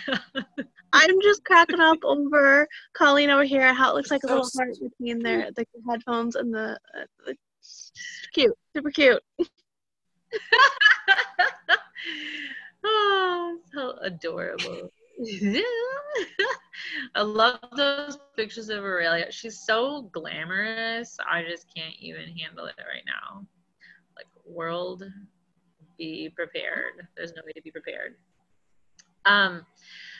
I'm 0.93 1.21
just 1.21 1.43
cracking 1.43 1.79
up 1.79 1.99
over 2.03 2.67
Colleen 2.93 3.29
over 3.29 3.43
here 3.43 3.73
how 3.73 3.91
it 3.91 3.95
looks 3.95 4.11
like 4.11 4.23
a 4.23 4.27
So 4.27 4.35
little 4.35 4.49
heart 4.55 4.77
between 4.81 5.19
their 5.19 5.51
the 5.51 5.65
headphones 5.89 6.35
and 6.35 6.53
the, 6.53 6.79
uh, 6.97 7.05
the 7.25 7.35
cute, 8.33 8.57
super 8.75 8.91
cute. 8.91 9.21
oh, 12.83 13.57
so 13.73 13.97
adorable. 14.01 14.89
I 17.15 17.21
love 17.21 17.59
those 17.75 18.17
pictures 18.35 18.69
of 18.69 18.83
Aurelia. 18.83 19.31
She's 19.31 19.65
so 19.65 20.09
glamorous. 20.11 21.17
I 21.29 21.43
just 21.43 21.67
can't 21.73 21.95
even 21.99 22.35
handle 22.37 22.65
it 22.65 22.75
right 22.77 23.03
now. 23.05 23.45
Like, 24.15 24.27
world, 24.45 25.03
be 25.97 26.31
prepared. 26.35 27.07
There's 27.15 27.33
no 27.33 27.41
way 27.45 27.53
to 27.53 27.61
be 27.61 27.71
prepared. 27.71 28.15
Um, 29.25 29.65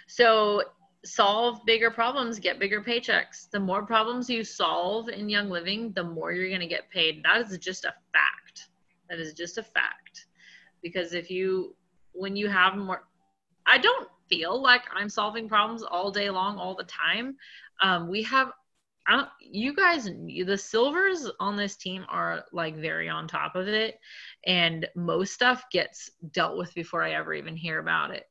so 0.07 0.64
solve 1.05 1.66
bigger 1.66 1.91
problems, 1.91 2.39
get 2.39 2.59
bigger 2.59 2.82
paychecks. 2.82 3.49
The 3.49 3.59
more 3.59 3.86
problems 3.86 4.30
you 4.30 4.43
solve 4.43 5.09
in 5.09 5.30
Young 5.30 5.49
Living, 5.49 5.91
the 5.91 6.03
more 6.03 6.32
you're 6.32 6.49
going 6.49 6.61
to 6.61 6.68
get 6.68 6.89
paid. 6.89 7.24
That 7.24 7.41
is 7.41 7.57
just 7.57 7.86
a 7.86 7.93
fact. 8.14 8.70
That 9.09 9.20
is 9.20 9.34
just 9.34 9.57
a 9.57 9.64
fact. 9.64 10.28
Because 10.82 11.14
if 11.14 11.30
you, 11.30 11.76
when 12.14 12.36
you 12.36 12.47
have 12.47 12.76
more, 12.76 13.03
I 13.66 13.78
don't 13.78 14.07
feel 14.30 14.61
like 14.61 14.84
I'm 14.95 15.09
solving 15.09 15.47
problems 15.47 15.84
all 15.84 16.11
day 16.11 16.30
long, 16.30 16.57
all 16.57 16.76
the 16.76 16.84
time. 16.86 17.38
Um, 17.82 18.07
we 18.07 18.24
have, 18.24 18.51
I 19.07 19.18
don't, 19.18 19.30
you 19.39 19.76
guys, 19.76 20.05
the 20.05 20.57
silvers 20.57 21.30
on 21.39 21.57
this 21.57 21.76
team 21.76 22.05
are 22.07 22.45
like 22.53 22.76
very 22.76 23.09
on 23.09 23.28
top 23.28 23.55
of 23.55 23.68
it, 23.68 23.99
and 24.45 24.88
most 24.95 25.34
stuff 25.34 25.66
gets 25.72 26.09
dealt 26.32 26.57
with 26.57 26.74
before 26.74 27.03
I 27.03 27.11
ever 27.11 27.34
even 27.34 27.57
hear 27.57 27.80
about 27.80 28.11
it. 28.11 28.26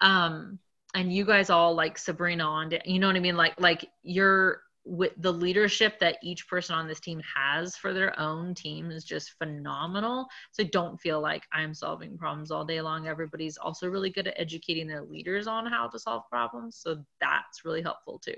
Um, 0.00 0.58
and 0.94 1.12
you 1.12 1.24
guys 1.24 1.50
all 1.50 1.74
like 1.74 1.96
Sabrina 1.96 2.44
on, 2.44 2.72
you 2.84 2.98
know 2.98 3.06
what 3.06 3.16
I 3.16 3.20
mean? 3.20 3.36
Like, 3.36 3.58
like 3.60 3.88
you're 4.02 4.60
with 4.90 5.12
the 5.18 5.32
leadership 5.32 6.00
that 6.00 6.18
each 6.20 6.48
person 6.48 6.74
on 6.74 6.88
this 6.88 6.98
team 6.98 7.22
has 7.36 7.76
for 7.76 7.94
their 7.94 8.18
own 8.18 8.52
team 8.56 8.90
is 8.90 9.04
just 9.04 9.38
phenomenal. 9.38 10.26
So 10.50 10.64
don't 10.64 11.00
feel 11.00 11.20
like 11.20 11.44
I'm 11.52 11.74
solving 11.74 12.18
problems 12.18 12.50
all 12.50 12.64
day 12.64 12.80
long. 12.80 13.06
Everybody's 13.06 13.56
also 13.56 13.86
really 13.86 14.10
good 14.10 14.26
at 14.26 14.34
educating 14.36 14.88
their 14.88 15.02
leaders 15.02 15.46
on 15.46 15.64
how 15.64 15.86
to 15.86 15.98
solve 16.00 16.24
problems. 16.28 16.76
So 16.76 17.04
that's 17.20 17.64
really 17.64 17.82
helpful 17.82 18.18
too. 18.18 18.34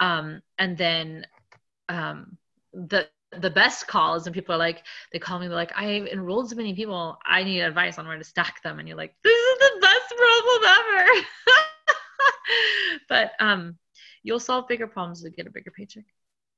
Um, 0.00 0.42
and 0.58 0.76
then 0.76 1.24
um, 1.88 2.36
the 2.72 3.06
the 3.40 3.50
best 3.50 3.86
call 3.86 4.16
is 4.16 4.24
when 4.24 4.32
people 4.32 4.56
are 4.56 4.58
like, 4.58 4.82
they 5.12 5.20
call 5.20 5.38
me 5.38 5.48
like, 5.48 5.70
I 5.76 6.08
enrolled 6.10 6.50
so 6.50 6.56
many 6.56 6.74
people, 6.74 7.18
I 7.24 7.44
need 7.44 7.60
advice 7.60 7.98
on 7.98 8.08
where 8.08 8.16
to 8.16 8.24
stack 8.24 8.62
them. 8.62 8.78
And 8.78 8.88
you're 8.88 8.96
like, 8.96 9.14
this 9.22 9.32
is 9.32 9.58
the 9.58 9.80
best 9.80 10.14
problem 10.16 10.72
ever. 10.78 11.26
but 13.08 13.32
um, 13.38 13.76
you'll 14.22 14.40
solve 14.40 14.68
bigger 14.68 14.86
problems 14.86 15.22
to 15.22 15.30
get 15.30 15.46
a 15.46 15.50
bigger 15.50 15.70
paycheck. 15.70 16.04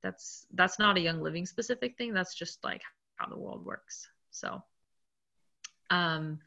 That's 0.02 0.46
that's 0.54 0.78
not 0.78 0.96
a 0.96 1.00
young 1.00 1.20
living 1.20 1.46
specific 1.46 1.96
thing. 1.96 2.14
That's 2.14 2.34
just 2.34 2.62
like 2.64 2.82
how 3.16 3.28
the 3.28 3.38
world 3.38 3.64
works. 3.64 4.08
So 4.30 4.62
um 5.90 6.38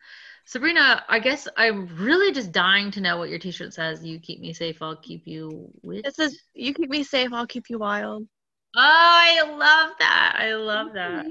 Sabrina, 0.46 1.04
I 1.08 1.20
guess 1.20 1.48
I'm 1.56 1.88
really 1.98 2.34
just 2.34 2.52
dying 2.52 2.92
to 2.92 3.02
know 3.02 3.18
what 3.18 3.30
your 3.30 3.40
t-shirt 3.40 3.74
says. 3.74 4.04
You 4.04 4.20
keep 4.20 4.42
me 4.42 4.54
safe, 4.54 4.82
I'll 4.82 4.96
keep 4.96 5.26
you 5.26 5.72
with. 5.82 6.06
It 6.06 6.16
says, 6.16 6.38
"You 6.54 6.74
keep 6.74 6.90
me 6.90 7.04
safe, 7.04 7.32
I'll 7.32 7.48
keep 7.48 7.70
you 7.70 7.80
wild." 7.80 8.28
Oh, 8.76 8.80
I 8.82 9.42
love 9.44 9.92
that. 10.00 10.36
I 10.38 10.54
love 10.56 10.94
that. 10.94 11.26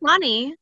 Lonnie, 0.00 0.56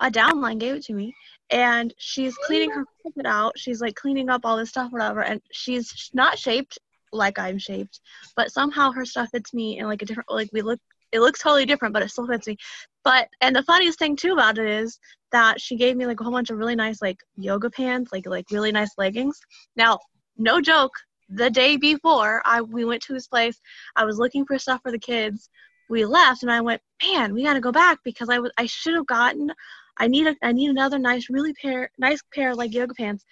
a 0.00 0.10
downline 0.10 0.58
gave 0.58 0.76
it 0.76 0.84
to 0.84 0.94
me, 0.94 1.14
and 1.50 1.92
she's 1.98 2.36
cleaning 2.36 2.70
her 2.70 2.86
carpet 3.02 3.26
out. 3.26 3.58
She's 3.58 3.80
like 3.80 3.94
cleaning 3.94 4.30
up 4.30 4.42
all 4.44 4.56
this 4.56 4.70
stuff, 4.70 4.92
whatever, 4.92 5.22
and 5.22 5.42
she's 5.50 6.10
not 6.14 6.38
shaped 6.38 6.78
like 7.12 7.38
I'm 7.38 7.58
shaped, 7.58 8.00
but 8.36 8.52
somehow 8.52 8.92
her 8.92 9.04
stuff 9.04 9.30
fits 9.30 9.52
me 9.54 9.78
in 9.78 9.86
like 9.86 10.02
a 10.02 10.04
different. 10.04 10.30
Like 10.30 10.50
we 10.52 10.62
look, 10.62 10.80
it 11.12 11.20
looks 11.20 11.40
totally 11.40 11.66
different, 11.66 11.94
but 11.94 12.02
it 12.02 12.10
still 12.10 12.26
fits 12.26 12.46
me. 12.46 12.56
But 13.04 13.28
and 13.40 13.54
the 13.54 13.62
funniest 13.62 13.98
thing 13.98 14.16
too 14.16 14.32
about 14.32 14.58
it 14.58 14.68
is 14.68 14.98
that 15.32 15.60
she 15.60 15.76
gave 15.76 15.96
me 15.96 16.06
like 16.06 16.20
a 16.20 16.24
whole 16.24 16.32
bunch 16.32 16.50
of 16.50 16.58
really 16.58 16.76
nice 16.76 17.02
like 17.02 17.18
yoga 17.36 17.70
pants, 17.70 18.12
like 18.12 18.26
like 18.26 18.50
really 18.50 18.72
nice 18.72 18.92
leggings. 18.98 19.40
Now, 19.76 19.98
no 20.36 20.60
joke. 20.60 20.92
The 21.28 21.48
day 21.48 21.76
before 21.76 22.42
I 22.44 22.60
we 22.60 22.84
went 22.84 23.02
to 23.04 23.14
his 23.14 23.28
place, 23.28 23.60
I 23.96 24.04
was 24.04 24.18
looking 24.18 24.44
for 24.44 24.58
stuff 24.58 24.80
for 24.82 24.90
the 24.90 24.98
kids 24.98 25.48
we 25.88 26.04
left 26.04 26.42
and 26.42 26.50
I 26.50 26.60
went, 26.60 26.80
man, 27.04 27.34
we 27.34 27.44
got 27.44 27.54
to 27.54 27.60
go 27.60 27.70
back 27.70 27.98
because 28.02 28.28
I 28.28 28.38
was 28.38 28.50
I 28.56 28.66
should 28.66 28.94
have 28.94 29.06
gotten 29.06 29.52
I 29.98 30.08
need 30.08 30.26
a 30.26 30.34
I 30.42 30.52
need 30.52 30.70
another 30.70 30.98
nice 30.98 31.28
really 31.28 31.52
pair 31.52 31.90
nice 31.98 32.20
pair 32.34 32.52
of 32.52 32.56
like 32.56 32.72
yoga 32.72 32.94
pants. 32.94 33.24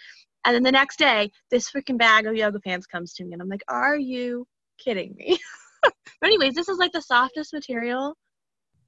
And 0.45 0.55
then 0.55 0.63
the 0.63 0.73
next 0.73 0.99
day, 0.99 1.31
this 1.51 1.71
freaking 1.71 1.99
bag 1.99 2.27
of 2.27 2.35
yoga 2.35 2.61
pants 2.61 2.87
comes 2.87 3.13
to 3.15 3.25
me 3.25 3.33
and 3.33 3.43
I'm 3.43 3.49
like, 3.49 3.65
are 3.69 3.97
you 3.97 4.47
kidding 4.79 5.15
me? 5.17 5.39
but 5.83 5.93
anyways, 6.25 6.55
this 6.55 6.69
is 6.69 6.79
like 6.79 6.93
the 6.93 7.03
softest 7.03 7.53
material 7.53 8.17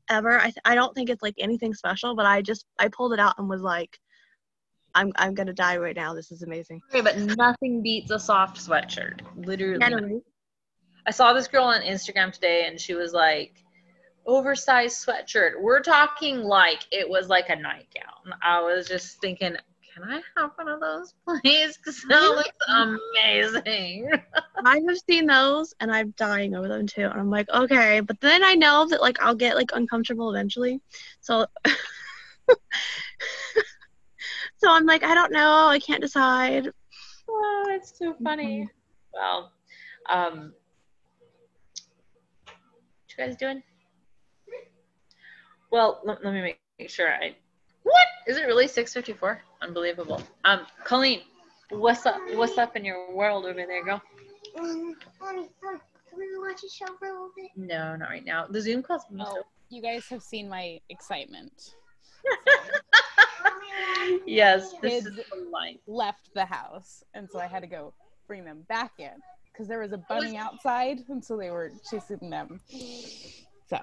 ever. 0.09 0.39
I 0.39 0.45
th- 0.45 0.57
I 0.65 0.75
don't 0.75 0.95
think 0.95 1.11
it's 1.11 1.23
like 1.23 1.35
anything 1.39 1.75
special, 1.75 2.17
but 2.17 2.27
I 2.27 2.43
just 2.43 2.65
I 2.79 2.89
pulled 2.89 3.13
it 3.13 3.21
out 3.21 3.35
and 3.39 3.49
was 3.49 3.63
like 3.63 3.99
I'm 4.95 5.13
I'm 5.17 5.35
to 5.35 5.53
die 5.53 5.77
right 5.79 5.97
now. 5.97 6.15
This 6.15 6.31
is 6.33 6.43
amazing. 6.43 6.81
Okay, 6.91 7.01
but 7.01 7.19
nothing 7.37 7.83
beats 7.83 8.11
a 8.11 8.19
soft 8.19 8.59
sweatshirt. 8.59 9.21
Literally. 9.37 9.83
Anyway, 9.83 10.21
I 11.07 11.11
saw 11.11 11.33
this 11.33 11.49
girl 11.49 11.65
on 11.65 11.83
Instagram 11.83 12.33
today 12.33 12.67
and 12.67 12.81
she 12.81 12.95
was 12.95 13.13
like, 13.13 13.65
oversized 14.27 15.05
sweatshirt. 15.07 15.61
We're 15.61 15.81
talking 15.81 16.43
like 16.43 16.87
it 16.91 17.09
was 17.09 17.29
like 17.29 17.49
a 17.49 17.57
nightgown. 17.57 18.35
I 18.43 18.61
was 18.61 18.87
just 18.87 19.21
thinking, 19.21 19.57
can 19.95 20.05
I 20.05 20.23
have 20.37 20.53
one 20.57 20.69
of 20.69 20.81
those, 20.81 21.15
please? 21.27 21.77
Because 21.77 22.03
that 22.09 22.23
looks 22.23 22.51
amazing. 22.69 24.11
I 24.65 24.81
have 24.87 24.99
seen 25.09 25.27
those 25.27 25.75
and 25.81 25.93
I'm 25.93 26.15
dying 26.17 26.55
over 26.55 26.69
them 26.69 26.87
too. 26.87 27.03
And 27.03 27.21
I'm 27.21 27.31
like, 27.31 27.49
okay, 27.51 28.01
but 28.01 28.21
then 28.21 28.45
I 28.45 28.55
know 28.55 28.87
that 28.89 29.01
like 29.01 29.21
I'll 29.21 29.35
get 29.35 29.57
like 29.57 29.71
uncomfortable 29.75 30.31
eventually. 30.31 30.81
So 31.21 31.47
So 34.63 34.71
I'm 34.71 34.87
like, 34.87 35.03
I 35.03 35.13
don't 35.15 35.33
know, 35.33 35.67
I 35.67 35.81
can't 35.81 36.01
decide. 36.01 36.71
Oh, 37.29 37.67
it's 37.71 37.91
too 37.91 38.15
funny. 38.23 38.69
Well, 39.13 39.51
um, 40.09 40.53
what 42.45 42.55
you 43.09 43.17
guys 43.17 43.37
doing? 43.37 43.61
Well, 45.73 46.01
let, 46.05 46.25
let 46.25 46.33
me 46.33 46.43
make, 46.43 46.61
make 46.79 46.91
sure 46.91 47.13
I. 47.13 47.35
What 47.83 48.07
is 48.27 48.37
it 48.37 48.47
really 48.47 48.67
6:54? 48.67 49.39
Unbelievable. 49.61 50.23
Um, 50.45 50.67
Colleen, 50.85 51.23
what's 51.71 52.07
up? 52.07 52.21
What's 52.35 52.59
up 52.59 52.77
in 52.77 52.85
your 52.85 53.13
world 53.13 53.45
over 53.45 53.65
there, 53.67 53.85
girl? 53.85 54.03
Um, 54.59 54.97
mommy, 55.21 55.49
um, 55.67 55.81
can 56.09 56.19
we 56.19 56.39
watch 56.39 56.63
a 56.65 56.69
show 56.69 56.87
for 56.99 57.09
a 57.09 57.13
little 57.13 57.31
bit? 57.37 57.51
No, 57.57 57.97
not 57.97 58.11
right 58.11 58.25
now. 58.25 58.47
The 58.47 58.61
Zoom 58.61 58.83
calls. 58.83 59.03
Oh, 59.19 59.43
you 59.71 59.83
guys 59.83 60.07
have 60.09 60.23
seen 60.23 60.49
my 60.49 60.81
excitement. 60.91 61.75
yes, 64.27 64.75
this 64.83 65.07
is 65.07 65.15
Kids- 65.15 65.17
the. 65.17 65.43
Left 65.87 66.33
the 66.35 66.45
house, 66.45 67.05
and 67.15 67.29
so 67.31 67.39
I 67.39 67.47
had 67.47 67.61
to 67.61 67.67
go 67.67 67.93
bring 68.27 68.45
them 68.45 68.65
back 68.69 68.93
in 68.99 69.11
because 69.53 69.69
there 69.69 69.81
was 69.81 69.93
a 69.93 69.99
bunny 69.99 70.37
outside, 70.37 71.01
and 71.09 71.25
so 71.25 71.37
they 71.37 71.51
were 71.51 71.71
chasing 71.91 72.31
them. 72.31 72.61
So 73.69 73.79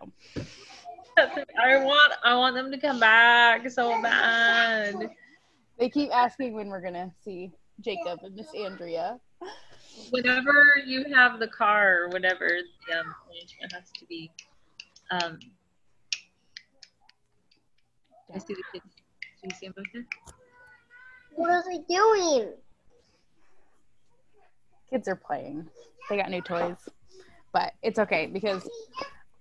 I 1.17 1.83
want, 1.83 2.13
I 2.23 2.35
want 2.35 2.55
them 2.55 2.71
to 2.71 2.77
come 2.77 2.99
back 2.99 3.69
so 3.69 4.01
bad. 4.01 5.09
they 5.77 5.89
keep 5.89 6.13
asking 6.13 6.53
when 6.53 6.69
we're 6.69 6.81
gonna 6.81 7.11
see 7.23 7.51
Jacob 7.81 8.19
and 8.23 8.35
Miss 8.35 8.47
Andrea. 8.55 9.19
whenever 10.11 10.65
you 10.85 11.05
have 11.13 11.39
the 11.39 11.47
car 11.47 12.03
or 12.03 12.09
whatever 12.09 12.47
the 12.87 12.99
um, 12.99 13.15
arrangement 13.29 13.73
has 13.73 13.91
to 13.97 14.05
be. 14.05 14.31
Um, 15.11 15.39
I 18.33 18.37
see 18.37 18.53
the 18.53 18.63
kids. 18.71 18.85
Do 19.41 19.49
you 19.49 19.55
see 19.55 19.67
them 19.67 19.73
back 19.75 19.85
there? 19.93 20.05
What 21.35 21.51
are 21.51 21.63
they 21.63 21.79
doing? 21.89 22.53
Kids 24.89 25.07
are 25.07 25.15
playing. 25.15 25.67
They 26.09 26.17
got 26.17 26.29
new 26.29 26.41
toys, 26.41 26.77
but 27.53 27.73
it's 27.81 27.99
okay 27.99 28.27
because 28.27 28.67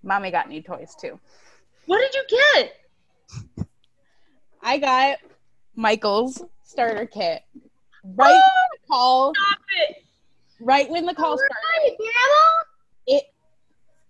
mommy 0.03 0.31
got 0.31 0.49
new 0.49 0.63
toys 0.63 0.95
too. 1.01 1.19
What 1.89 2.01
did 2.01 2.15
you 2.15 2.41
get? 3.57 3.67
I 4.63 4.77
got 4.77 5.17
Michael's 5.75 6.43
starter 6.63 7.07
kit 7.07 7.41
oh, 7.55 8.13
right 8.15 8.29
when 8.29 8.43
the 8.83 8.87
call. 8.91 9.33
Stop 9.35 9.59
it! 9.89 9.97
Right 10.61 10.91
when 10.91 11.07
the 11.07 11.15
call 11.15 11.39
started, 11.39 11.97
Grandma. 11.97 12.45
it 13.07 13.25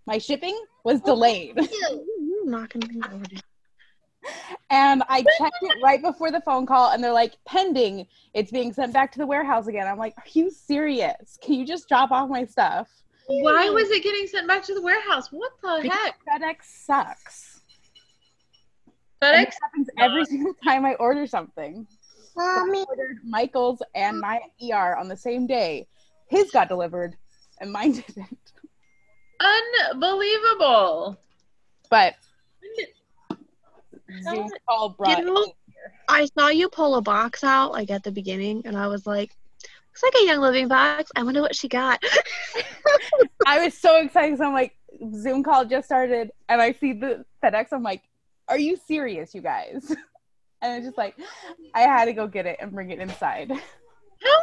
my 0.06 0.18
shipping 0.18 0.60
was 0.82 1.00
delayed, 1.02 1.54
You're 1.56 2.46
knocking 2.50 2.80
things 2.82 3.04
over. 3.12 3.24
dude. 3.24 3.42
and 4.70 5.04
I 5.08 5.22
checked 5.38 5.58
it 5.62 5.76
right 5.80 6.02
before 6.02 6.32
the 6.32 6.40
phone 6.40 6.66
call, 6.66 6.90
and 6.90 7.04
they're 7.04 7.12
like 7.12 7.34
pending. 7.46 8.08
It's 8.34 8.50
being 8.50 8.72
sent 8.72 8.92
back 8.92 9.12
to 9.12 9.18
the 9.20 9.26
warehouse 9.26 9.68
again. 9.68 9.86
I'm 9.86 9.98
like, 9.98 10.14
are 10.18 10.24
you 10.32 10.50
serious? 10.50 11.38
Can 11.40 11.54
you 11.54 11.64
just 11.64 11.88
drop 11.88 12.10
off 12.10 12.28
my 12.28 12.44
stuff? 12.44 12.88
Why 13.28 13.70
was 13.70 13.88
it 13.90 14.02
getting 14.02 14.26
sent 14.26 14.48
back 14.48 14.64
to 14.64 14.74
the 14.74 14.82
warehouse? 14.82 15.28
What 15.30 15.52
the 15.62 15.80
Because 15.82 15.96
heck? 15.96 16.18
FedEx 16.42 16.56
sucks. 16.64 17.57
And 19.20 19.36
FedEx? 19.36 19.48
it 19.48 19.54
happens 19.62 19.88
every 19.98 20.24
single 20.24 20.54
time 20.64 20.84
I 20.84 20.94
order 20.94 21.26
something. 21.26 21.86
Mommy. 22.36 22.80
I 22.80 22.84
ordered 22.88 23.18
Michael's 23.24 23.82
and 23.94 24.20
my 24.20 24.40
ER 24.62 24.96
on 24.96 25.08
the 25.08 25.16
same 25.16 25.46
day. 25.46 25.86
His 26.28 26.50
got 26.50 26.68
delivered, 26.68 27.16
and 27.60 27.72
mine 27.72 27.92
didn't. 28.16 28.52
Unbelievable. 29.94 31.18
But 31.90 32.14
Zoom 34.22 34.48
call 34.68 34.90
brought. 34.90 35.18
You 35.18 35.24
know, 35.24 35.52
I 36.08 36.26
saw 36.38 36.48
you 36.48 36.68
pull 36.68 36.96
a 36.96 37.02
box 37.02 37.44
out 37.44 37.72
like 37.72 37.90
at 37.90 38.02
the 38.02 38.12
beginning, 38.12 38.62
and 38.64 38.76
I 38.76 38.86
was 38.86 39.06
like, 39.06 39.34
looks 39.88 40.02
like 40.02 40.22
a 40.22 40.26
Young 40.26 40.40
Living 40.40 40.68
box. 40.68 41.10
I 41.16 41.22
wonder 41.22 41.40
what 41.40 41.56
she 41.56 41.68
got. 41.68 42.02
I 43.46 43.64
was 43.64 43.74
so 43.74 44.00
excited. 44.00 44.38
So 44.38 44.44
I'm 44.44 44.52
like, 44.52 44.76
Zoom 45.14 45.42
call 45.42 45.64
just 45.64 45.86
started, 45.86 46.30
and 46.48 46.60
I 46.60 46.72
see 46.72 46.92
the 46.92 47.24
FedEx. 47.42 47.68
I'm 47.72 47.82
like, 47.82 48.02
are 48.48 48.58
you 48.58 48.76
serious, 48.86 49.34
you 49.34 49.42
guys? 49.42 49.94
And 50.60 50.78
it's 50.78 50.86
just 50.86 50.98
like, 50.98 51.14
I 51.72 51.82
had 51.82 52.06
to 52.06 52.12
go 52.12 52.26
get 52.26 52.44
it 52.44 52.56
and 52.60 52.72
bring 52.72 52.90
it 52.90 52.98
inside. 52.98 53.48
How? 53.52 54.38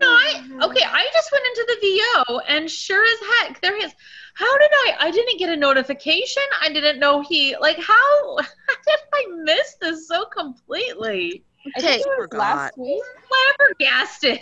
No, 0.00 0.08
I 0.08 0.42
okay. 0.64 0.82
I 0.84 1.06
just 1.12 1.30
went 1.30 1.44
into 1.46 1.64
the 1.68 2.26
VO 2.26 2.38
and 2.48 2.68
sure 2.68 3.04
as 3.04 3.18
heck 3.46 3.60
there 3.60 3.76
he 3.78 3.84
is. 3.84 3.92
How 4.34 4.58
did 4.58 4.70
I? 4.72 4.96
I 4.98 5.10
didn't 5.12 5.38
get 5.38 5.48
a 5.48 5.56
notification. 5.56 6.42
I 6.60 6.72
didn't 6.72 6.98
know 6.98 7.20
he 7.20 7.56
like 7.60 7.76
how. 7.78 8.36
How 8.38 8.44
did 8.84 8.98
I 9.14 9.26
miss 9.44 9.76
this 9.80 10.08
so 10.08 10.24
completely? 10.24 11.44
I 11.76 11.80
think 11.80 11.84
Okay, 11.86 12.00
it 12.00 12.06
was 12.18 12.26
Forgot. 12.30 12.38
last 12.40 12.76
week. 12.76 13.02
Flabbergasted. 13.28 14.40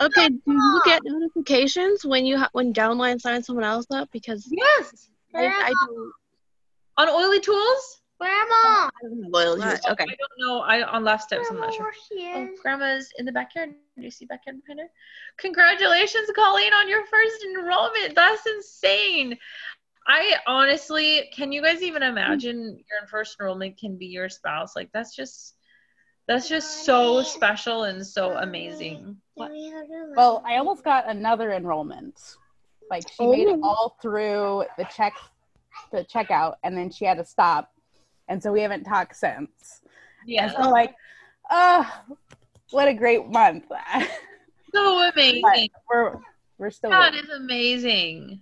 okay. 0.00 0.28
Do 0.30 0.40
you 0.46 0.82
get 0.86 1.02
notifications 1.04 2.06
when 2.06 2.24
you 2.24 2.38
ha- 2.38 2.48
when 2.52 2.72
downline 2.72 3.20
signs 3.20 3.44
someone 3.46 3.64
else 3.66 3.84
up? 3.90 4.08
Because 4.10 4.48
Yes. 4.50 5.10
I, 5.34 5.44
I 5.48 5.68
don't. 5.86 6.12
On 6.96 7.08
oily 7.10 7.40
tools. 7.40 8.00
Grandma. 8.18 8.44
Oh, 8.50 8.88
I 8.96 9.02
don't 9.02 9.22
have 9.24 9.32
loyalty. 9.32 9.60
What? 9.60 9.80
Oh, 9.86 9.92
okay. 9.92 10.04
I 10.04 10.06
don't 10.16 10.38
know. 10.38 10.60
I 10.60 10.82
on 10.82 11.04
left 11.04 11.24
steps. 11.24 11.48
I'm 11.50 11.58
not 11.58 11.74
sure. 11.74 11.92
Oh, 12.34 12.48
grandma's 12.62 13.10
in 13.18 13.26
the 13.26 13.32
backyard. 13.32 13.74
Do 13.96 14.02
you 14.02 14.10
see 14.10 14.24
backyard 14.24 14.58
behind 14.62 14.80
her? 14.80 14.86
Congratulations, 15.38 16.28
Colleen, 16.34 16.72
on 16.72 16.88
your 16.88 17.04
first 17.06 17.44
enrollment. 17.44 18.14
That's 18.14 18.46
insane. 18.46 19.36
I 20.06 20.36
honestly, 20.46 21.28
can 21.34 21.50
you 21.52 21.60
guys 21.62 21.82
even 21.82 22.02
imagine 22.02 22.78
your 22.90 23.08
first 23.08 23.36
enrollment 23.40 23.76
can 23.76 23.96
be 23.96 24.06
your 24.06 24.28
spouse? 24.28 24.76
Like 24.76 24.90
that's 24.92 25.14
just, 25.16 25.56
that's 26.28 26.48
just 26.48 26.84
so 26.84 27.22
special 27.22 27.84
and 27.84 28.06
so 28.06 28.32
amazing. 28.36 29.16
What? 29.34 29.48
Do 29.48 29.54
we 29.54 29.66
have 29.70 29.86
to 29.86 30.12
Well, 30.16 30.42
I 30.46 30.56
almost 30.58 30.84
got 30.84 31.08
another 31.08 31.52
enrollment. 31.52 32.20
Like 32.88 33.02
she 33.08 33.26
made 33.26 33.48
it 33.48 33.58
Oh. 33.60 33.68
all 33.68 33.96
through 34.00 34.64
the 34.78 34.84
check, 34.96 35.12
the 35.90 36.04
checkout, 36.04 36.54
and 36.62 36.78
then 36.78 36.88
she 36.90 37.04
had 37.04 37.18
to 37.18 37.24
stop, 37.24 37.72
and 38.28 38.42
so 38.42 38.52
we 38.52 38.60
haven't 38.60 38.84
talked 38.84 39.16
since. 39.16 39.80
And 40.20 40.30
Yeah, 40.30 40.50
so 40.50 40.58
I'm 40.58 40.70
like, 40.70 40.94
oh, 41.50 42.04
what 42.70 42.88
a 42.88 42.94
great 42.94 43.26
month. 43.28 43.64
so 44.74 45.10
amazing. 45.10 45.70
we're 45.90 46.18
we're 46.58 46.70
still. 46.70 46.90
That 46.90 47.12
waiting. 47.12 47.28
is 47.28 47.36
amazing. 47.36 48.40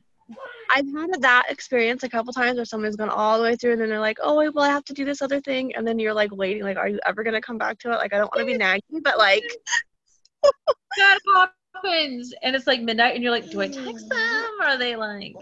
I've 0.74 0.87
had 0.87 1.20
that 1.20 1.45
experience 1.51 2.03
a 2.03 2.09
couple 2.09 2.32
times 2.32 2.57
where 2.57 2.64
someone's 2.64 2.97
gone 2.97 3.11
all 3.11 3.37
the 3.37 3.45
way 3.45 3.57
through 3.57 3.72
and 3.72 3.80
then 3.82 3.91
they're 3.91 4.01
like, 4.01 4.16
oh, 4.22 4.39
wait, 4.39 4.55
well, 4.55 4.64
I 4.64 4.70
have 4.70 4.85
to 4.87 4.95
do 4.95 5.05
this 5.05 5.20
other 5.20 5.39
thing. 5.39 5.74
And 5.76 5.87
then 5.87 5.99
you're 5.99 6.14
like 6.14 6.35
waiting, 6.35 6.62
like, 6.62 6.78
are 6.78 6.89
you 6.89 6.99
ever 7.05 7.22
going 7.22 7.35
to 7.35 7.43
come 7.43 7.59
back 7.59 7.78
to 7.80 7.93
it? 7.93 7.97
Like, 7.97 8.14
I 8.14 8.18
don't 8.18 8.35
want 8.35 8.49
to 8.49 8.51
be 8.51 8.57
nagging, 8.57 9.03
but 9.03 9.18
like, 9.18 9.45
that 10.97 11.18
happens 11.74 12.35
and 12.43 12.55
it's 12.55 12.66
like 12.66 12.80
midnight 12.80 13.14
and 13.14 13.22
you're 13.22 13.32
like 13.32 13.51
do 13.51 13.61
i 13.61 13.68
text 13.68 14.09
them 14.09 14.51
or 14.61 14.66
are 14.66 14.78
they 14.78 14.97
like 14.97 15.35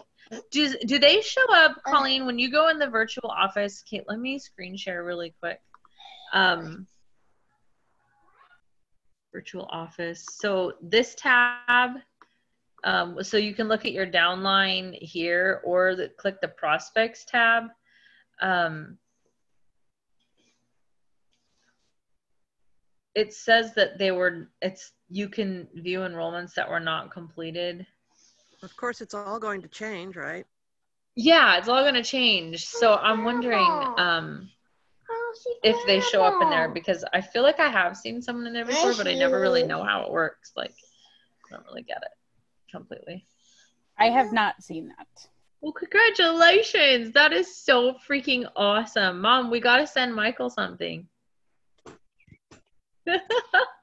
do, 0.51 0.75
do 0.87 0.99
they 0.99 1.21
show 1.21 1.45
up 1.55 1.83
colleen 1.87 2.27
when 2.27 2.39
you 2.39 2.51
go 2.51 2.69
in 2.69 2.79
the 2.79 2.89
virtual 2.89 3.31
office? 3.31 3.83
Kate 3.83 4.05
let 4.09 4.19
me 4.19 4.39
screen 4.39 4.77
share 4.77 5.05
really 5.05 5.35
quick. 5.41 5.61
Um 6.33 6.87
virtual 9.33 9.67
office. 9.71 10.27
So 10.41 10.75
this 10.83 11.15
tab 11.15 11.93
um, 12.85 13.23
so 13.23 13.37
you 13.37 13.55
can 13.55 13.69
look 13.69 13.85
at 13.85 13.93
your 13.93 14.07
downline 14.07 14.99
here 15.01 15.61
or 15.65 15.95
the, 15.95 16.09
click 16.09 16.41
the 16.41 16.49
prospects 16.49 17.25
tab. 17.25 17.65
Um, 18.41 18.99
it 23.15 23.33
says 23.33 23.75
that 23.75 23.99
they 23.99 24.11
were 24.11 24.49
it's 24.63 24.93
you 25.11 25.29
can 25.29 25.69
view 25.75 26.01
enrollments 26.01 26.55
that 26.55 26.69
were 26.69 26.81
not 26.81 27.13
completed 27.13 27.87
Of 28.63 28.77
course, 28.77 29.01
it's 29.01 29.15
all 29.15 29.39
going 29.41 29.63
to 29.63 29.69
change, 29.69 30.17
right? 30.17 30.47
yeah 31.15 31.59
it's 31.59 31.69
all 31.69 31.83
going 31.83 31.95
to 31.95 32.03
change. 32.03 32.65
So 32.67 32.95
i'm 32.95 33.23
wondering 33.25 33.69
um 33.99 34.49
Oh, 35.11 35.35
if 35.63 35.77
they 35.87 36.01
show 36.01 36.23
up 36.25 36.41
in 36.43 36.49
there 36.49 36.69
because 36.71 37.05
i 37.13 37.21
feel 37.21 37.43
like 37.43 37.61
i 37.61 37.69
have 37.69 37.97
seen 37.99 38.23
someone 38.23 38.47
in 38.47 38.55
there 38.55 38.65
before 38.65 38.95
but 38.97 39.07
i 39.09 39.13
never 39.15 39.41
really 39.41 39.63
know 39.63 39.83
how 39.83 40.03
it 40.05 40.11
works. 40.11 40.53
Like 40.57 40.73
i 41.51 41.55
don't 41.55 41.67
really 41.67 41.83
get 41.83 41.99
it 41.99 42.13
completely. 42.71 43.27
I 43.99 44.07
have 44.07 44.33
not 44.33 44.63
seen 44.63 44.89
that. 44.89 45.07
well 45.61 45.73
congratulations. 45.73 47.13
That 47.13 47.33
is 47.35 47.55
so 47.55 47.95
freaking 48.09 48.47
awesome. 48.57 49.21
Mom 49.21 49.51
we 49.51 49.61
got 49.61 49.79
to 49.79 49.87
send 49.87 50.15
michael 50.15 50.49
something 50.49 51.07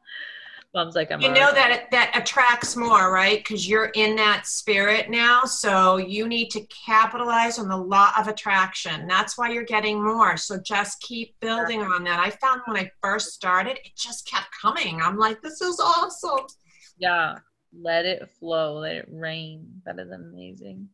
Mom's 0.74 0.96
like, 0.96 1.12
I'm 1.12 1.20
You 1.20 1.30
know 1.30 1.52
that 1.52 1.72
it, 1.72 1.92
that 1.92 2.12
attracts 2.16 2.76
more, 2.76 3.12
right? 3.12 3.40
Because 3.40 3.68
you're 3.68 3.92
in 3.96 4.16
that 4.18 4.46
spirit 4.46 5.10
now, 5.10 5.44
so 5.44 5.98
you 5.98 6.28
need 6.28 6.50
to 6.52 6.62
capitalize 6.68 7.58
on 7.58 7.68
the 7.68 7.78
law 7.78 8.12
of 8.18 8.28
attraction. 8.28 9.08
That's 9.08 9.36
why 9.36 9.50
you're 9.50 9.64
getting 9.64 10.04
more. 10.04 10.38
So 10.38 10.60
just 10.60 11.02
keep 11.02 11.40
building 11.40 11.82
on 11.82 12.04
that. 12.04 12.20
I 12.20 12.30
found 12.30 12.62
when 12.66 12.78
I 12.78 12.92
first 13.02 13.34
started, 13.34 13.78
it 13.78 13.96
just 13.98 14.28
kept 14.28 14.48
coming. 14.62 15.02
I'm 15.02 15.18
like, 15.18 15.42
this 15.42 15.60
is 15.60 15.80
awesome. 15.80 16.46
Yeah, 17.00 17.40
let 17.74 18.06
it 18.06 18.30
flow, 18.40 18.76
let 18.76 18.96
it 18.96 19.10
rain. 19.12 19.82
That 19.86 19.98
is 19.98 20.12
amazing. 20.12 20.88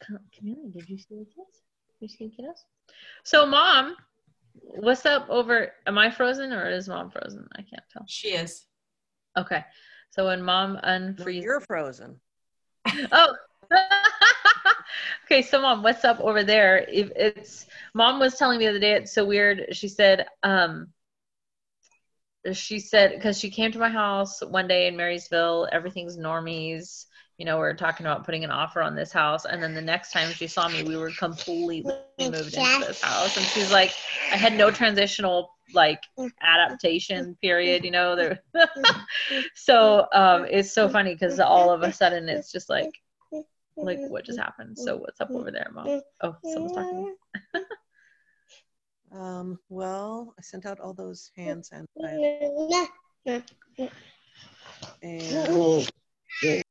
Ca- 0.00 0.14
Camila, 0.34 0.72
did 0.72 0.88
you 0.88 0.96
see 0.96 1.16
the 1.16 1.26
kids? 1.26 1.62
Did 2.00 2.00
you 2.00 2.08
see 2.08 2.32
the 2.34 2.42
kiddos? 2.42 2.60
So, 3.24 3.44
mom, 3.44 3.94
what's 4.62 5.06
up 5.06 5.28
over? 5.28 5.72
Am 5.86 5.98
I 5.98 6.10
frozen 6.10 6.52
or 6.52 6.68
is 6.70 6.88
mom 6.88 7.10
frozen? 7.10 7.48
I 7.56 7.62
can't 7.62 7.82
tell. 7.92 8.04
She 8.06 8.28
is. 8.28 8.64
Okay, 9.36 9.64
so 10.10 10.26
when 10.26 10.42
mom 10.42 10.74
No, 10.74 10.80
unfreezes. 10.80 11.42
You're 11.42 11.60
frozen. 11.60 12.20
Oh. 13.12 13.36
okay, 15.26 15.42
so 15.42 15.60
mom, 15.60 15.82
what's 15.82 16.04
up 16.04 16.20
over 16.20 16.42
there? 16.42 16.78
If 16.88 17.10
it's 17.14 17.66
mom 17.94 18.18
was 18.18 18.36
telling 18.36 18.58
me 18.58 18.64
the 18.64 18.70
other 18.70 18.80
day, 18.80 18.94
it's 18.94 19.12
so 19.12 19.26
weird. 19.26 19.66
She 19.72 19.88
said, 19.88 20.26
um, 20.42 20.88
she 22.52 22.78
said 22.78 23.12
because 23.12 23.38
she 23.38 23.50
came 23.50 23.72
to 23.72 23.78
my 23.78 23.90
house 23.90 24.40
one 24.40 24.68
day 24.68 24.86
in 24.86 24.96
Marysville, 24.96 25.68
everything's 25.70 26.16
normies. 26.16 27.06
You 27.38 27.44
know, 27.44 27.56
we 27.56 27.62
are 27.66 27.74
talking 27.74 28.04
about 28.04 28.24
putting 28.24 28.42
an 28.42 28.50
offer 28.50 28.82
on 28.82 28.96
this 28.96 29.12
house, 29.12 29.44
and 29.44 29.62
then 29.62 29.72
the 29.72 29.80
next 29.80 30.10
time 30.12 30.32
she 30.32 30.48
saw 30.48 30.68
me, 30.68 30.82
we 30.82 30.96
were 30.96 31.12
completely 31.12 31.82
moved 31.82 32.56
into 32.56 32.84
this 32.84 33.00
house, 33.00 33.36
and 33.36 33.46
she's 33.46 33.70
like, 33.70 33.92
I 34.32 34.36
had 34.36 34.54
no 34.54 34.72
transitional 34.72 35.50
like 35.72 36.02
adaptation 36.42 37.36
period. 37.40 37.84
You 37.84 37.92
know, 37.92 38.16
there. 38.16 38.40
so 39.54 40.06
um, 40.12 40.46
it's 40.50 40.72
so 40.72 40.88
funny 40.88 41.14
because 41.14 41.38
all 41.38 41.70
of 41.70 41.82
a 41.82 41.92
sudden 41.92 42.28
it's 42.28 42.50
just 42.50 42.68
like 42.68 42.90
like 43.76 44.00
what 44.08 44.24
just 44.24 44.38
happened? 44.38 44.76
So 44.76 44.96
what's 44.96 45.20
up 45.20 45.30
over 45.30 45.52
there 45.52 45.70
mom? 45.72 46.00
Oh 46.22 46.36
someone's 46.42 46.72
talking. 46.72 47.14
Um, 49.10 49.58
well, 49.70 50.34
I 50.38 50.42
sent 50.42 50.66
out 50.66 50.80
all 50.80 50.92
those 50.92 51.30
hand 51.34 51.64
sanitizers 51.64 52.88
and 55.02 55.88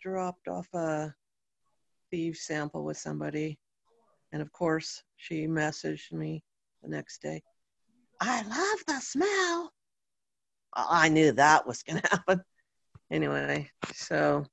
dropped 0.00 0.48
off 0.48 0.66
a 0.74 1.14
thief 2.10 2.36
sample 2.36 2.84
with 2.84 2.96
somebody. 2.96 3.58
And 4.32 4.42
of 4.42 4.52
course, 4.52 5.02
she 5.16 5.46
messaged 5.46 6.12
me 6.12 6.42
the 6.82 6.88
next 6.88 7.22
day. 7.22 7.42
I 8.20 8.42
love 8.42 8.78
the 8.86 9.00
smell. 9.00 9.72
I 10.74 11.08
knew 11.08 11.32
that 11.32 11.66
was 11.66 11.82
going 11.82 12.00
to 12.02 12.08
happen. 12.08 12.42
Anyway, 13.10 13.68
so 13.92 14.44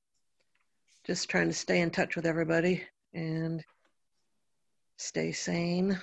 just 1.06 1.30
trying 1.30 1.48
to 1.48 1.54
stay 1.54 1.82
in 1.82 1.92
touch 1.92 2.16
with 2.16 2.26
everybody 2.26 2.84
and 3.14 3.64
stay 4.98 5.32
sane. 5.32 6.00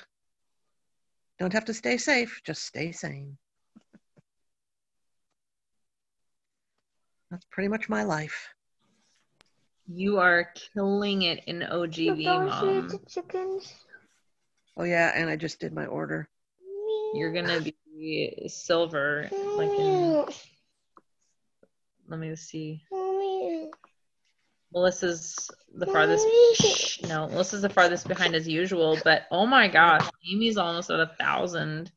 Don't 1.38 1.53
have 1.53 1.64
to 1.64 1.74
stay 1.74 1.97
safe, 1.97 2.40
just 2.45 2.64
stay 2.64 2.92
sane. 2.92 3.36
That's 7.30 7.47
pretty 7.51 7.68
much 7.68 7.88
my 7.88 8.05
life. 8.05 8.53
You 9.87 10.18
are 10.18 10.51
killing 10.74 11.22
it 11.22 11.45
in 11.47 11.61
ogv 11.61 12.24
mom. 12.24 13.01
chickens. 13.09 13.74
Oh 14.76 14.85
yeah, 14.85 15.12
and 15.14 15.30
I 15.30 15.37
just 15.37 15.61
did 15.61 15.72
my 15.72 15.87
order. 15.87 16.28
you're 17.14 17.32
gonna 17.32 17.61
be 17.61 18.49
silver 18.49 19.28
like 19.57 19.70
in 19.70 20.26
let 22.09 22.20
me 22.20 22.35
see. 22.37 22.82
Melissa's 24.74 25.51
the 25.76 25.87
farthest 25.87 26.26
no 27.09 27.28
melissa's 27.28 27.62
the 27.62 27.68
farthest 27.68 28.09
behind 28.09 28.35
as 28.35 28.47
usual 28.49 28.99
but 29.05 29.22
oh 29.30 29.47
my 29.47 29.68
gosh 29.68 30.09
amy's 30.30 30.57
almost 30.57 30.91
at 30.91 31.01
a 31.01 31.12
thousand. 31.18 31.93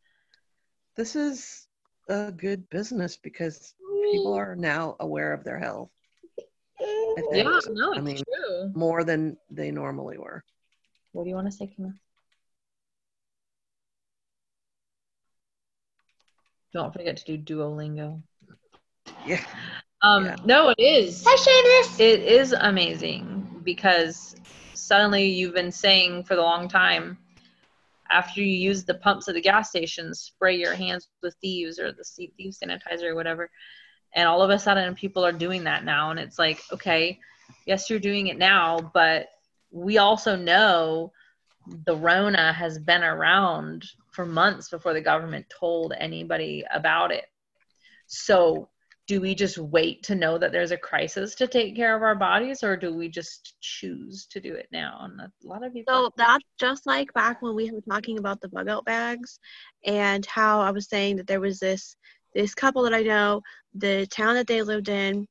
This 0.96 1.16
is 1.16 1.68
a 2.10 2.32
good 2.32 2.70
business 2.70 3.18
because 3.18 3.74
people 4.12 4.34
are 4.34 4.56
now 4.56 4.96
aware 5.00 5.34
of 5.34 5.44
their 5.44 5.60
health. 5.60 5.90
I 7.18 7.22
think 7.22 7.34
yeah 7.48 7.60
no 7.72 7.94
I 7.96 8.00
mean- 8.02 8.18
true 8.24 8.72
more 8.76 9.04
than 9.04 9.38
they 9.50 9.72
normally 9.72 10.18
were. 10.18 10.44
what 11.14 11.24
do 11.24 11.30
you 11.30 11.36
want 11.36 11.48
to 11.48 11.52
say 11.52 11.68
Camille? 11.68 11.94
don't 16.74 16.94
forget 16.94 17.18
to 17.18 17.38
do 17.38 17.56
duolingo 17.56 18.22
Yeah. 19.26 19.44
Um, 20.04 20.26
Yeah. 20.26 20.36
no, 20.46 20.70
it 20.70 20.80
is. 20.80 21.24
Hi, 21.26 21.36
Seamus. 21.36 22.00
It 22.00 22.20
is 22.22 22.54
amazing 22.54 23.62
because 23.64 24.36
suddenly 24.76 25.26
you've 25.26 25.56
been 25.56 25.72
saying 25.72 26.24
for 26.26 26.36
the 26.36 26.42
long 26.44 26.68
time 26.68 27.18
after 28.12 28.42
you 28.42 28.46
use 28.70 28.86
the 28.86 28.94
pumps 28.94 29.28
at 29.28 29.34
the 29.34 29.42
gas 29.42 29.70
stations, 29.70 30.20
spray 30.20 30.56
your 30.56 30.76
hands 30.76 31.10
with 31.24 31.36
thieves 31.42 31.80
or 31.80 31.92
the 31.92 32.04
sea- 32.06 32.32
thief 32.38 32.54
sanitizer 32.64 33.06
or 33.10 33.16
whatever. 33.16 33.50
And 34.14 34.28
all 34.28 34.42
of 34.42 34.50
a 34.50 34.60
sudden, 34.60 34.96
people 34.96 35.26
are 35.26 35.32
doing 35.32 35.66
that 35.66 35.86
now. 35.86 36.12
And 36.12 36.20
it's 36.20 36.40
like, 36.40 36.62
okay, 36.72 37.20
yes, 37.66 37.90
you're 37.90 38.00
doing 38.00 38.28
it 38.28 38.38
now, 38.38 38.92
but 38.94 39.28
we 39.72 39.98
also 39.98 40.36
know 40.36 41.12
the 41.86 41.96
Rona 41.96 42.54
has 42.54 42.80
been 42.80 43.04
around 43.04 43.86
for 44.12 44.26
months 44.26 44.70
before 44.70 44.94
the 44.94 45.02
government 45.02 45.46
told 45.50 45.94
anybody 45.98 46.64
about 46.74 47.12
it. 47.12 47.26
So, 48.08 48.70
do 49.06 49.22
we 49.22 49.36
just 49.36 49.58
wait 49.58 50.04
to 50.04 50.16
know 50.16 50.38
that 50.38 50.52
there's 50.52 50.72
a 50.72 50.78
crisis 50.78 51.34
to 51.36 51.48
take 51.48 51.78
care 51.78 51.96
of 51.96 52.02
our 52.02 52.16
bodies, 52.16 52.62
or 52.62 52.76
do 52.76 52.94
we 52.94 53.08
just 53.08 53.56
choose 53.62 54.26
to 54.26 54.42
do 54.42 54.54
it 54.54 54.68
now? 54.70 55.00
And 55.02 55.22
a 55.22 55.32
lot 55.44 55.66
of 55.66 55.72
people. 55.72 55.94
So 55.94 56.14
that's 56.18 56.44
just 56.60 56.86
like 56.86 57.14
back 57.14 57.42
when 57.42 57.56
we 57.56 57.72
were 57.72 57.80
talking 57.90 58.20
about 58.20 58.42
the 58.42 58.50
bug 58.50 58.68
out 58.68 58.84
bags 58.84 59.40
and 59.86 60.26
how 60.26 60.60
I 60.60 60.72
was 60.72 60.90
saying 60.90 61.16
that 61.18 61.28
there 61.28 61.40
was 61.40 61.60
this 61.60 61.96
this 62.38 62.54
couple 62.54 62.84
that 62.84 62.94
I 62.94 63.02
know, 63.02 63.42
the 63.74 64.06
town 64.06 64.36
that 64.36 64.46
they 64.46 64.62
lived 64.62 64.90
in, 64.90 65.28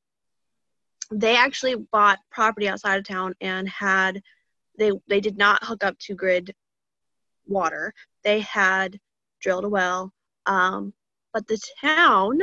they 1.09 1.37
actually 1.37 1.75
bought 1.75 2.19
property 2.29 2.67
outside 2.67 2.97
of 2.97 3.05
town 3.05 3.33
and 3.39 3.67
had 3.69 4.21
they 4.77 4.91
they 5.07 5.21
did 5.21 5.37
not 5.37 5.63
hook 5.63 5.85
up 5.85 5.97
to 5.99 6.15
grid 6.15 6.53
water. 7.47 7.93
They 8.25 8.41
had 8.41 8.99
drilled 9.39 9.63
a 9.63 9.69
well. 9.69 10.11
Um, 10.47 10.93
but 11.33 11.47
the 11.47 11.57
town 11.79 12.41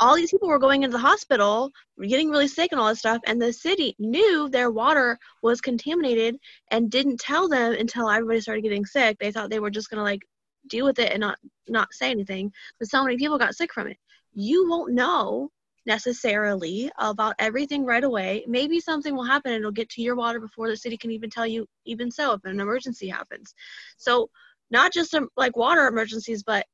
all 0.00 0.16
these 0.16 0.30
people 0.30 0.48
were 0.48 0.58
going 0.58 0.82
into 0.82 0.92
the 0.92 0.98
hospital, 0.98 1.70
getting 2.02 2.30
really 2.30 2.48
sick 2.48 2.72
and 2.72 2.80
all 2.80 2.88
this 2.88 2.98
stuff, 2.98 3.20
and 3.26 3.40
the 3.40 3.52
city 3.52 3.94
knew 3.98 4.48
their 4.48 4.70
water 4.70 5.18
was 5.42 5.60
contaminated 5.60 6.36
and 6.70 6.90
didn't 6.90 7.20
tell 7.20 7.48
them 7.48 7.72
until 7.72 8.10
everybody 8.10 8.40
started 8.40 8.62
getting 8.62 8.84
sick. 8.84 9.18
They 9.18 9.30
thought 9.30 9.50
they 9.50 9.60
were 9.60 9.70
just 9.70 9.90
gonna 9.90 10.02
like 10.02 10.22
deal 10.68 10.84
with 10.84 10.98
it 10.98 11.12
and 11.12 11.20
not 11.20 11.38
not 11.68 11.92
say 11.92 12.10
anything. 12.10 12.52
But 12.78 12.88
so 12.88 13.02
many 13.04 13.16
people 13.16 13.38
got 13.38 13.54
sick 13.54 13.72
from 13.72 13.88
it. 13.88 13.98
You 14.34 14.68
won't 14.68 14.92
know 14.92 15.50
necessarily 15.86 16.90
about 16.98 17.36
everything 17.38 17.84
right 17.84 18.04
away. 18.04 18.44
Maybe 18.46 18.80
something 18.80 19.14
will 19.14 19.24
happen 19.24 19.52
and 19.52 19.60
it'll 19.60 19.72
get 19.72 19.88
to 19.90 20.02
your 20.02 20.16
water 20.16 20.40
before 20.40 20.68
the 20.68 20.76
city 20.76 20.96
can 20.96 21.12
even 21.12 21.30
tell 21.30 21.46
you. 21.46 21.66
Even 21.84 22.10
so, 22.10 22.32
if 22.32 22.44
an 22.44 22.60
emergency 22.60 23.08
happens, 23.08 23.54
so 23.96 24.28
not 24.70 24.92
just 24.92 25.14
um, 25.14 25.28
like 25.36 25.56
water 25.56 25.86
emergencies, 25.86 26.42
but 26.42 26.66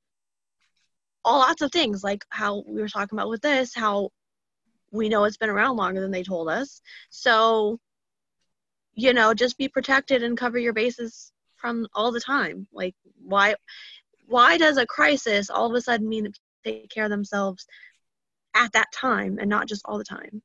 all 1.25 1.39
lots 1.39 1.63
of 1.63 1.71
things 1.71 2.03
like 2.03 2.25
how 2.31 2.65
we 2.67 2.81
were 2.81 2.89
talking 2.89 3.17
about 3.17 3.29
with 3.29 3.43
this, 3.43 3.75
how 3.75 4.11
we 4.91 5.09
know 5.09 5.25
it's 5.25 5.37
been 5.37 5.51
around 5.51 5.77
longer 5.77 6.01
than 6.01 6.11
they 6.11 6.23
told 6.23 6.49
us. 6.49 6.81
So 7.11 7.79
you 8.95 9.13
know 9.13 9.33
just 9.35 9.59
be 9.59 9.69
protected 9.69 10.23
and 10.23 10.37
cover 10.37 10.59
your 10.59 10.73
bases 10.73 11.32
from 11.63 11.87
all 11.95 12.13
the 12.13 12.21
time. 12.21 12.67
Like 12.73 12.95
why 13.25 13.55
why 14.27 14.59
does 14.59 14.77
a 14.77 14.85
crisis 14.85 15.49
all 15.49 15.67
of 15.71 15.75
a 15.75 15.81
sudden 15.81 16.09
mean 16.09 16.25
that 16.25 16.35
people 16.65 16.81
take 16.83 16.91
care 16.91 17.05
of 17.05 17.11
themselves 17.11 17.65
at 18.55 18.73
that 18.73 18.93
time 18.93 19.39
and 19.41 19.49
not 19.49 19.69
just 19.69 19.83
all 19.87 19.97
the 19.97 20.05
time? 20.05 20.43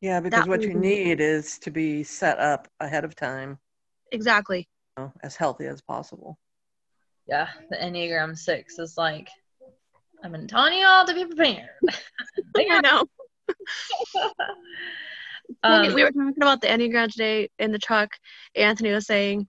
Yeah, 0.00 0.18
because 0.20 0.40
That 0.40 0.48
what 0.48 0.62
you 0.62 0.72
would- 0.72 0.82
need 0.82 1.20
is 1.20 1.58
to 1.60 1.70
be 1.70 2.02
set 2.02 2.38
up 2.38 2.68
ahead 2.80 3.04
of 3.04 3.14
time, 3.14 3.58
exactly. 4.12 4.68
you 4.96 5.04
know, 5.04 5.12
as 5.22 5.36
healthy 5.36 5.66
as 5.66 5.80
possible. 5.80 6.38
yeah, 7.28 7.48
the 7.70 7.76
Enneagram 7.76 8.36
Six 8.36 8.78
is 8.78 8.96
like, 8.96 9.28
I'm 10.22 10.32
been 10.32 10.46
telling 10.46 10.78
you 10.78 10.86
all 10.86 11.06
to 11.06 11.14
be 11.14 11.24
prepared. 11.24 11.68
i 12.56 12.80
know. 12.80 13.04
Um, 15.62 15.94
we 15.94 16.02
were 16.02 16.10
talking 16.10 16.34
about 16.42 16.60
the 16.60 16.66
enneagram 16.68 17.10
today 17.10 17.48
in 17.58 17.72
the 17.72 17.78
truck. 17.78 18.10
Anthony 18.54 18.90
was 18.92 19.06
saying 19.06 19.46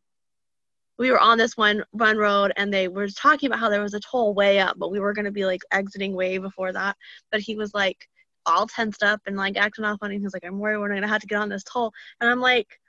we 0.98 1.12
were 1.12 1.20
on 1.20 1.38
this 1.38 1.56
one 1.56 1.84
one 1.92 2.18
road 2.18 2.52
and 2.58 2.74
they 2.74 2.88
were 2.88 3.08
talking 3.08 3.48
about 3.48 3.60
how 3.60 3.70
there 3.70 3.84
was 3.84 3.94
a 3.94 4.00
toll 4.00 4.34
way 4.34 4.60
up 4.60 4.78
but 4.80 4.92
we 4.92 5.00
were 5.00 5.14
going 5.14 5.26
to 5.26 5.32
be 5.32 5.46
like 5.46 5.62
exiting 5.72 6.14
way 6.14 6.38
before 6.38 6.72
that 6.74 6.96
but 7.32 7.40
he 7.40 7.56
was 7.56 7.74
like 7.74 8.08
all 8.48 8.66
tensed 8.66 9.04
up 9.04 9.22
and 9.28 9.36
like 9.36 9.58
acting 9.58 9.86
off 9.86 10.00
on 10.02 10.12
it. 10.12 10.18
He 10.18 10.24
was 10.24 10.34
like, 10.34 10.46
I'm 10.46 10.58
worried 10.58 10.78
we're 10.78 10.94
gonna 10.94 11.08
have 11.08 11.22
to 11.22 11.28
get 11.28 11.40
on 11.40 11.50
this 11.50 11.64
toll. 11.64 11.92
And 12.20 12.30
I'm 12.30 12.40
like, 12.40 12.80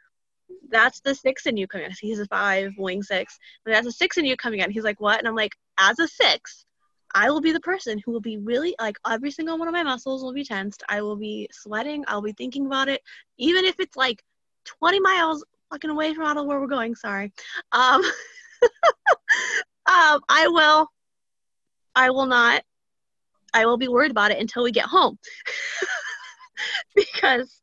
that's 0.70 1.00
the 1.00 1.14
six 1.14 1.46
in 1.46 1.56
you 1.56 1.66
coming 1.66 1.86
in. 1.86 1.92
He's 2.00 2.20
a 2.20 2.26
five, 2.26 2.72
wing 2.78 3.02
six. 3.02 3.38
That's 3.66 3.86
a 3.86 3.92
six 3.92 4.16
in 4.16 4.24
you 4.24 4.36
coming 4.36 4.60
in. 4.60 4.70
He's 4.70 4.84
like, 4.84 5.00
what? 5.00 5.18
And 5.18 5.28
I'm 5.28 5.34
like, 5.34 5.52
as 5.78 5.98
a 5.98 6.08
six, 6.08 6.64
I 7.14 7.30
will 7.30 7.40
be 7.40 7.52
the 7.52 7.60
person 7.60 8.00
who 8.04 8.12
will 8.12 8.20
be 8.20 8.38
really 8.38 8.74
like 8.80 8.96
every 9.06 9.30
single 9.30 9.58
one 9.58 9.68
of 9.68 9.72
my 9.72 9.82
muscles 9.82 10.22
will 10.22 10.32
be 10.32 10.44
tensed. 10.44 10.82
I 10.88 11.02
will 11.02 11.16
be 11.16 11.48
sweating. 11.50 12.04
I'll 12.06 12.22
be 12.22 12.32
thinking 12.32 12.66
about 12.66 12.88
it, 12.88 13.02
even 13.36 13.64
if 13.64 13.80
it's 13.80 13.96
like 13.96 14.22
20 14.64 15.00
miles 15.00 15.44
fucking 15.70 15.90
away 15.90 16.14
from 16.14 16.24
out 16.24 16.36
of 16.36 16.46
where 16.46 16.60
we're 16.60 16.66
going. 16.66 16.94
Sorry. 16.94 17.32
Um, 17.72 18.02
um, 19.86 20.20
I 20.28 20.48
will. 20.48 20.88
I 21.94 22.10
will 22.10 22.26
not. 22.26 22.62
I 23.54 23.66
will 23.66 23.78
be 23.78 23.88
worried 23.88 24.10
about 24.10 24.30
it 24.30 24.38
until 24.38 24.62
we 24.62 24.72
get 24.72 24.84
home, 24.84 25.18
because 26.94 27.60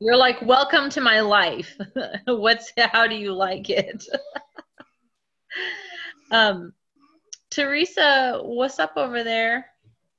You're 0.00 0.16
like, 0.16 0.40
welcome 0.42 0.88
to 0.90 1.00
my 1.00 1.20
life. 1.20 1.76
What's 2.26 2.72
how 2.78 3.06
do 3.06 3.14
you 3.14 3.32
like 3.34 3.68
it? 3.68 4.02
um, 6.30 6.72
Teresa, 7.50 8.40
what's 8.42 8.78
up 8.78 8.92
over 8.96 9.24
there, 9.24 9.66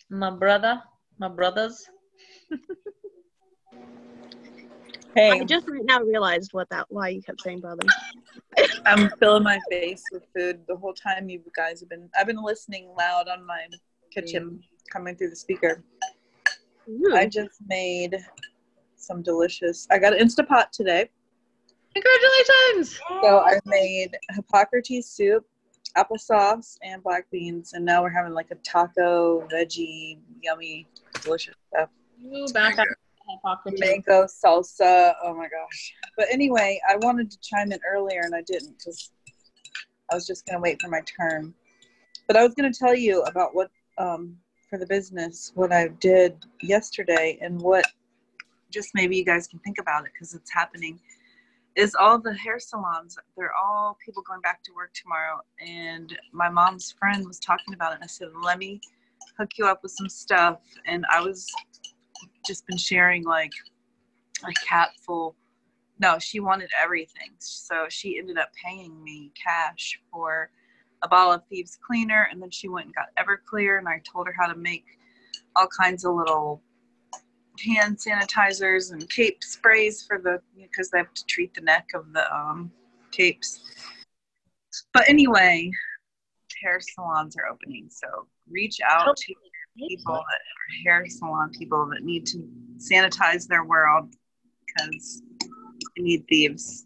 my 0.09 0.29
brother, 0.29 0.81
my 1.17 1.29
brothers? 1.29 1.83
I 5.17 5.43
just 5.43 5.67
right 5.67 5.83
now 5.83 6.01
realized 6.01 6.53
what 6.53 6.69
that 6.69 6.85
why 6.89 7.09
you 7.09 7.21
kept 7.21 7.41
saying 7.41 7.59
brother. 7.59 7.83
I'm 8.85 9.09
filling 9.19 9.43
my 9.43 9.59
face 9.69 10.03
with 10.11 10.23
food 10.35 10.61
the 10.67 10.75
whole 10.75 10.93
time 10.93 11.29
you 11.29 11.41
guys 11.55 11.79
have 11.81 11.89
been. 11.89 12.09
I've 12.17 12.27
been 12.27 12.41
listening 12.41 12.93
loud 12.97 13.27
on 13.27 13.45
my 13.45 13.67
kitchen 14.11 14.61
coming 14.91 15.15
through 15.15 15.29
the 15.29 15.35
speaker. 15.35 15.83
Ooh. 16.89 17.15
I 17.15 17.25
just 17.27 17.59
made 17.67 18.17
some 18.95 19.21
delicious. 19.21 19.87
I 19.91 19.99
got 19.99 20.13
an 20.13 20.25
Instapot 20.25 20.71
today, 20.71 21.09
Congratulations! 21.93 22.99
so 23.21 23.39
I 23.39 23.59
made 23.65 24.17
Hippocrates 24.31 25.09
soup, 25.09 25.45
applesauce, 25.97 26.77
and 26.83 27.03
black 27.03 27.29
beans, 27.31 27.73
and 27.73 27.83
now 27.83 28.01
we're 28.01 28.09
having 28.09 28.33
like 28.33 28.51
a 28.51 28.55
taco, 28.55 29.45
veggie, 29.51 30.19
yummy, 30.41 30.87
delicious 31.21 31.55
stuff. 31.67 31.89
Ooh, 32.25 32.47
back 32.53 32.77
mango 33.79 34.25
salsa. 34.25 35.13
Oh 35.23 35.33
my 35.33 35.47
gosh. 35.47 35.93
But 36.17 36.27
anyway, 36.31 36.79
I 36.89 36.97
wanted 36.97 37.31
to 37.31 37.37
chime 37.41 37.71
in 37.71 37.79
earlier 37.89 38.21
and 38.23 38.35
I 38.35 38.41
didn't 38.41 38.77
because 38.77 39.11
I 40.11 40.15
was 40.15 40.27
just 40.27 40.45
going 40.45 40.57
to 40.57 40.61
wait 40.61 40.81
for 40.81 40.89
my 40.89 41.01
turn. 41.01 41.53
But 42.27 42.37
I 42.37 42.43
was 42.43 42.53
going 42.53 42.71
to 42.71 42.77
tell 42.77 42.95
you 42.95 43.23
about 43.23 43.55
what, 43.55 43.69
um, 43.97 44.37
for 44.69 44.77
the 44.77 44.85
business, 44.85 45.51
what 45.55 45.71
I 45.71 45.89
did 45.99 46.37
yesterday 46.61 47.37
and 47.41 47.61
what 47.61 47.85
just 48.71 48.91
maybe 48.93 49.17
you 49.17 49.25
guys 49.25 49.47
can 49.47 49.59
think 49.59 49.77
about 49.79 50.05
it 50.05 50.11
because 50.13 50.33
it's 50.33 50.51
happening. 50.51 50.99
Is 51.75 51.95
all 51.95 52.19
the 52.19 52.33
hair 52.33 52.59
salons, 52.59 53.17
they're 53.37 53.53
all 53.55 53.97
people 54.03 54.23
going 54.23 54.41
back 54.41 54.61
to 54.63 54.71
work 54.75 54.91
tomorrow. 54.93 55.39
And 55.65 56.17
my 56.33 56.49
mom's 56.49 56.91
friend 56.91 57.25
was 57.25 57.39
talking 57.39 57.73
about 57.73 57.93
it. 57.93 57.95
And 57.95 58.03
I 58.03 58.07
said, 58.07 58.29
let 58.43 58.57
me 58.57 58.81
hook 59.37 59.51
you 59.57 59.65
up 59.65 59.81
with 59.83 59.91
some 59.91 60.09
stuff. 60.09 60.59
And 60.85 61.05
I 61.11 61.21
was 61.21 61.47
just 62.45 62.65
been 62.67 62.77
sharing 62.77 63.23
like 63.23 63.51
a 64.43 64.51
cap 64.67 64.91
full 65.05 65.35
no 65.99 66.17
she 66.19 66.39
wanted 66.39 66.69
everything. 66.81 67.31
So 67.39 67.85
she 67.89 68.17
ended 68.17 68.37
up 68.37 68.49
paying 68.53 69.03
me 69.03 69.31
cash 69.41 69.99
for 70.11 70.49
a 71.03 71.07
bottle 71.07 71.33
of 71.33 71.43
thieves 71.47 71.77
cleaner 71.85 72.27
and 72.31 72.41
then 72.41 72.51
she 72.51 72.67
went 72.67 72.87
and 72.87 72.95
got 72.95 73.07
everclear 73.17 73.79
and 73.79 73.87
i 73.87 73.99
told 73.99 74.27
her 74.27 74.35
how 74.37 74.45
to 74.45 74.55
make 74.55 74.85
all 75.55 75.67
kinds 75.67 76.05
of 76.05 76.13
little 76.13 76.61
hand 77.65 77.97
sanitizers 77.97 78.91
and 78.91 79.09
cape 79.09 79.43
sprays 79.43 80.03
for 80.03 80.19
the 80.19 80.39
because 80.55 80.89
they 80.89 80.97
have 80.97 81.13
to 81.13 81.25
treat 81.25 81.53
the 81.53 81.61
neck 81.61 81.89
of 81.93 82.11
the 82.13 82.33
um, 82.33 82.71
capes. 83.11 83.61
But 84.93 85.07
anyway 85.07 85.71
hair 86.61 86.79
salons 86.79 87.35
are 87.37 87.47
opening 87.51 87.87
so 87.89 88.07
reach 88.49 88.79
out 88.87 89.17
to 89.17 89.33
people 89.77 90.13
that 90.13 90.19
are 90.19 90.83
hair 90.83 91.05
salon 91.07 91.49
people 91.57 91.87
that 91.91 92.03
need 92.03 92.25
to 92.27 92.47
sanitize 92.77 93.47
their 93.47 93.63
world 93.63 94.13
because 94.65 95.21
they 95.95 96.03
need 96.03 96.25
thieves. 96.27 96.83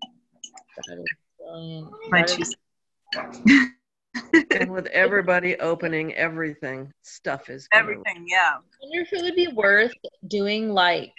Um, 1.48 1.92
My 2.10 2.24
two 2.24 2.44
And 4.52 4.72
with 4.72 4.88
everybody 4.88 5.58
opening 5.60 6.14
everything, 6.14 6.92
stuff 7.04 7.50
is 7.50 7.68
gonna- 7.68 7.84
everything, 7.84 8.26
yeah. 8.28 8.56
I 8.58 8.62
wonder 8.82 9.02
if 9.02 9.14
it 9.14 9.22
would 9.22 9.36
be 9.36 9.48
worth 9.48 9.94
doing 10.28 10.70
like 10.72 11.14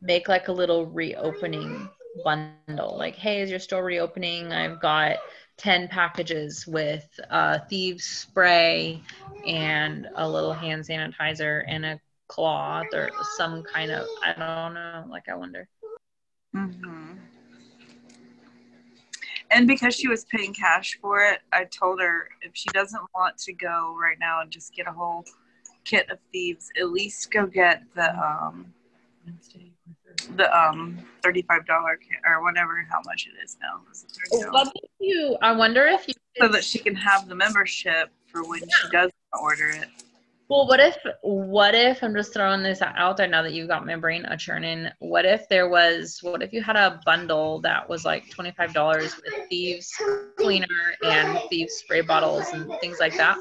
make 0.00 0.28
like 0.28 0.48
a 0.48 0.52
little 0.52 0.86
reopening 0.86 1.88
bundle. 2.24 2.96
Like, 2.98 3.14
hey, 3.14 3.40
is 3.40 3.50
your 3.50 3.60
store 3.60 3.84
reopening? 3.84 4.52
I've 4.52 4.80
got 4.80 5.18
10 5.62 5.86
packages 5.86 6.66
with 6.66 7.08
uh, 7.30 7.60
thieves 7.70 8.04
spray 8.04 9.00
and 9.46 10.08
a 10.16 10.28
little 10.28 10.52
hand 10.52 10.82
sanitizer 10.82 11.62
and 11.68 11.86
a 11.86 12.00
cloth 12.26 12.88
or 12.92 13.10
some 13.36 13.62
kind 13.62 13.92
of, 13.92 14.08
I 14.24 14.32
don't 14.32 14.74
know. 14.74 15.04
Like, 15.08 15.28
I 15.28 15.36
wonder. 15.36 15.68
hmm 16.52 17.12
And 19.52 19.68
because 19.68 19.94
she 19.94 20.08
was 20.08 20.24
paying 20.24 20.52
cash 20.52 20.98
for 21.00 21.20
it, 21.24 21.40
I 21.52 21.64
told 21.64 22.00
her 22.00 22.28
if 22.40 22.52
she 22.54 22.68
doesn't 22.70 23.02
want 23.14 23.38
to 23.38 23.52
go 23.52 23.96
right 24.00 24.18
now 24.18 24.40
and 24.40 24.50
just 24.50 24.74
get 24.74 24.88
a 24.88 24.92
whole 24.92 25.24
kit 25.84 26.10
of 26.10 26.18
thieves, 26.32 26.70
at 26.80 26.90
least 26.90 27.30
go 27.30 27.46
get 27.46 27.82
the 27.94 28.10
um 28.18 28.74
the 30.36 30.56
um 30.56 30.98
thirty 31.22 31.42
five 31.42 31.66
dollar 31.66 31.96
kit 31.96 32.18
or 32.26 32.42
whatever 32.42 32.86
how 32.90 33.00
much 33.04 33.26
it 33.26 33.42
is 33.42 33.56
now. 33.60 33.80
Is 33.90 34.04
it 34.04 34.18
$30? 34.34 34.52
What 34.52 34.72
if 34.74 34.90
you, 35.00 35.36
I 35.42 35.52
wonder 35.52 35.86
if 35.86 36.08
you 36.08 36.14
so 36.40 36.48
that 36.48 36.64
she 36.64 36.78
can 36.78 36.94
have 36.94 37.28
the 37.28 37.34
membership 37.34 38.10
for 38.26 38.42
when 38.48 38.60
she 38.60 38.88
does 38.90 39.10
order 39.40 39.68
it. 39.68 39.88
Well, 40.48 40.66
what 40.66 40.80
if, 40.80 40.98
what 41.22 41.74
if, 41.74 42.02
I'm 42.02 42.14
just 42.14 42.34
throwing 42.34 42.62
this 42.62 42.82
out 42.82 43.16
there 43.16 43.26
now 43.26 43.42
that 43.42 43.52
you've 43.52 43.68
got 43.68 43.86
my 43.86 43.96
brain 43.96 44.26
a 44.26 44.36
churning. 44.36 44.88
What 44.98 45.24
if 45.24 45.48
there 45.48 45.68
was, 45.68 46.18
what 46.20 46.42
if 46.42 46.52
you 46.52 46.62
had 46.62 46.76
a 46.76 47.00
bundle 47.06 47.60
that 47.60 47.88
was 47.88 48.04
like 48.04 48.28
$25 48.28 49.16
with 49.16 49.48
thieves 49.48 49.90
cleaner 50.36 50.66
and 51.04 51.38
thieves 51.48 51.72
spray 51.74 52.02
bottles 52.02 52.48
and 52.52 52.70
things 52.80 52.98
like 53.00 53.16
that? 53.16 53.38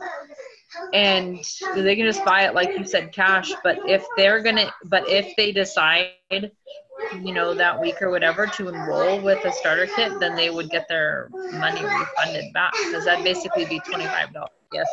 And 0.94 1.40
they 1.76 1.96
can 1.96 2.06
just 2.06 2.24
buy 2.26 2.44
it, 2.44 2.54
like 2.54 2.78
you 2.78 2.86
said, 2.86 3.12
cash. 3.12 3.52
But 3.64 3.78
if 3.90 4.06
they're 4.18 4.42
going 4.42 4.56
to, 4.58 4.74
but 4.86 5.08
if 5.08 5.36
they 5.36 5.52
decide, 5.52 6.12
you 6.32 7.34
know, 7.34 7.54
that 7.54 7.80
week 7.80 8.02
or 8.02 8.10
whatever 8.10 8.48
to 8.48 8.70
enroll 8.70 9.22
with 9.22 9.44
a 9.46 9.52
starter 9.52 9.88
kit, 9.88 10.20
then 10.20 10.36
they 10.36 10.50
would 10.50 10.70
get 10.70 10.88
their 10.88 11.30
money 11.54 11.82
refunded 11.84 12.54
back 12.54 12.74
because 12.86 13.06
that'd 13.06 13.24
basically 13.24 13.66
be 13.66 13.80
$25. 13.82 14.46
Yes. 14.74 14.88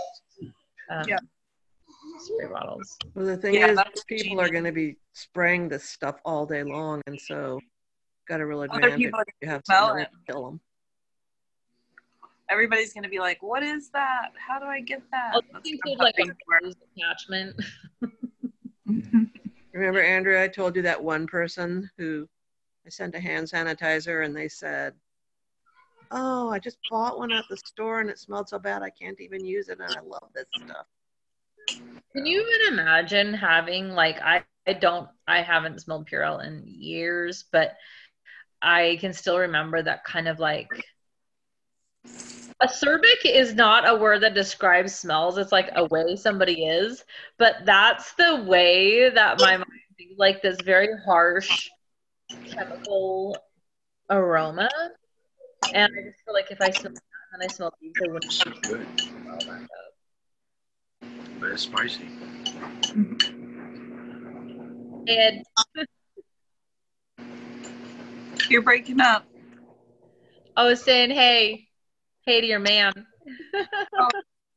Um, 0.91 1.05
Yeah. 1.09 1.19
Spray 2.19 2.47
bottles. 2.47 2.97
Well, 3.15 3.27
the 3.27 3.37
thing 3.37 3.55
Yeah, 3.55 3.71
is, 3.71 3.77
that's 3.77 4.05
people 4.05 4.41
are 4.41 4.49
going 4.49 4.65
to 4.65 4.73
be 4.73 4.97
spraying 5.13 5.69
this 5.69 5.85
stuff 5.85 6.17
all 6.25 6.47
day 6.47 6.63
long, 6.63 7.01
and 7.07 7.21
so 7.21 7.61
got 8.29 8.41
a 8.41 8.47
real 8.47 8.63
Other 8.63 8.75
advantage. 8.75 8.97
people 8.99 9.21
if 9.21 9.35
You 9.41 9.49
have 9.49 9.63
smell 9.65 9.89
something 9.89 10.03
it. 10.05 10.09
to 10.27 10.33
kill 10.33 10.45
them. 10.45 10.61
Everybody's 12.51 12.95
gonna 12.95 13.09
be 13.09 13.19
like, 13.19 13.43
"What 13.43 13.63
is 13.63 13.91
that? 13.91 14.31
How 14.37 14.59
do 14.59 14.67
I 14.67 14.81
get 14.81 15.03
that?" 15.11 15.35
I'll 15.35 15.43
That's 15.53 15.69
include 15.71 15.99
like 15.99 16.15
a 16.19 16.25
things 16.25 16.77
attachment. 16.97 17.61
Remember, 19.73 20.03
Andrea, 20.03 20.45
I 20.45 20.49
told 20.49 20.75
you 20.77 20.83
that 20.83 21.03
one 21.03 21.27
person 21.27 21.91
who 21.99 22.29
I 22.87 22.89
sent 22.89 23.15
a 23.15 23.21
hand 23.21 23.47
sanitizer, 23.47 24.25
and 24.25 24.35
they 24.35 24.49
said, 24.49 24.95
"Oh, 26.11 26.49
I 26.49 26.59
just 26.59 26.79
bought 26.91 27.19
one 27.19 27.33
at 27.33 27.45
the 27.51 27.57
store, 27.57 28.01
and 28.01 28.09
it 28.09 28.19
smelled 28.19 28.49
so 28.49 28.59
bad 28.59 28.83
I 28.83 28.91
can't 28.91 29.21
even 29.21 29.45
use 29.45 29.69
it, 29.69 29.79
and 29.79 29.93
I 29.93 30.01
love 30.01 30.31
this 30.35 30.47
stuff." 30.53 30.87
Can 32.15 32.25
you 32.25 32.41
even 32.41 32.79
imagine 32.79 33.35
having 33.35 33.91
like 33.91 34.21
I, 34.23 34.43
I 34.67 34.73
don't 34.73 35.09
I 35.27 35.43
haven't 35.43 35.81
smelled 35.81 36.09
Purell 36.09 36.45
in 36.45 36.65
years, 36.67 37.45
but 37.53 37.77
I 38.63 38.97
can 39.01 39.13
still 39.13 39.39
remember 39.39 39.83
that 39.83 40.05
kind 40.05 40.27
of 40.27 40.39
like 40.39 40.71
acerbic 42.63 43.25
is 43.25 43.55
not 43.55 43.89
a 43.89 43.95
word 43.97 44.23
that 44.23 44.35
describes 44.35 44.95
smells. 44.95 45.39
It's 45.39 45.53
like 45.53 45.71
a 45.77 45.85
way 45.87 46.17
somebody 46.17 46.65
is, 46.65 47.05
but 47.39 47.57
that's 47.65 48.15
the 48.15 48.43
way 48.45 49.11
that 49.11 49.39
my 49.39 49.57
mind 49.57 49.67
thinks, 49.97 50.15
like 50.19 50.43
this 50.43 50.61
very 50.61 50.89
harsh 51.05 51.69
chemical 52.57 53.43
aroma. 54.11 54.69
And 55.75 55.93
I 55.99 56.03
just 56.11 56.25
feel 56.25 56.35
like 56.35 56.51
if 56.51 56.61
I 56.61 56.71
smell 56.71 56.93
that 56.93 57.35
and 57.35 57.43
I 57.43 57.49
smell 57.49 57.73
these, 57.81 57.95
I 58.03 58.07
wouldn't 58.07 58.25
It's 58.25 58.45
good, 58.61 58.87
smell 58.99 59.39
that 59.47 59.63
up. 59.63 59.93
but 61.41 61.51
it's 61.51 61.63
spicy. 61.63 62.09
And 65.07 65.45
You're 68.49 68.63
breaking 68.63 69.01
up. 69.01 69.25
I 70.57 70.65
was 70.65 70.83
saying, 70.83 71.11
hey, 71.11 71.68
hey 72.29 72.43
to 72.43 72.47
your 72.47 72.59
man. 72.59 72.93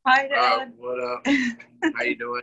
Hi, 0.06 0.26
Uh, 0.26 0.28
Dad. 0.28 0.72
what 0.76 1.02
up? 1.02 1.22
How 1.96 2.02
you 2.02 2.18
doing? 2.18 2.42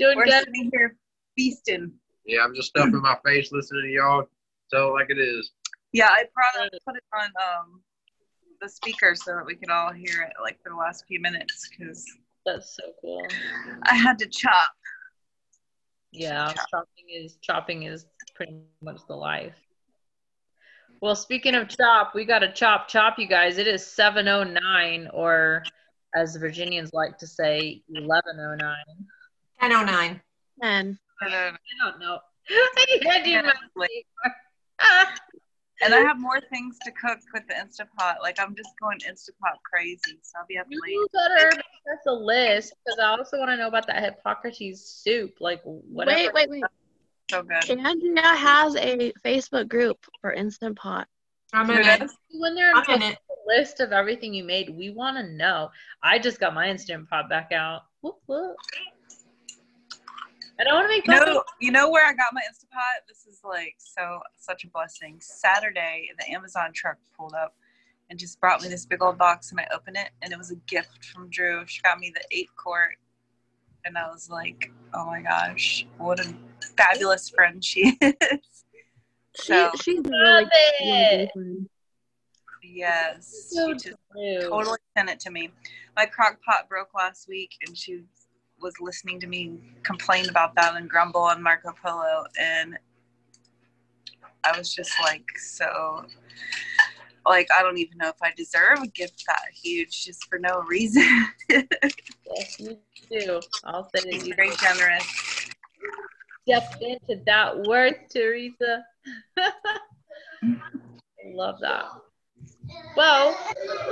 Doing 0.00 0.16
We're 0.16 0.24
good. 0.24 0.44
sitting 0.44 0.70
here 0.72 0.96
feasting. 1.38 1.92
Yeah, 2.26 2.40
I'm 2.42 2.52
just 2.52 2.70
stuffing 2.70 3.00
my 3.00 3.16
face 3.24 3.52
listening 3.52 3.82
to 3.82 3.88
y'all 3.90 4.28
tell 4.72 4.88
it 4.88 4.92
like 4.94 5.06
it 5.08 5.18
is. 5.20 5.52
Yeah, 5.92 6.08
I 6.08 6.24
brought 6.34 6.66
it, 6.66 6.82
put 6.84 6.96
it 6.96 7.04
on 7.14 7.26
um 7.40 7.80
the 8.60 8.68
speaker 8.68 9.14
so 9.14 9.36
that 9.36 9.46
we 9.46 9.54
could 9.54 9.70
all 9.70 9.92
hear 9.92 10.22
it 10.22 10.32
like 10.42 10.58
for 10.64 10.70
the 10.70 10.76
last 10.76 11.04
few 11.06 11.20
minutes 11.20 11.68
because 11.70 12.04
That's 12.44 12.74
so 12.74 12.82
cool. 13.00 13.24
I 13.84 13.94
had 13.94 14.18
to 14.18 14.26
chop. 14.26 14.70
Yeah, 16.10 16.52
chopping 16.72 17.04
is 17.08 17.36
chopping 17.40 17.84
is 17.84 18.04
pretty 18.34 18.56
much 18.82 18.98
the 19.06 19.14
life. 19.14 19.54
Well, 21.00 21.16
speaking 21.16 21.54
of 21.54 21.68
chop, 21.68 22.14
we 22.14 22.26
got 22.26 22.40
to 22.40 22.52
chop 22.52 22.88
chop, 22.88 23.18
you 23.18 23.26
guys. 23.26 23.56
It 23.56 23.66
is 23.66 23.82
7:09, 23.82 25.08
or 25.12 25.64
as 26.14 26.34
the 26.34 26.40
Virginians 26.40 26.92
like 26.92 27.16
to 27.18 27.26
say, 27.26 27.82
11:09. 27.90 28.74
1009. 29.58 30.20
And 30.62 30.98
And, 31.22 31.34
uh, 31.34 31.52
I 31.52 31.84
don't 31.84 31.98
know. 32.00 32.18
I 32.50 32.98
had 33.06 33.26
you 33.26 33.32
Yeah, 33.32 33.42
mistake. 33.42 34.06
and 35.82 35.94
I 35.94 36.00
have 36.00 36.18
more 36.18 36.40
things 36.40 36.78
to 36.84 36.90
cook 36.92 37.18
with 37.32 37.46
the 37.48 37.54
Instapot. 37.54 38.20
Like 38.20 38.38
I'm 38.38 38.54
just 38.54 38.70
going 38.80 38.98
Instapot 38.98 39.56
crazy, 39.64 40.18
so 40.22 40.38
I'll 40.38 40.46
be 40.46 40.58
up 40.58 40.66
late. 40.70 40.92
You 40.92 41.08
better 41.12 41.50
make 41.56 41.94
us 41.94 42.04
a 42.06 42.12
list 42.12 42.74
because 42.84 42.98
I 42.98 43.06
also 43.06 43.38
want 43.38 43.50
to 43.50 43.56
know 43.56 43.68
about 43.68 43.86
that 43.86 44.02
Hippocrates 44.02 44.82
soup. 44.82 45.36
Like, 45.40 45.62
whatever. 45.64 46.32
wait, 46.34 46.34
wait, 46.34 46.50
wait. 46.50 46.64
So 47.30 47.44
good. 47.44 47.78
Andrea 47.78 48.34
has 48.34 48.74
a 48.74 49.12
Facebook 49.24 49.68
group 49.68 50.04
for 50.20 50.32
Instant 50.32 50.76
Pot. 50.76 51.06
I'm 51.52 51.66
Who 51.66 51.74
in 51.74 51.86
it. 51.86 52.10
When 52.32 52.56
they're 52.56 52.74
I'm 52.74 52.90
in 52.90 53.02
it. 53.02 53.18
a 53.30 53.56
list 53.56 53.78
of 53.78 53.92
everything 53.92 54.34
you 54.34 54.42
made, 54.42 54.76
we 54.76 54.90
want 54.90 55.16
to 55.16 55.22
know. 55.22 55.70
I 56.02 56.18
just 56.18 56.40
got 56.40 56.54
my 56.54 56.68
instant 56.68 57.08
pot 57.08 57.28
back 57.28 57.52
out. 57.52 57.82
Whoop, 58.00 58.16
whoop. 58.26 58.56
I 60.58 60.64
don't 60.64 60.74
want 60.74 60.86
to 60.86 60.88
make 60.88 61.06
You 61.06 61.18
fun 61.18 61.34
know, 61.34 61.44
you 61.60 61.70
know 61.70 61.88
where 61.88 62.04
I 62.04 62.14
got 62.14 62.32
my 62.32 62.40
Instapot? 62.40 63.06
This 63.06 63.24
is 63.32 63.42
like 63.44 63.76
so 63.78 64.18
such 64.36 64.64
a 64.64 64.68
blessing. 64.68 65.18
Saturday, 65.20 66.08
the 66.18 66.28
Amazon 66.32 66.72
truck 66.74 66.96
pulled 67.16 67.34
up 67.34 67.54
and 68.10 68.18
just 68.18 68.40
brought 68.40 68.60
me 68.60 68.68
this 68.68 68.86
big 68.86 69.02
old 69.02 69.18
box, 69.18 69.52
and 69.52 69.60
I 69.60 69.68
opened 69.72 69.98
it, 69.98 70.10
and 70.22 70.32
it 70.32 70.36
was 70.36 70.50
a 70.50 70.56
gift 70.66 71.04
from 71.04 71.30
Drew. 71.30 71.62
She 71.68 71.80
got 71.82 72.00
me 72.00 72.12
the 72.12 72.24
eight 72.32 72.50
quart, 72.56 72.96
and 73.84 73.96
I 73.96 74.08
was 74.08 74.28
like, 74.28 74.72
"Oh 74.92 75.06
my 75.06 75.22
gosh, 75.22 75.86
what 75.96 76.18
a 76.18 76.34
fabulous 76.76 77.28
friend 77.30 77.64
she 77.64 77.96
is!" 78.00 78.14
She, 79.40 79.68
she's 79.82 80.00
really, 80.04 80.44
really 80.80 81.22
it. 81.22 81.30
friend. 81.32 81.68
yes, 82.62 83.48
So 83.50 83.68
she 83.68 83.74
just 83.74 83.96
true. 84.12 84.48
totally 84.48 84.78
sent 84.96 85.08
it 85.08 85.20
to 85.20 85.30
me. 85.30 85.50
My 85.96 86.06
crock 86.06 86.38
pot 86.44 86.68
broke 86.68 86.94
last 86.94 87.28
week, 87.28 87.52
and 87.66 87.76
she 87.76 88.02
was 88.60 88.74
listening 88.80 89.20
to 89.20 89.26
me 89.26 89.58
complain 89.82 90.28
about 90.28 90.54
that 90.56 90.76
and 90.76 90.88
grumble 90.88 91.22
on 91.22 91.42
Marco 91.42 91.72
Polo, 91.82 92.24
and 92.38 92.76
I 94.44 94.56
was 94.56 94.74
just 94.74 94.92
like, 95.02 95.26
so, 95.38 96.04
like, 97.26 97.48
I 97.56 97.62
don't 97.62 97.78
even 97.78 97.98
know 97.98 98.08
if 98.08 98.22
I 98.22 98.32
deserve 98.36 98.82
a 98.82 98.86
gift 98.88 99.24
that 99.26 99.42
huge 99.54 100.04
just 100.04 100.26
for 100.28 100.38
no 100.38 100.62
reason. 100.62 101.04
Yes, 102.36 102.60
you 102.60 102.78
do. 103.10 103.40
I'll 103.64 103.82
say 103.90 104.02
that 104.04 104.12
She's 104.12 104.26
you 104.28 104.34
very 104.36 104.54
generous. 104.62 105.50
Stepped 106.42 106.82
into 106.82 107.22
that 107.26 107.66
word, 107.66 107.94
Teresa. 108.10 108.84
Love 111.34 111.60
that. 111.60 111.84
Well, 112.96 113.36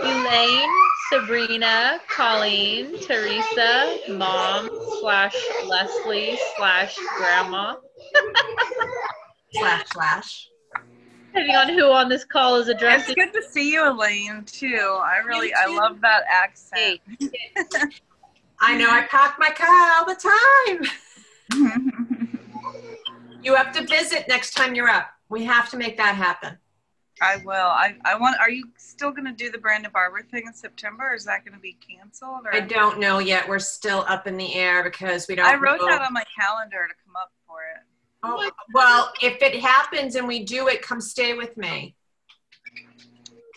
Elaine, 0.01 0.71
Sabrina, 1.11 2.01
Colleen, 2.09 2.99
Teresa, 3.01 3.99
mom 4.11 4.69
slash 5.01 5.35
Leslie 5.67 6.39
slash 6.57 6.97
grandma, 7.17 7.75
Slash, 9.53 9.85
slash. 9.93 10.49
depending 11.27 11.57
on 11.57 11.69
who 11.69 11.91
on 11.91 12.09
this 12.09 12.25
call 12.25 12.57
is 12.57 12.69
addressing. 12.69 13.15
It's 13.17 13.33
good 13.33 13.41
to 13.41 13.49
see 13.51 13.73
you, 13.73 13.89
Elaine, 13.91 14.45
too. 14.45 14.99
I 15.03 15.19
really, 15.25 15.53
I 15.55 15.67
love 15.67 16.01
that 16.03 16.23
accent. 16.29 17.01
I 18.61 18.77
know 18.77 18.91
I 18.91 19.07
park 19.09 19.35
my 19.39 19.51
car 19.51 19.93
all 19.99 20.05
the 20.07 20.17
time. 21.51 22.09
You 23.49 23.55
have 23.55 23.73
to 23.77 23.87
visit 23.87 24.29
next 24.29 24.53
time 24.53 24.75
you're 24.75 24.91
up. 24.91 25.09
We 25.31 25.43
have 25.45 25.71
to 25.71 25.79
make 25.79 25.97
that 25.97 26.15
happen. 26.15 26.59
I 27.23 27.39
will. 27.47 27.55
I, 27.55 27.97
I 28.05 28.15
want. 28.15 28.39
Are 28.41 28.51
you 28.51 28.69
still 28.77 29.11
going 29.11 29.25
to 29.25 29.33
do 29.33 29.51
the 29.51 29.57
Brandon 29.57 29.91
Barber 29.91 30.21
thing 30.31 30.43
in 30.47 30.53
September? 30.53 31.13
Or 31.13 31.15
is 31.15 31.25
that 31.25 31.47
going 31.47 31.55
to 31.55 31.59
be 31.61 31.79
canceled? 31.81 32.45
Or 32.45 32.55
I 32.55 32.61
don't 32.61 33.01
know 33.01 33.21
yet. 33.21 33.49
We're 33.49 33.59
still 33.59 34.05
up 34.07 34.27
in 34.27 34.37
the 34.37 34.55
air 34.55 34.85
because 34.85 35.29
we 35.29 35.35
don't. 35.35 35.47
I 35.47 35.55
wrote 35.55 35.81
know. 35.81 35.87
that 35.87 36.03
on 36.03 36.13
my 36.13 36.25
calendar 36.39 36.87
to 36.89 36.95
come 37.07 37.17
up 37.17 37.33
for 37.47 37.61
it. 37.75 37.81
Oh, 38.23 38.51
well, 38.75 39.15
if 39.23 39.41
it 39.41 39.59
happens 39.59 40.15
and 40.15 40.29
we 40.29 40.45
do 40.45 40.69
it, 40.69 40.83
come 40.83 41.01
stay 41.01 41.33
with 41.33 41.57
me. 41.57 41.97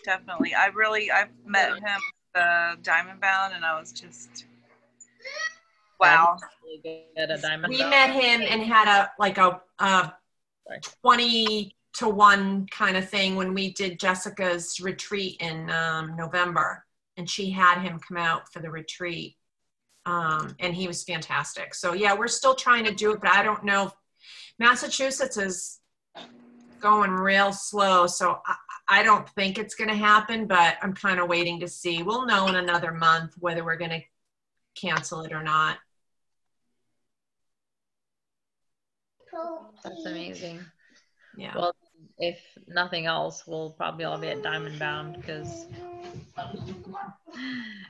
Definitely. 0.06 0.54
I 0.56 0.68
really. 0.68 1.12
I've 1.12 1.32
met 1.46 1.74
him 1.74 2.00
uh, 2.34 2.76
the 2.76 2.82
Diamond 2.82 3.20
Bound, 3.20 3.56
and 3.56 3.66
I 3.66 3.78
was 3.78 3.92
just 3.92 4.46
wow. 6.02 6.38
Really 6.64 6.82
We 7.70 7.90
met 7.90 8.12
him 8.12 8.42
and 8.42 8.62
had 8.64 8.88
a 8.88 9.12
like 9.20 9.38
a, 9.38 9.62
a 9.80 10.14
twenty 11.02 11.76
to 11.94 12.08
one 12.10 12.68
kind 12.68 12.96
of 12.98 13.10
thing 13.10 13.36
when 13.36 13.54
we 13.54 13.74
did 13.74 14.00
Jessica's 14.00 14.80
retreat 14.80 15.38
in 15.42 15.70
um, 15.70 16.16
November, 16.16 16.86
and 17.18 17.30
she 17.30 17.52
had 17.52 17.82
him 17.82 18.00
come 18.00 18.18
out 18.18 18.52
for 18.52 18.62
the 18.62 18.70
retreat, 18.70 19.36
um, 20.06 20.56
and 20.60 20.74
he 20.74 20.88
was 20.88 21.04
fantastic. 21.04 21.74
So 21.76 21.94
yeah, 21.94 22.14
we're 22.14 22.28
still 22.28 22.56
trying 22.56 22.86
to 22.86 22.94
do 22.94 23.12
it, 23.12 23.22
but 23.22 23.32
I 23.32 23.44
don't 23.44 23.64
know. 23.64 23.92
Massachusetts 24.60 25.38
is 25.38 25.80
going 26.80 27.12
real 27.12 27.52
slow, 27.54 28.08
so 28.08 28.40
I, 28.46 28.56
I 29.00 29.04
don't 29.04 29.28
think 29.30 29.58
it's 29.58 29.76
going 29.76 29.90
to 29.90 29.96
happen. 29.96 30.48
But 30.48 30.78
I'm 30.82 30.94
kind 30.94 31.20
of 31.20 31.28
waiting 31.28 31.60
to 31.60 31.68
see. 31.68 32.04
We'll 32.04 32.26
know 32.26 32.48
in 32.48 32.56
another 32.56 32.92
month 32.94 33.36
whether 33.40 33.64
we're 33.64 33.78
going 33.78 33.92
to 33.92 34.02
cancel 34.76 35.22
it 35.22 35.34
or 35.34 35.44
not. 35.44 35.78
That's 39.84 40.06
amazing. 40.06 40.60
Yeah. 41.38 41.54
Well, 41.56 41.74
if 42.18 42.40
nothing 42.68 43.06
else, 43.06 43.44
we'll 43.48 43.72
probably 43.72 44.06
all 44.06 44.18
be 44.18 44.28
at 44.28 44.44
Diamond 44.44 44.80
Bound 44.80 45.16
because 45.16 45.66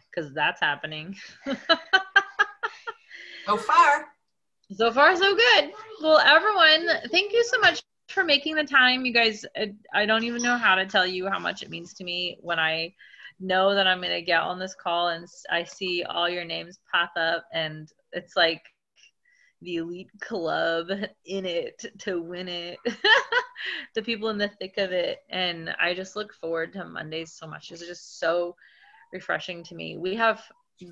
because 0.09 0.33
that's 0.33 0.61
happening. 0.61 1.15
so 3.45 3.57
far. 3.57 4.07
So 4.73 4.91
far, 4.91 5.15
so 5.15 5.35
good. 5.35 5.71
Well, 6.01 6.19
everyone, 6.19 6.87
thank 7.11 7.33
you 7.33 7.43
so 7.43 7.59
much 7.59 7.81
for 8.09 8.23
making 8.23 8.55
the 8.55 8.63
time. 8.63 9.05
You 9.05 9.13
guys, 9.13 9.45
I- 9.57 9.73
I 9.93 10.05
don't 10.05 10.23
even 10.23 10.41
know 10.41 10.57
how 10.57 10.75
to 10.75 10.85
tell 10.85 11.05
you 11.05 11.27
how 11.27 11.39
much 11.39 11.61
it 11.61 11.69
means 11.69 11.93
to 11.95 12.03
me 12.03 12.37
when 12.41 12.59
I 12.59 12.93
know 13.39 13.73
that 13.73 13.87
I'm 13.87 13.99
going 13.99 14.13
to 14.13 14.21
get 14.21 14.41
on 14.41 14.59
this 14.59 14.75
call 14.75 15.09
and 15.09 15.27
I 15.49 15.63
see 15.63 16.03
all 16.03 16.29
your 16.29 16.45
names 16.45 16.79
pop 16.93 17.11
up, 17.17 17.45
and 17.53 17.89
it's 18.13 18.35
like 18.37 18.61
the 19.61 19.77
elite 19.77 20.09
club 20.19 20.89
in 21.25 21.45
it 21.45 21.85
to 21.99 22.21
win 22.21 22.47
it, 22.47 22.79
the 23.95 24.01
people 24.01 24.29
in 24.29 24.37
the 24.37 24.49
thick 24.59 24.77
of 24.77 24.91
it. 24.91 25.19
And 25.29 25.75
I 25.79 25.93
just 25.93 26.15
look 26.15 26.33
forward 26.33 26.73
to 26.73 26.85
Mondays 26.85 27.33
so 27.33 27.47
much. 27.47 27.71
It's 27.71 27.85
just 27.85 28.19
so 28.19 28.55
refreshing 29.13 29.63
to 29.65 29.75
me. 29.75 29.97
We 29.97 30.15
have 30.15 30.41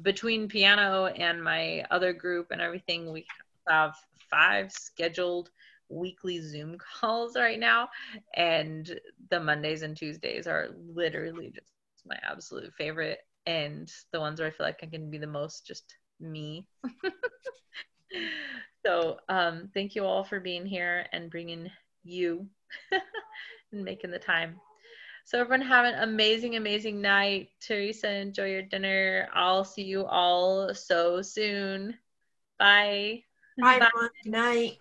between 0.04 0.48
piano 0.48 1.08
and 1.08 1.44
my 1.44 1.84
other 1.90 2.14
group 2.14 2.48
and 2.52 2.62
everything, 2.62 3.12
we 3.12 3.26
have 3.68 3.96
five 4.30 4.72
scheduled 4.72 5.50
weekly 5.90 6.40
Zoom 6.42 6.78
calls 7.00 7.36
right 7.36 7.60
now. 7.60 7.90
And 8.36 9.00
the 9.30 9.40
Mondays 9.40 9.82
and 9.82 9.98
Tuesdays 9.98 10.48
are 10.48 10.70
literally 10.94 11.52
just 11.54 11.72
my 12.06 12.18
absolute 12.30 12.74
favorite. 12.78 13.20
And 13.46 13.92
the 14.12 14.20
ones 14.20 14.40
where 14.40 14.50
I 14.50 14.52
feel 14.52 14.66
like 14.66 14.80
I 14.84 14.86
can 14.86 15.10
be 15.10 15.18
the 15.18 15.28
most 15.28 15.66
just 15.66 15.96
me. 16.20 16.68
so 18.86 19.20
um, 19.30 19.70
thank 19.74 19.96
you 19.96 20.06
all 20.06 20.24
for 20.24 20.40
being 20.40 20.66
here 20.66 21.06
and 21.12 21.30
bringing 21.30 21.70
you 22.04 22.48
and 23.72 23.84
making 23.84 24.12
the 24.12 24.20
time. 24.20 24.60
So 25.26 25.40
everyone 25.40 25.62
have 25.68 25.86
an 25.86 26.02
amazing, 26.02 26.56
amazing 26.56 27.02
night. 27.02 27.50
Teresa, 27.62 28.12
enjoy 28.12 28.50
your 28.50 28.64
dinner. 28.64 29.30
I'll 29.34 29.64
see 29.64 29.84
you 29.84 30.06
all 30.06 30.74
so 30.74 31.22
soon. 31.22 31.96
Bye. 32.58 33.24
Bye, 33.60 33.76
everyone. 33.76 34.10
Good 34.24 34.32
night. 34.32 34.80